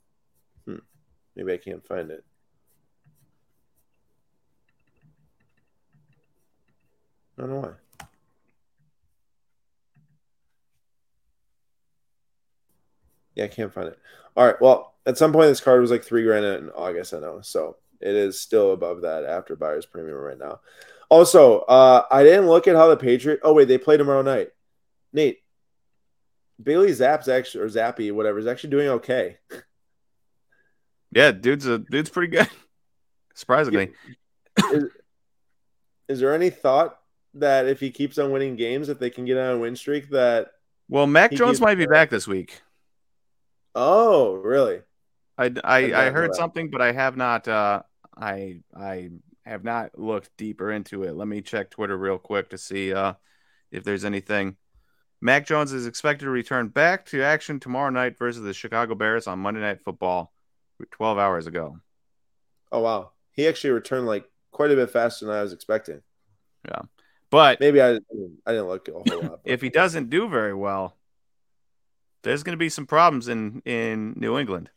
[1.37, 2.25] maybe I can't find it.
[7.39, 8.07] I don't know why.
[13.35, 13.99] Yeah, I can't find it.
[14.37, 14.61] All right.
[14.61, 17.15] Well, at some point, this card was like three grand in August.
[17.15, 20.61] I know, so it is still above that after buyer's premium right now.
[21.09, 23.41] Also, uh, I didn't look at how the Patriot.
[23.43, 24.51] Oh wait, they play tomorrow night.
[25.13, 25.43] Nate,
[26.63, 29.39] Bailey Zappe's actually or Zappy, whatever, is actually doing okay.
[31.12, 32.48] Yeah, dude's a dude's pretty good.
[33.34, 33.93] Surprisingly,
[34.72, 34.84] is,
[36.09, 36.98] is there any thought
[37.34, 40.10] that if he keeps on winning games, that they can get on a win streak?
[40.10, 40.48] That
[40.89, 42.60] well, Mac Jones might be back this week.
[43.74, 44.80] oh, really?
[45.39, 47.48] I, I, did I heard something, but I have not.
[47.48, 47.82] Uh,
[48.16, 49.10] I I
[49.44, 51.14] have not looked deeper into it.
[51.14, 53.14] Let me check Twitter real quick to see uh,
[53.70, 54.56] if there's anything.
[55.20, 59.26] Mac Jones is expected to return back to action tomorrow night versus the Chicago Bears
[59.26, 60.32] on Monday Night Football,
[60.90, 61.78] 12 hours ago.
[62.70, 66.03] Oh wow, he actually returned like quite a bit faster than I was expecting.
[66.66, 66.82] Yeah.
[67.31, 69.40] But Maybe I I didn't look a whole lot.
[69.44, 70.97] if he doesn't do very well,
[72.23, 74.70] there's going to be some problems in in New England.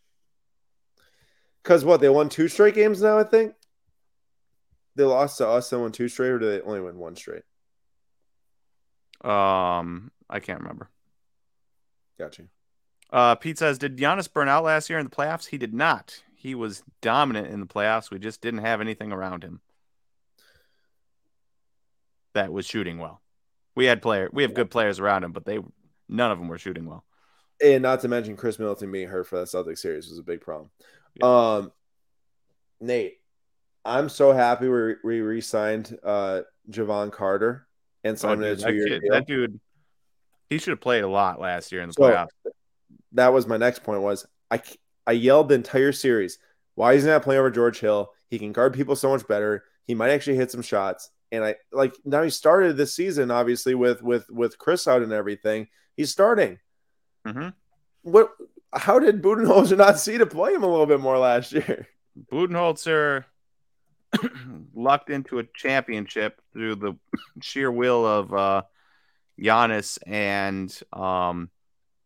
[1.63, 3.53] Because what they won two straight games now, I think.
[4.95, 7.43] They lost to us and won two straight, or did they only win one straight?
[9.21, 10.89] Um, I can't remember.
[12.17, 12.47] Got you.
[13.11, 15.47] Uh, Pete says, did Giannis burn out last year in the playoffs?
[15.47, 16.21] He did not.
[16.35, 18.11] He was dominant in the playoffs.
[18.11, 19.61] We just didn't have anything around him
[22.33, 23.21] that was shooting well.
[23.75, 25.59] We had player, we have good players around him, but they
[26.07, 27.03] none of them were shooting well.
[27.63, 30.41] And not to mention Khris Middleton being hurt for that Celtics series was a big
[30.41, 30.69] problem.
[31.21, 31.71] Um,
[32.81, 33.19] Nate,
[33.85, 37.67] I'm so happy we we re-signed uh Jevon Carter
[38.03, 39.59] and Oh, signed him dude, that, kid- that dude,
[40.49, 42.27] he should have played a lot last year in the So- playoffs.
[43.15, 44.61] That was my next point was I
[45.07, 46.37] I yelled the entire series.
[46.75, 48.11] Why is he not playing over George Hill?
[48.29, 49.63] He can guard people so much better.
[49.85, 51.09] He might actually hit some shots.
[51.31, 55.11] And I like now he started this season obviously with with with Khris out and
[55.11, 55.67] everything.
[55.95, 56.59] He's starting.
[57.25, 57.49] Mm-hmm.
[58.03, 58.31] What
[58.73, 61.87] how did Budenholzer not see to play him a little bit more last year?
[62.31, 63.25] Budenholzer
[64.73, 66.97] lucked into a championship through the
[67.41, 68.61] sheer will of uh,
[69.39, 71.49] Giannis and um,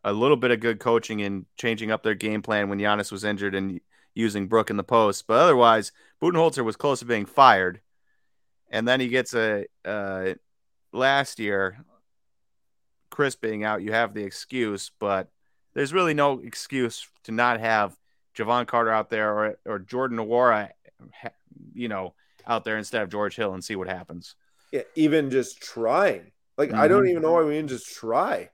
[0.03, 3.23] a little bit of good coaching and changing up their game plan when Giannis was
[3.23, 3.79] injured and
[4.15, 5.27] using Brook in the post.
[5.27, 7.81] But otherwise, Budenholzer was close to being fired.
[8.69, 10.35] And then he gets a uh,
[10.93, 11.83] last year,
[13.11, 15.29] Khris being out, you have the excuse, but
[15.73, 17.97] there's really no excuse to not have
[18.37, 21.29] Jevon Carter out there or or Jordan ha-
[21.73, 22.13] you know,
[22.47, 24.35] out there instead of George Hill and see what happens.
[24.71, 26.31] Yeah, even just trying.
[26.57, 27.09] Like I don't Mhm.
[27.11, 28.49] even know why we didn't just try.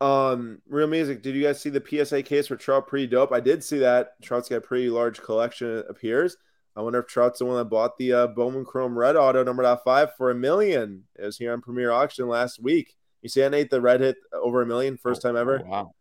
[0.00, 1.22] Um, real music.
[1.22, 2.86] Did you guys see the PSA case for Trout?
[2.88, 3.32] Pretty dope.
[3.32, 4.20] I did see that.
[4.22, 5.78] Trout's got a pretty large collection.
[5.78, 6.36] It appears.
[6.76, 9.62] I wonder if Trout's the one that bought the uh, Bowman Chrome Red Auto number
[9.84, 11.04] five for a million.
[11.16, 12.96] It was here on Premier Auction last week.
[13.22, 13.70] You see that Nate?
[13.70, 15.62] The red hit over a million, first time ever.
[15.64, 15.94] Oh, wow.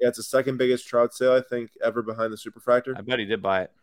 [0.00, 2.96] Yeah, it's the second biggest Trout sale I think ever behind the Superfractor.
[2.96, 3.70] I bet he did buy it.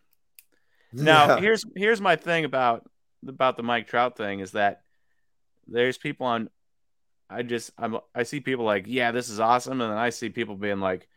[0.93, 1.39] Now, Yeah.
[1.39, 2.89] here's here's my thing about
[3.25, 4.81] about the Mike Trout thing is that
[5.65, 6.49] there's people on
[7.31, 10.29] I just I'm I see people like, yeah, this is awesome, and then I see
[10.29, 11.07] people being like,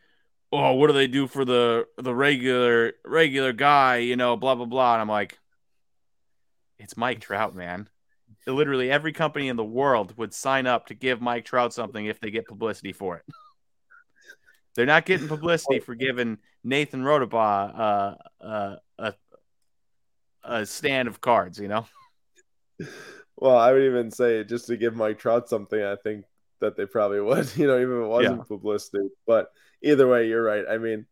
[0.53, 4.67] oh, what do they do for the the regular regular guy, you know, blah blah
[4.67, 4.95] blah.
[4.95, 5.39] And I'm like,
[6.79, 7.89] it's Mike Trout, man.
[8.47, 12.21] Literally every company in the world would sign up to give Mike Trout something if
[12.21, 13.25] they get publicity for it.
[14.75, 19.15] They're not getting publicity for giving Nathan Rodabaugh uh, uh, a
[20.45, 21.87] a stand of cards, you know.
[23.45, 26.25] Well, I would even say just to give Mike Trout something, I think
[26.61, 29.07] that they probably would, you know, even if it wasn't publicity.
[29.27, 29.53] But
[29.83, 30.65] either way, you're right.
[30.67, 31.05] I mean,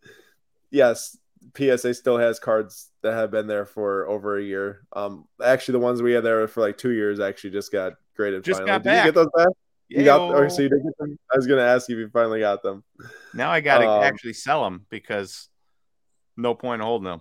[0.70, 1.18] yes,
[1.54, 4.80] PSA still has cards that have been there for over a year.
[4.94, 8.44] Um, actually, the ones we had there for like two years actually just got graded.
[8.44, 8.78] Just finally.
[8.78, 9.04] got Did you back.
[9.04, 9.48] get those back?
[9.88, 10.20] You got?
[10.22, 11.18] Or so you did get them?
[11.30, 12.82] I was gonna ask you if you finally got them.
[13.34, 15.50] Now I got to Um, actually sell them because
[16.38, 17.20] no point in holding them.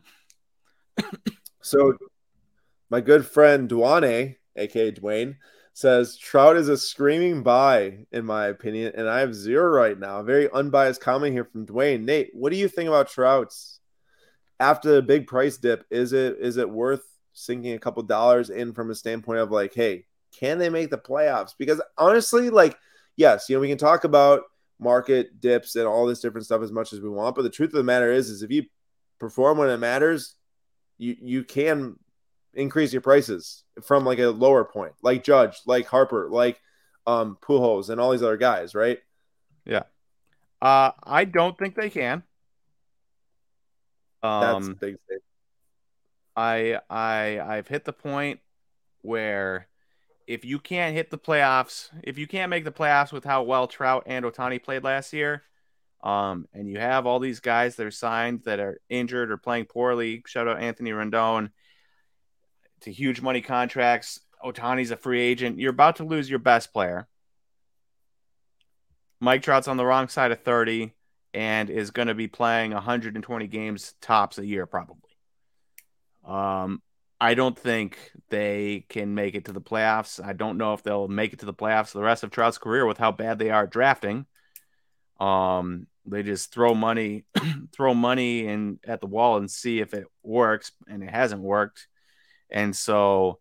[1.60, 1.98] So,
[2.90, 5.38] my good friend Duane, aka Dwayne,
[5.74, 10.22] says Trout is a screaming buy, in my opinion, and I have zero right now.
[10.24, 12.04] Very unbiased comment here from Dwayne.
[12.04, 13.80] Nate, what do you think about Trout's
[14.60, 15.86] after the big price dip?
[15.90, 17.04] Is it is it worth
[17.34, 20.06] sinking a couple dollars in from a standpoint of like, hey,
[20.38, 21.54] can they make the playoffs?
[21.58, 22.78] Because honestly, like,
[23.16, 24.44] yes, you know, we can talk about
[24.80, 27.70] market dips and all this different stuff as much as we want, but the truth
[27.70, 28.64] of the matter is, is if you
[29.20, 30.36] perform when it matters,
[30.98, 31.96] you you can
[32.54, 36.60] increase your prices from like a lower point, like Judge, like Harper, like
[37.08, 39.00] um Pujols, and all these other guys, right?
[39.66, 39.84] Yeah.
[40.62, 42.24] Uh, I don't think they can.
[44.22, 45.24] Um, That's big statement.
[46.36, 48.40] I I I've hit the point
[49.02, 49.68] where
[50.28, 53.68] if you can't hit the playoffs, if you can't make the playoffs with how well
[53.68, 55.44] Trout and Ohtani played last year,
[56.04, 59.66] um, and you have all these guys that are signed that are injured or playing
[59.66, 61.52] poorly, shout out Anthony Rendon,
[62.82, 64.20] to huge money contracts.
[64.44, 65.60] Ohtani's a free agent.
[65.60, 67.08] You're about to lose your best player.
[69.20, 70.94] Mike Trout's on the wrong side of 30
[71.34, 74.98] and is going to be playing 120 games tops a year, probably.
[76.26, 76.82] Um,
[77.20, 78.00] I don't think
[78.30, 80.24] they can make it to the playoffs.
[80.24, 82.86] I don't know if they'll make it to the playoffs the rest of Trout's career
[82.86, 84.26] with how bad they are drafting.
[85.20, 87.26] Um, they just throw money,
[87.72, 91.88] throw money in at the wall and see if it works, and it hasn't worked.
[92.52, 93.40] And so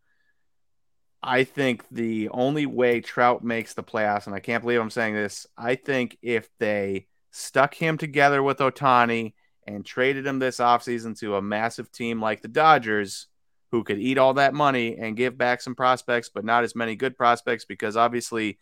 [1.22, 5.14] I think the only way Trout makes the playoffs, and I can't believe I'm saying
[5.14, 9.34] this, I think if they stuck him together with Ohtani
[9.66, 13.26] and traded him this offseason to a massive team like the Dodgers,
[13.70, 16.96] who could eat all that money and give back some prospects, but not as many
[16.96, 18.58] good prospects, because obviously,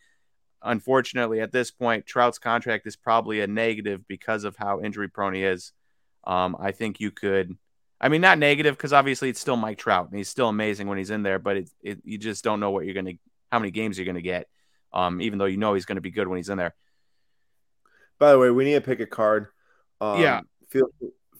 [0.61, 5.33] unfortunately, at this point, Trout's contract is probably a negative because of how injury prone
[5.33, 5.71] he is.
[6.25, 7.57] Um, I think you could
[8.01, 10.97] I mean, not negative because obviously it's still Mike Trout and he's still amazing when
[10.97, 13.13] he's in there, but it, it you just don't know what you're gonna,
[13.51, 14.47] how many games you're gonna get,
[14.93, 16.73] um, even though you know he's gonna be good when he's in there.
[18.17, 19.47] By the way, we need to pick a card.
[19.99, 20.87] Um, yeah, feel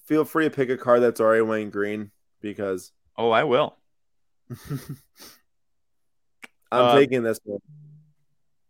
[0.06, 2.12] feel free to pick a card that's already wearing green
[2.42, 2.92] because.
[3.18, 3.76] Oh, I will.
[6.72, 7.60] I'm uh, taking this one.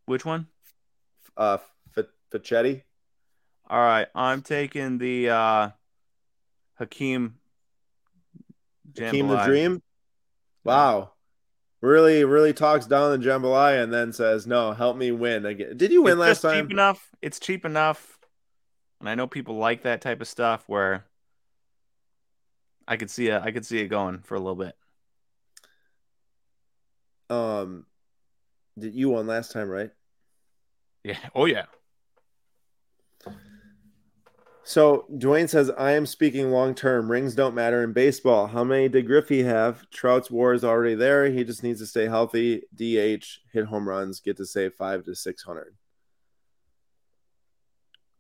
[0.06, 0.48] Which one?
[1.38, 1.58] Uh,
[1.98, 2.84] F- Facchetti.
[3.70, 5.70] All right, I'm taking the uh,
[6.80, 7.39] Hakeem
[9.00, 9.82] Team the Dream.
[10.64, 11.12] Wow.
[11.82, 15.92] Really, really talks down the jambalaya and then says, "No, help me win again." Did
[15.92, 16.66] you win it's last time?
[16.66, 17.10] Cheap enough.
[17.22, 18.20] It's cheap enough,
[19.00, 20.66] and I know people like that type of stuff.
[20.68, 21.06] Where
[22.86, 23.42] I could see it.
[23.42, 24.76] I could see it going for a little bit.
[27.30, 27.86] Um,
[28.78, 29.92] did you won last time, right?
[31.06, 31.18] Yeah.
[31.34, 31.66] Oh yeah.
[34.70, 37.10] So Dwayne says, I am speaking long term.
[37.10, 38.46] Rings don't matter in baseball.
[38.46, 39.90] How many did Griffey have?
[39.90, 41.26] Trout's war is already there.
[41.26, 45.16] He just needs to stay healthy, DH, hit home runs, get to say five to
[45.16, 45.76] 600.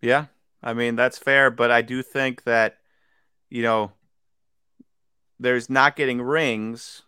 [0.01, 0.25] Yeah.
[0.63, 1.51] I mean, that's fair.
[1.51, 2.77] But I do think that,
[3.51, 3.91] you know,
[5.39, 7.03] there's not getting rings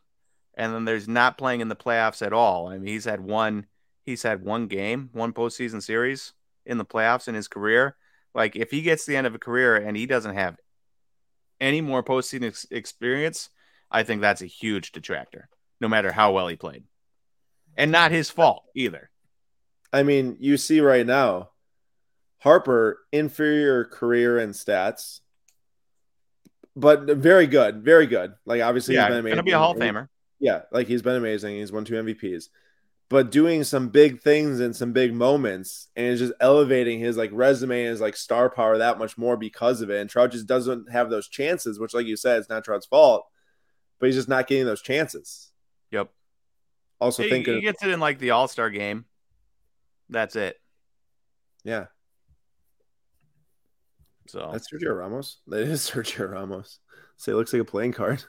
[0.53, 2.67] and then there's not playing in the playoffs at all.
[2.67, 3.65] I mean, he's had one,
[4.03, 7.95] he's had one game, one postseason series in the playoffs in his career
[8.33, 10.57] like if he gets the end of a career and he doesn't have
[11.59, 13.49] any more postseason ex- experience,
[13.89, 15.49] I think that's a huge detractor,
[15.79, 16.83] no matter how well he played,
[17.77, 19.09] and not his fault either.
[19.93, 21.49] I mean, you see right now,
[22.39, 25.19] Harper inferior career and stats,
[26.75, 28.33] but very good, very good.
[28.45, 29.35] Like obviously, yeah, he's been amazing.
[29.35, 30.07] Gonna be a Hall of Famer.
[30.39, 31.57] Yeah, like he's been amazing.
[31.57, 32.45] He's won two MVPs
[33.11, 37.29] but doing some big things and some big moments and it's just elevating his like
[37.33, 39.99] resume and his like star power that much more because of it.
[39.99, 43.27] And Trout just doesn't have those chances, which, like you said, it's not Trout's fault,
[43.99, 45.51] but he's just not getting those chances.
[45.91, 46.09] Yep.
[47.01, 49.03] Also, he, thinking he gets it in like the All Star game.
[50.07, 50.55] That's it.
[51.65, 51.87] Yeah.
[54.27, 55.39] So that's Sergio Ramos.
[55.47, 56.79] That is Sergio Ramos.
[57.17, 58.23] Say, so it looks like a playing card.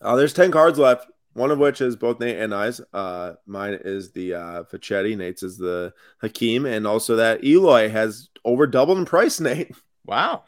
[0.00, 1.06] Oh, there's 10 cards left
[1.38, 2.80] one of which is both Nate and I's.
[2.92, 5.16] Uh, mine is the uh, Facchetti.
[5.16, 9.40] Nate's is the Hakeem, and also that Eloy has over doubled in price.
[9.40, 9.74] Nate,
[10.04, 10.44] wow,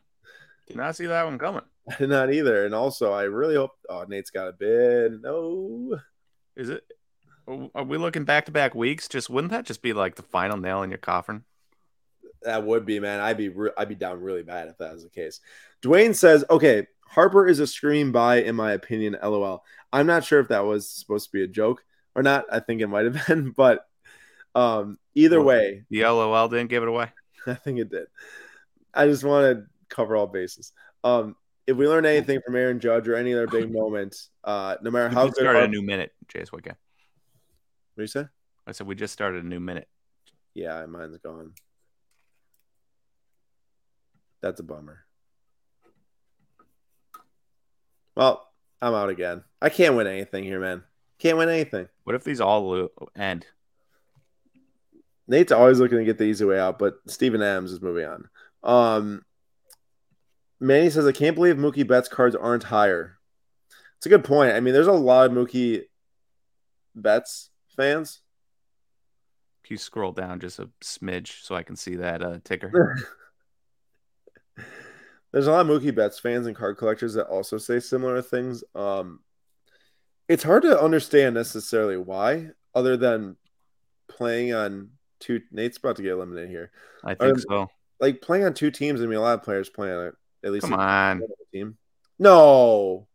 [0.66, 1.62] did not see that one coming.
[1.88, 2.64] I did not either.
[2.64, 3.72] And also, I really hope.
[3.88, 5.22] Oh, Nate's got a bid.
[5.22, 5.98] No,
[6.56, 6.84] is it?
[7.46, 9.08] Are we looking back to back weeks?
[9.08, 11.44] Just wouldn't that just be like the final nail in your coffin?
[12.42, 13.20] That would be, man.
[13.20, 15.40] I'd be, re- I'd be down really bad if that was the case.
[15.82, 19.16] Dwayne says, okay, Harper is a scream buy, in my opinion.
[19.20, 19.64] LOL.
[19.92, 21.82] I'm not sure if that was supposed to be a joke
[22.14, 22.44] or not.
[22.52, 23.84] I think it might have been, but
[24.54, 27.12] um, either well, way, the LOL didn't give it away.
[27.46, 28.06] I think it did.
[28.94, 30.72] I just want to cover all bases.
[31.02, 31.34] Um,
[31.66, 35.08] if we learn anything from Aaron Judge or any other big moments, uh, no matter
[35.08, 36.66] We how just good, started a new minute, Chase Wickett.
[36.66, 38.26] what do you say?
[38.68, 39.88] I said we just started a new minute.
[40.54, 41.54] Yeah, mine's gone.
[44.42, 45.04] That's a bummer.
[48.20, 48.46] Well,
[48.82, 49.44] I'm out again.
[49.62, 50.82] I can't win anything here, man.
[51.18, 51.88] Can't win anything.
[52.04, 53.46] What if these all end?
[55.26, 58.28] Nate's always looking to get the easy way out, but Stephen Adams is moving on.
[58.62, 59.24] Um,
[60.60, 63.16] Manny says, I can't believe Mookie Betts cards aren't higher.
[63.96, 64.52] It's a good point.
[64.52, 65.84] I mean, there's a lot of Mookie
[66.94, 68.20] Betts fans.
[69.64, 72.98] Can you scroll down just a smidge so I can see that uh, ticker?
[75.32, 78.64] There's a lot of Mookie Betts fans and card collectors that also say similar things.
[78.74, 79.20] Um,
[80.28, 83.36] it's hard to understand necessarily why, other than
[84.08, 84.90] playing on
[85.20, 85.40] two.
[85.52, 86.70] Nate's about to get eliminated here.
[87.04, 87.70] I think Um, so.
[88.00, 89.02] Like playing on two teams.
[89.02, 90.14] I mean, a lot of players play on it.
[90.42, 91.22] At least Come on.
[91.52, 91.76] team.
[92.18, 93.06] No.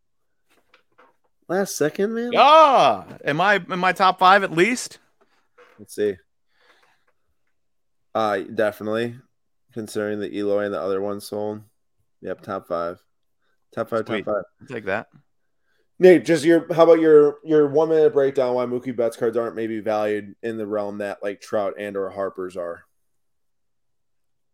[1.48, 2.32] Last second, man.
[2.36, 4.98] Ah, am I in my top five at least?
[5.78, 6.16] Let's see.
[8.14, 9.16] Uh definitely.
[9.72, 11.62] Considering the Eloy and the other one sold.
[12.22, 12.98] Yep, top five.
[13.74, 14.24] Top five, Sweet.
[14.24, 14.44] top five.
[14.60, 15.08] I'll take that.
[15.98, 19.56] Nate, just your how about your your one minute breakdown why Mookie Betts cards aren't
[19.56, 22.84] maybe valued in the realm that like Trout and or Harper's are.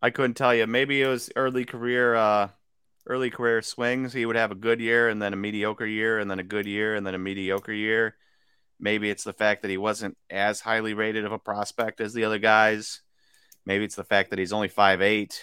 [0.01, 0.67] I couldn't tell you.
[0.67, 2.49] Maybe it was early career, uh,
[3.07, 4.11] early career swings.
[4.13, 6.65] He would have a good year and then a mediocre year and then a good
[6.65, 8.15] year and then a mediocre year.
[8.79, 12.25] Maybe it's the fact that he wasn't as highly rated of a prospect as the
[12.25, 13.01] other guys.
[13.65, 15.41] Maybe it's the fact that he's only five eight.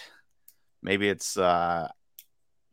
[0.83, 1.89] Maybe it's uh,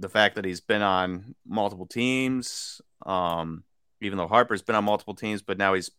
[0.00, 2.80] the fact that he's been on multiple teams.
[3.04, 3.64] Um,
[4.00, 5.90] even though Harper's been on multiple teams, but now he's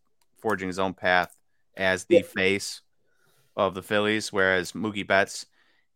[0.41, 1.35] forging his own path
[1.75, 2.21] as the Yeah.
[2.21, 2.81] face
[3.57, 5.45] of the Phillies, whereas Mookie Betts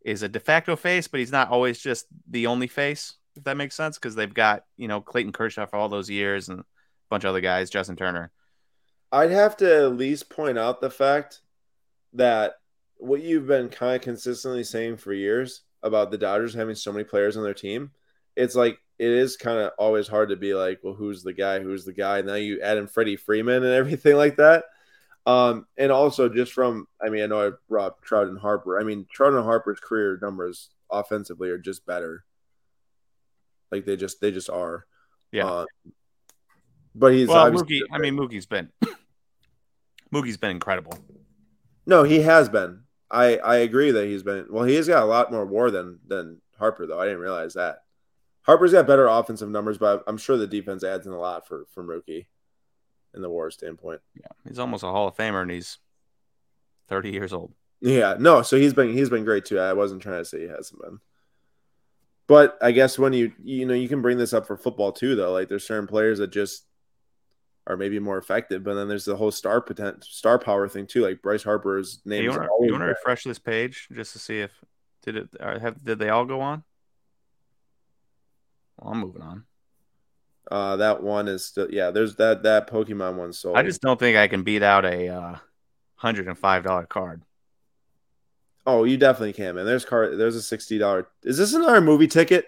[0.04, 3.56] is a de facto face, but he's not always just the only face, if that
[3.56, 6.66] makes sense, because they've got, you know, Clayton Kershaw for all those years and a
[7.10, 8.32] bunch of other guys, Justin Turner.
[9.14, 11.40] I'd have to at least point out the fact
[12.14, 12.56] that
[12.98, 17.04] what you've been kind of consistently saying for years about the Dodgers having so many
[17.04, 17.92] players on their team,
[18.36, 21.60] it's like it is kind of always hard to be like, well, who's the guy?
[21.60, 22.22] Who's the guy?
[22.22, 24.66] Now you add in Freddie Freeman and everything like that.
[25.26, 28.80] Um, and also just from, I mean, I know I brought Trout and Harper.
[28.80, 32.26] I mean, Trout and Harper's career numbers offensively are just better.
[33.72, 34.86] Like they just, they just are.
[35.32, 35.46] Yeah.
[35.46, 35.66] Uh,
[36.96, 38.70] but he's well, Mookie, I mean, Mookie's been
[40.14, 40.98] Mookie's been incredible.
[41.86, 42.83] No, he has been.
[43.14, 44.48] I I agree that he's been.
[44.50, 47.00] Well, he has got a lot more WAR than than Harper, though.
[47.00, 47.84] I didn't realize that.
[48.42, 51.66] Harper's got better offensive numbers, but I'm sure the defense adds in a lot for
[51.74, 52.26] from Mookie
[53.14, 54.02] in the WAR standpoint.
[54.16, 55.78] Yeah, he's almost a Hall of Famer, and he's
[56.90, 57.54] thirty years old.
[57.80, 58.42] Yeah, no.
[58.42, 59.60] So he's been he's been great too.
[59.60, 61.00] I wasn't trying to say he hasn't been.
[62.28, 65.16] But I guess when you you know you can bring this up for football too,
[65.16, 65.32] though.
[65.32, 66.66] Like there's certain players that just
[67.66, 71.02] are maybe more effective, but then there's the whole star potent star power thing too.
[71.02, 74.52] Like Bryce Harper's Hey, name you want to refresh this page just to see if
[75.04, 76.64] did it have did they all go on?
[78.78, 79.44] Well, I'm moving on.
[80.52, 81.92] Uh, that one is still yeah.
[81.92, 83.58] There's that that Pokemon one sold.
[83.58, 85.36] I just don't think I can beat out a uh,
[85.96, 87.22] hundred and five dollar card.
[88.68, 89.66] oh, you definitely can, man.
[89.66, 90.16] There's car.
[90.16, 91.08] There's a sixty dollar.
[91.24, 92.48] Is this another movie ticket?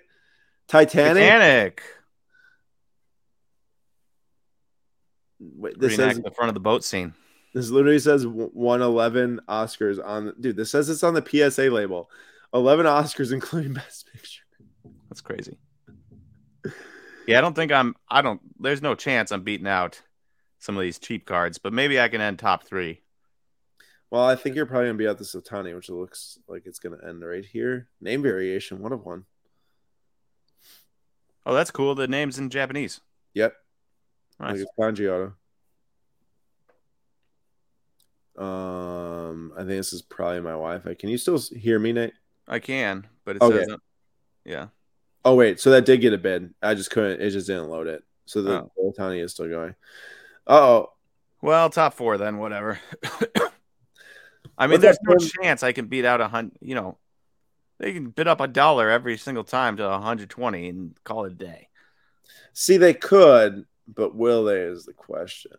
[0.68, 1.24] Titanic.
[1.24, 1.84] Titanic.
[5.56, 7.14] Wait, this Reenact says the front of the boat scene.
[7.54, 10.34] this literally says one eleven Oscars on.
[10.40, 12.10] Dude, this says it's on the PSA label.
[12.54, 14.44] Eleven Oscars, including Best Picture.
[15.10, 15.58] That's crazy.
[17.28, 17.96] Yeah, I don't think I'm.
[18.10, 18.42] I don't.
[18.60, 20.02] There's no chance I'm beating out
[20.60, 23.02] some of these cheap cards, but maybe I can end top three.
[24.12, 27.00] Well, I think you're probably gonna be at the Sotani, which looks like it's gonna
[27.08, 27.90] end right here.
[28.00, 29.26] Name variation, one of one.
[31.46, 31.96] Oh, that's cool.
[31.96, 33.02] The name's in Japanese.
[33.34, 33.56] Yep.
[34.40, 34.52] Nice.
[34.52, 34.60] Like
[35.00, 35.34] it's.
[38.38, 40.94] Um, I think this is probably my Wi-Fi.
[40.96, 42.14] Can you still hear me, Nate?
[42.48, 43.64] I can, but it Okay.
[43.66, 43.78] says,
[44.44, 44.68] yeah.
[45.24, 46.54] Oh wait, so that did get a bid.
[46.62, 47.22] I just couldn't.
[47.22, 48.04] It just didn't load it.
[48.26, 48.94] So the Oh.
[49.00, 49.74] Ohtani is still going.
[50.46, 50.92] Oh,
[51.42, 52.80] Well, top four then, whatever.
[54.58, 56.58] I mean, there's no chance I can beat out a hundred.
[56.62, 56.98] You know,
[57.80, 61.36] they can bid up a dollar every single time to 120 and call it a
[61.36, 61.70] day.
[62.54, 64.60] see, they could, but will they?
[64.62, 65.52] Is the question.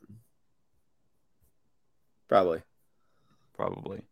[2.29, 2.63] Probably.
[3.55, 4.03] Probably.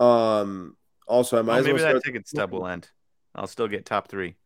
[0.00, 0.76] Um.
[1.06, 2.88] Also, I might Well, as well maybe that ticket stub will end.
[3.34, 4.36] I'll still get top three.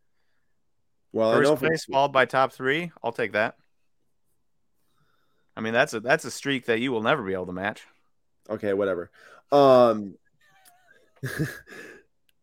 [1.13, 2.91] well, First place followed by top three.
[3.03, 3.55] I'll take that.
[5.55, 7.83] I mean, that's a that's a streak that you will never be able to match.
[8.49, 9.11] Okay, whatever.
[9.51, 10.15] Um.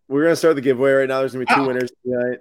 [0.09, 1.21] we're gonna start the giveaway right now.
[1.21, 1.67] There's gonna be two Ah.
[1.67, 2.41] winners tonight.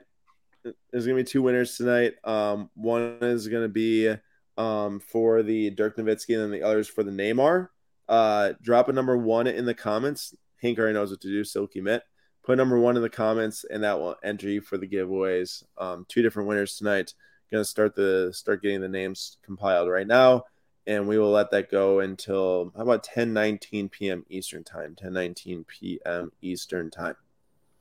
[0.92, 2.16] There's gonna be two winners tonight.
[2.24, 4.14] Um, one is gonna be
[4.58, 7.70] um for the Dirk Nowitzki, and then the other is for the Neymar.
[8.08, 10.36] Uh, drop a number one in the comments.
[10.62, 11.44] Hank already knows what to do.
[11.44, 12.04] Silky Mitt.
[12.44, 15.64] Put number one in the comments, and that will enter you for the giveaways.
[15.78, 17.14] Um, two different winners tonight.
[17.52, 20.44] Gonna start the start getting the names compiled right now,
[20.88, 24.26] and we will let that go until how about 10 19 p.m.
[24.30, 24.96] Eastern time.
[24.96, 26.32] 10 19 p.m.
[26.42, 27.16] Eastern time.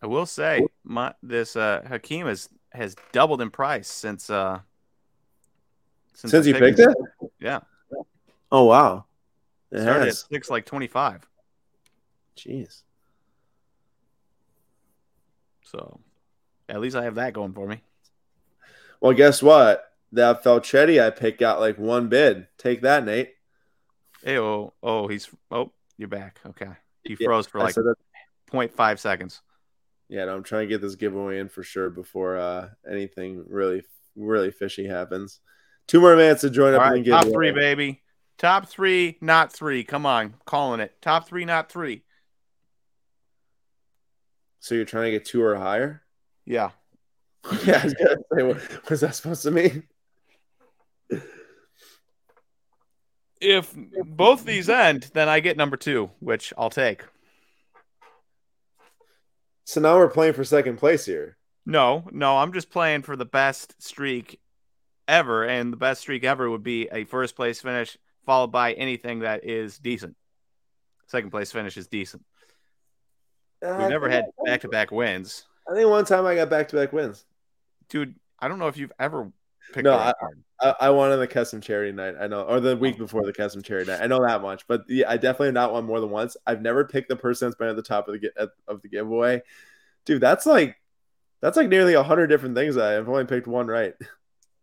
[0.02, 4.60] I will say, my this uh, Hakeem has has doubled in price since uh
[6.14, 6.88] Since, I you picked it?
[7.40, 7.60] Yeah,
[8.54, 9.06] Oh wow.
[9.72, 11.26] It started at six like twenty five.
[12.36, 12.82] Jeez.
[15.64, 15.98] So
[16.68, 17.82] at least I have that going for me.
[19.00, 19.84] Well, guess what?
[20.12, 22.46] That Facchetti I picked got like one bid.
[22.56, 23.34] Take that, Nate.
[24.22, 26.38] Hey, oh, oh, he's oh, you're back.
[26.46, 26.70] Okay,
[27.02, 27.84] he Yeah, froze for like said
[28.52, 29.42] 0.5 seconds.
[30.14, 33.82] Yeah, no, I'm trying to get this giveaway in for sure before uh, anything really,
[34.14, 35.40] really fishy happens.
[35.88, 38.00] Two more minutes to join All up right, in the top three, baby.
[38.38, 39.82] Top three, not three.
[39.82, 41.02] Come on, calling it.
[41.02, 42.04] Top three, not three.
[44.60, 46.02] So you're trying to get two or higher?
[46.46, 46.70] Yeah.
[47.64, 49.82] yeah, I was gonna say, what, what's that supposed to mean?
[53.40, 57.02] If both these end, then I get number two, which I'll take.
[59.64, 61.36] So now we're playing for second place here.
[61.66, 64.38] No, no, I'm just playing for the best streak
[65.08, 67.96] ever, and the best streak ever would be a first place finish
[68.26, 70.16] followed by anything that is decent.
[71.06, 72.24] Second place finish is decent.
[73.62, 75.44] We've uh, never had back to back wins.
[75.70, 77.24] I think one time I got back to back wins.
[77.88, 79.30] Dude, I don't know if you've ever
[79.72, 80.42] picked No, card.
[80.64, 82.14] I, I won on the custom charity night.
[82.20, 84.00] I know, or the week before the custom charity night.
[84.00, 86.36] I know that much, but yeah, I definitely have not won more than once.
[86.46, 89.42] I've never picked the person that's been at the top of the of the giveaway.
[90.06, 90.76] Dude, that's like
[91.40, 92.76] that's like nearly a hundred different things.
[92.76, 93.94] I have only picked one right.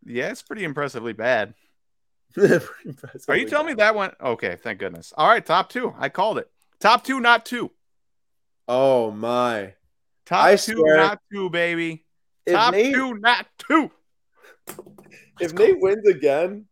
[0.04, 1.54] Yeah, it's pretty impressively bad.
[2.34, 4.14] Pretty Are you impressively telling me that one?
[4.20, 5.14] Okay, thank goodness.
[5.16, 5.94] All right, top two.
[5.96, 6.50] I called it.
[6.80, 7.70] Top two, not two.
[8.68, 9.76] Oh my!
[10.26, 12.04] Top I two, swear- not two, baby.
[12.50, 13.92] Top Nate, two, not two.
[15.42, 16.66] If Nate wins again,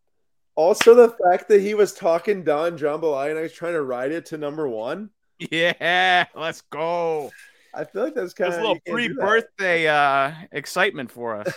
[0.55, 4.11] also the fact that he was talking Don Jambalaya and I was trying to ride
[4.11, 5.09] it to number one.
[5.51, 7.31] Yeah, let's go.
[7.73, 11.53] I feel like that's kind of a little pre-birthday uh, excitement for us.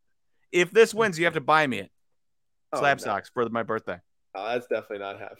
[0.52, 1.90] if this wins, you have to buy me it.
[2.74, 3.04] Slab no.
[3.04, 3.98] socks for my birthday.
[4.34, 5.38] Oh, that's definitely not happening.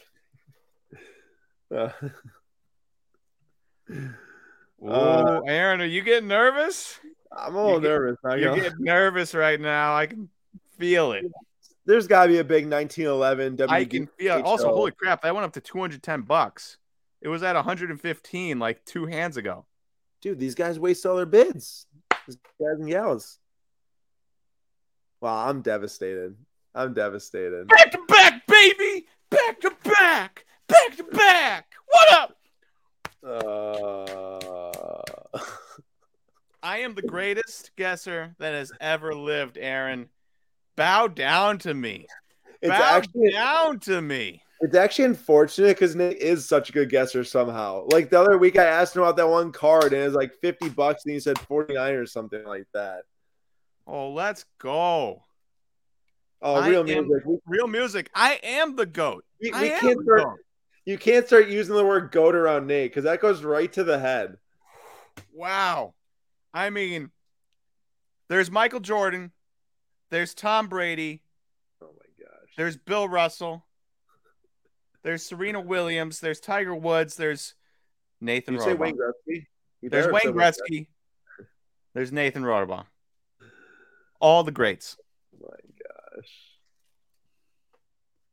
[4.85, 6.99] Uh, Uh, Aaron, are you getting nervous?
[7.31, 8.19] I'm a little get- nervous.
[8.25, 9.95] I You're getting nervous right now.
[9.95, 10.29] I can
[10.83, 11.25] feel it.
[11.87, 13.69] There's got to be a big 1911 WD.
[13.69, 14.45] I can feel it.
[14.45, 16.77] Also, holy crap, that went up to 210 bucks.
[17.21, 19.67] It was at 115 like two hands ago.
[20.21, 21.87] Dude, these guys waste all their bids.
[22.27, 23.39] These guys and gals.
[25.21, 26.37] Wow, I'm devastated.
[26.75, 27.69] I'm devastated.
[27.69, 29.07] Back to back, baby!
[29.31, 30.47] Back to back!
[30.67, 31.73] Back to back!
[31.87, 32.37] What up?
[33.25, 34.41] Uh,
[36.63, 40.09] I am the greatest guesser that has ever lived, Aaron.
[40.77, 42.07] Bow down to me.
[42.61, 44.43] it's Bow actually down to me.
[44.61, 47.87] it's actually unfortunate because Nick is such a good guesser somehow.
[47.91, 50.35] Like the other week, I asked him about that one card, and it was like
[50.41, 53.03] 50 bucks, and he said 49 or something like that.
[53.87, 55.23] Oh, let's go.
[56.41, 57.23] Oh, real am- music.
[57.47, 58.11] Real music.
[58.15, 59.25] I am the goat.
[59.41, 60.23] we, I we am can't start.
[60.23, 60.39] goat.
[60.85, 63.99] You can't start using the word "goat" around Nate because that goes right to the
[63.99, 64.37] head.
[65.33, 65.95] Wow.
[66.55, 67.11] I mean,
[68.29, 69.31] there's Michael Jordan,
[70.13, 71.23] there's Tom Brady,
[71.83, 72.51] Oh my gosh.
[72.57, 73.65] there's Bill Russell,
[75.03, 77.55] there's Serena Williams, there's Tiger Woods, there's
[78.21, 79.47] Nathan You say Wayne Gretzky?
[79.81, 80.87] You There's Wayne Gretzky.
[81.95, 82.85] There's Nathan Rohrbaugh.
[84.21, 84.97] All the greats.
[85.35, 85.57] Oh my
[86.19, 86.31] gosh.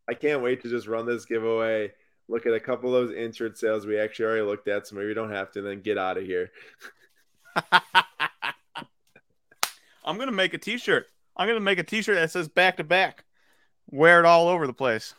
[0.07, 1.93] I can't wait to just run this giveaway.
[2.27, 5.07] Look at a couple of those insert sales we actually already looked at, so maybe
[5.07, 6.51] we don't have to, then get out of here.
[10.05, 11.07] I'm gonna make a T-shirt.
[11.39, 13.23] I'm gonna make a T-shirt that says back to back.
[13.89, 15.15] Wear it all over the place.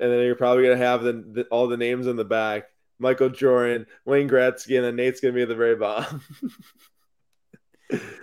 [0.00, 2.64] And then you're probably gonna have the, the all the names in the back:
[2.98, 6.22] Michael Jordan, Wayne Gretzky, and then Nate's gonna be at the very bottom.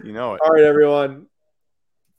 [0.03, 0.41] You know it.
[0.43, 1.27] all right, everyone.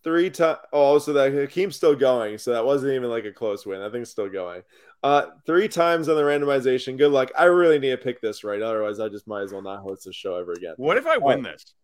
[0.04, 0.58] Three times.
[0.72, 3.80] Oh, also that Hakeem's still going, so that wasn't even like a close win.
[3.80, 4.62] I think it's still going.
[5.02, 6.96] Uh, three times on the randomization.
[6.96, 7.32] Good luck.
[7.36, 10.04] I really need to pick this right, otherwise I just might as well not host
[10.04, 10.74] the show ever again.
[10.76, 11.74] What if I win this?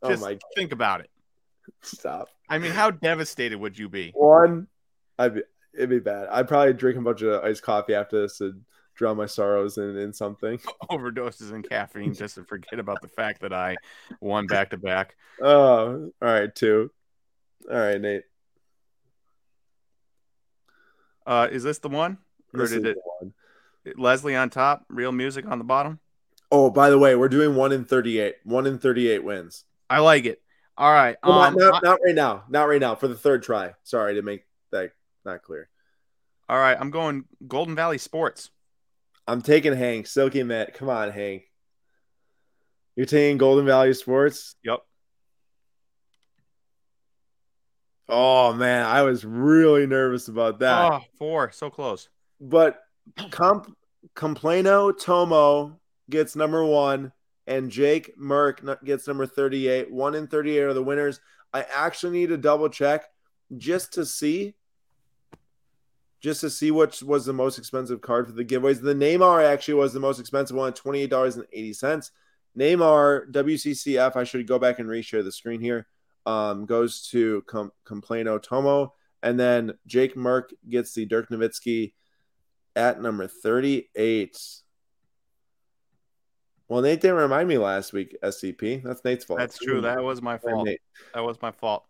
[0.00, 0.38] Oh Just my!
[0.56, 1.10] think about it.
[1.82, 2.28] Stop.
[2.48, 4.12] I mean, how devastated would you be?
[4.14, 4.68] One,
[5.18, 5.42] I'd be,
[5.74, 6.28] it'd be bad.
[6.30, 8.54] I'd probably drink a bunch of iced coffee after this to
[8.94, 10.58] drown my sorrows in, in something.
[10.90, 13.76] Overdoses in caffeine just to forget about the fact that I
[14.20, 15.14] won back to back.
[15.40, 16.90] Oh, all right, two.
[17.70, 18.24] All right, Nate.
[21.24, 22.18] Uh, is this the one?
[22.54, 23.34] Or This did is it the one.
[23.96, 26.00] Leslie on top, real music on the bottom?
[26.50, 28.36] Oh, by the way, we're doing one in 38.
[28.44, 29.64] One in 38 wins.
[29.88, 30.42] I like it.
[30.78, 31.16] All right.
[31.24, 32.44] Well, Um, not, not, not right now.
[32.48, 32.94] Not right now.
[32.94, 33.74] For the third try.
[33.82, 34.92] Sorry to make that
[35.24, 35.68] not clear.
[36.48, 36.76] all right.
[36.80, 38.50] I'm going Golden Valley Sports.
[39.26, 40.06] I'm taking Hank.
[40.06, 40.74] Silky Matt.
[40.74, 41.42] Come on, Hank.
[42.96, 44.54] You're taking Golden Valley Sports?
[44.64, 44.78] Yep.
[48.08, 48.86] Oh, man.
[48.86, 50.92] I was really nervous about that.
[50.92, 51.50] Oh, four.
[51.52, 52.08] So close.
[52.40, 52.80] But
[53.30, 53.76] Comp-
[54.16, 55.78] Complano Tomo
[56.08, 57.12] gets number one,
[57.48, 59.90] and Jake Merck gets number 38.
[59.90, 61.18] One in 38 are the winners.
[61.54, 63.06] I actually need to double check
[63.56, 64.54] just to see.
[66.20, 68.82] Just to see which was the most expensive card for the giveaways.
[68.82, 72.10] The Neymar actually was the most expensive one at $28.80.
[72.58, 75.86] Neymar WCCF, I should go back and reshare the screen here,
[76.26, 78.92] um, goes to Com- Complano Tomo.
[79.22, 81.94] And then Jake Merck gets the Dirk Nowitzki
[82.76, 84.36] at number 38.
[86.68, 88.82] Well, Nate didn't remind me last week, SCP.
[88.82, 89.38] That's Nate's fault.
[89.38, 89.80] That's true.
[89.80, 90.66] That was my fault.
[90.66, 90.80] Nate.
[91.14, 91.84] That was my fault.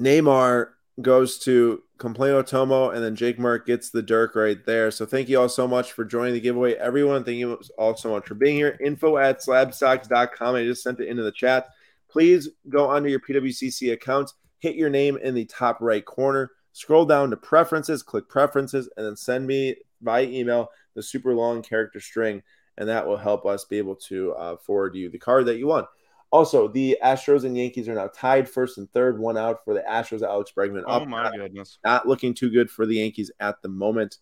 [0.00, 0.70] Neymar
[1.00, 4.90] goes to Complano Tomo, and then Jake Merck gets the Dirk right there.
[4.90, 6.74] So thank you all so much for joining the giveaway.
[6.74, 8.76] Everyone, thank you all so much for being here.
[8.80, 10.54] Info at slabstocks.com.
[10.54, 11.68] I just sent it into the chat.
[12.08, 17.04] Please go under your PWCC account, hit your name in the top right corner, scroll
[17.04, 21.98] down to preferences, click preferences, and then send me by email the super long character
[21.98, 22.42] string,
[22.78, 25.66] and that will help us be able to uh, forward you the card that you
[25.66, 25.86] want.
[26.30, 29.82] Also, the Astros and Yankees are now tied first and third, one out for the
[29.88, 30.22] Astros.
[30.22, 31.08] Alex Bregman Oh up.
[31.08, 31.78] my goodness.
[31.84, 34.18] not looking too good for the Yankees at the moment.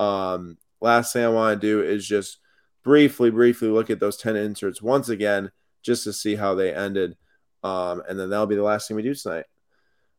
[0.00, 2.38] Um, last thing I want to do is just
[2.82, 5.52] briefly, briefly look at those 10 inserts once again,
[5.82, 7.16] just to see how they ended.
[7.62, 9.44] Um, and then that'll be the last thing we do tonight.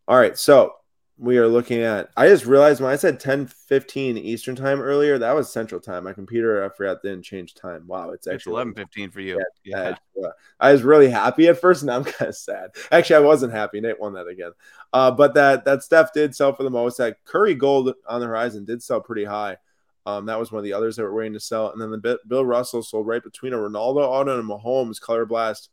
[0.08, 0.38] All right.
[0.38, 0.74] So
[1.18, 5.18] we are looking at, I just realized when I said 10 15 Eastern time earlier,
[5.20, 6.06] that was Central time.
[6.06, 7.86] My computer, I forgot, didn't change time.
[7.88, 8.10] Wow.
[8.12, 9.40] It's It's actually eleven fifteen for you.
[9.64, 9.96] yeah.
[10.16, 10.30] Yeah.
[10.60, 12.72] I was really happy at first, and I'm kind of sad.
[12.92, 13.80] Actually, I wasn't happy.
[13.80, 14.52] Nate won that again.
[14.92, 16.98] Uh, but that that Steph did sell for the most.
[16.98, 19.58] That Curry Gold on the horizon did sell pretty high.
[20.06, 21.72] Um, that was one of the others that were waiting to sell.
[21.72, 25.26] And then the Bill Russell sold right between a Ronaldo auto and a Mahomes color
[25.26, 25.70] blast.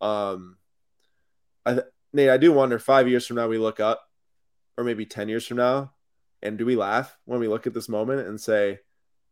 [0.00, 0.56] Um,
[1.66, 4.07] I th- Nate, I do wonder five years from now we look up,
[4.78, 5.92] or maybe ten years from now,
[6.42, 8.78] and do we laugh when we look at this moment and say,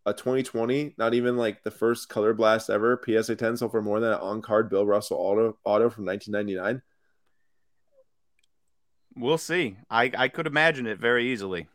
[0.06, 3.98] a 2020, not even like the first color blast ever, PSA 10 sold for more
[3.98, 6.80] than an on card Bill Russell auto auto from 1999.
[9.16, 9.76] We'll see.
[9.90, 11.68] I I could imagine it very easily.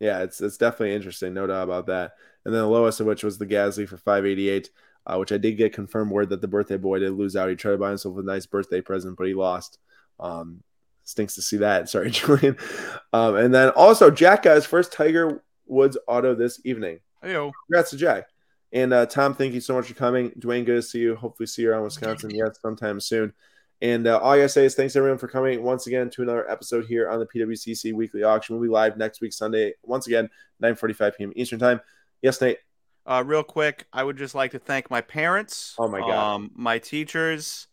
[0.00, 2.12] Yeah, it's it's definitely interesting, no doubt about that.
[2.44, 4.70] And then the lowest of which was the Gasly for 588,
[5.06, 7.50] uh, which I did get confirmed word that the birthday boy did lose out.
[7.50, 9.78] He tried to buy himself a nice birthday present, but he lost.
[10.20, 10.62] Um,
[11.06, 11.88] stinks to see that.
[11.88, 12.58] Sorry, Julian.
[13.12, 17.00] Um, and then also Jack got his first Tiger Woods auto this evening.
[17.24, 17.50] Heyo.
[17.66, 18.28] Congrats to Jack.
[18.72, 20.32] And uh, Tom, thank you so much for coming.
[20.32, 21.16] Dwayne, good to see you.
[21.16, 22.30] Hopefully, see you around Wisconsin.
[22.30, 23.32] Yes, sometime soon.
[23.80, 26.50] And uh, all I gotta say is thanks everyone for coming once again to another
[26.50, 28.56] episode here on the PWCC Weekly Auction.
[28.56, 30.28] We'll be live next week Sunday once again,
[30.62, 31.32] 9:45 p.m.
[31.36, 31.80] Eastern Time.
[32.22, 32.58] Yes, Nate.
[33.06, 35.74] Uh, real quick, I would just like to thank my parents.
[35.78, 36.34] Oh my God.
[36.34, 37.68] Um, my teachers,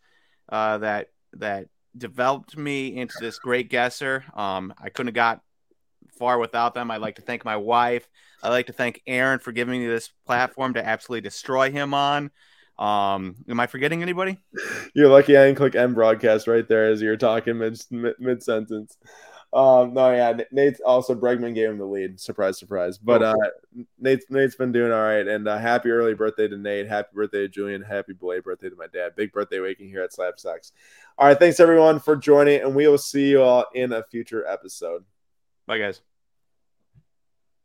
[0.48, 4.24] uh, that that developed me into this great guesser.
[4.34, 5.40] Um, I couldn't have got
[6.18, 6.90] far without them.
[6.90, 8.08] I'd like to thank my wife.
[8.42, 12.30] I'd like to thank Aaron for giving me this platform to absolutely destroy him on.
[12.78, 14.38] Um, am I forgetting anybody?
[14.94, 18.96] You're lucky I didn't click end broadcast right there as you're talking mid mid sentence.
[19.54, 22.18] Um, no, yeah, Nate's also Bregman gave him the lead.
[22.18, 22.98] Surprise, surprise.
[22.98, 23.26] But Oh.
[23.26, 26.88] uh, Nate's Nate's been doing all right, and uh, happy early birthday to Nate.
[26.88, 27.80] Happy birthday to Julian.
[27.82, 29.14] Happy belated birthday to my dad.
[29.14, 30.72] Big birthday waking here at Slab Stocks.
[31.18, 34.44] All right, thanks everyone for joining, and we will see you all in a future
[34.46, 35.04] episode.
[35.66, 36.00] Bye, guys.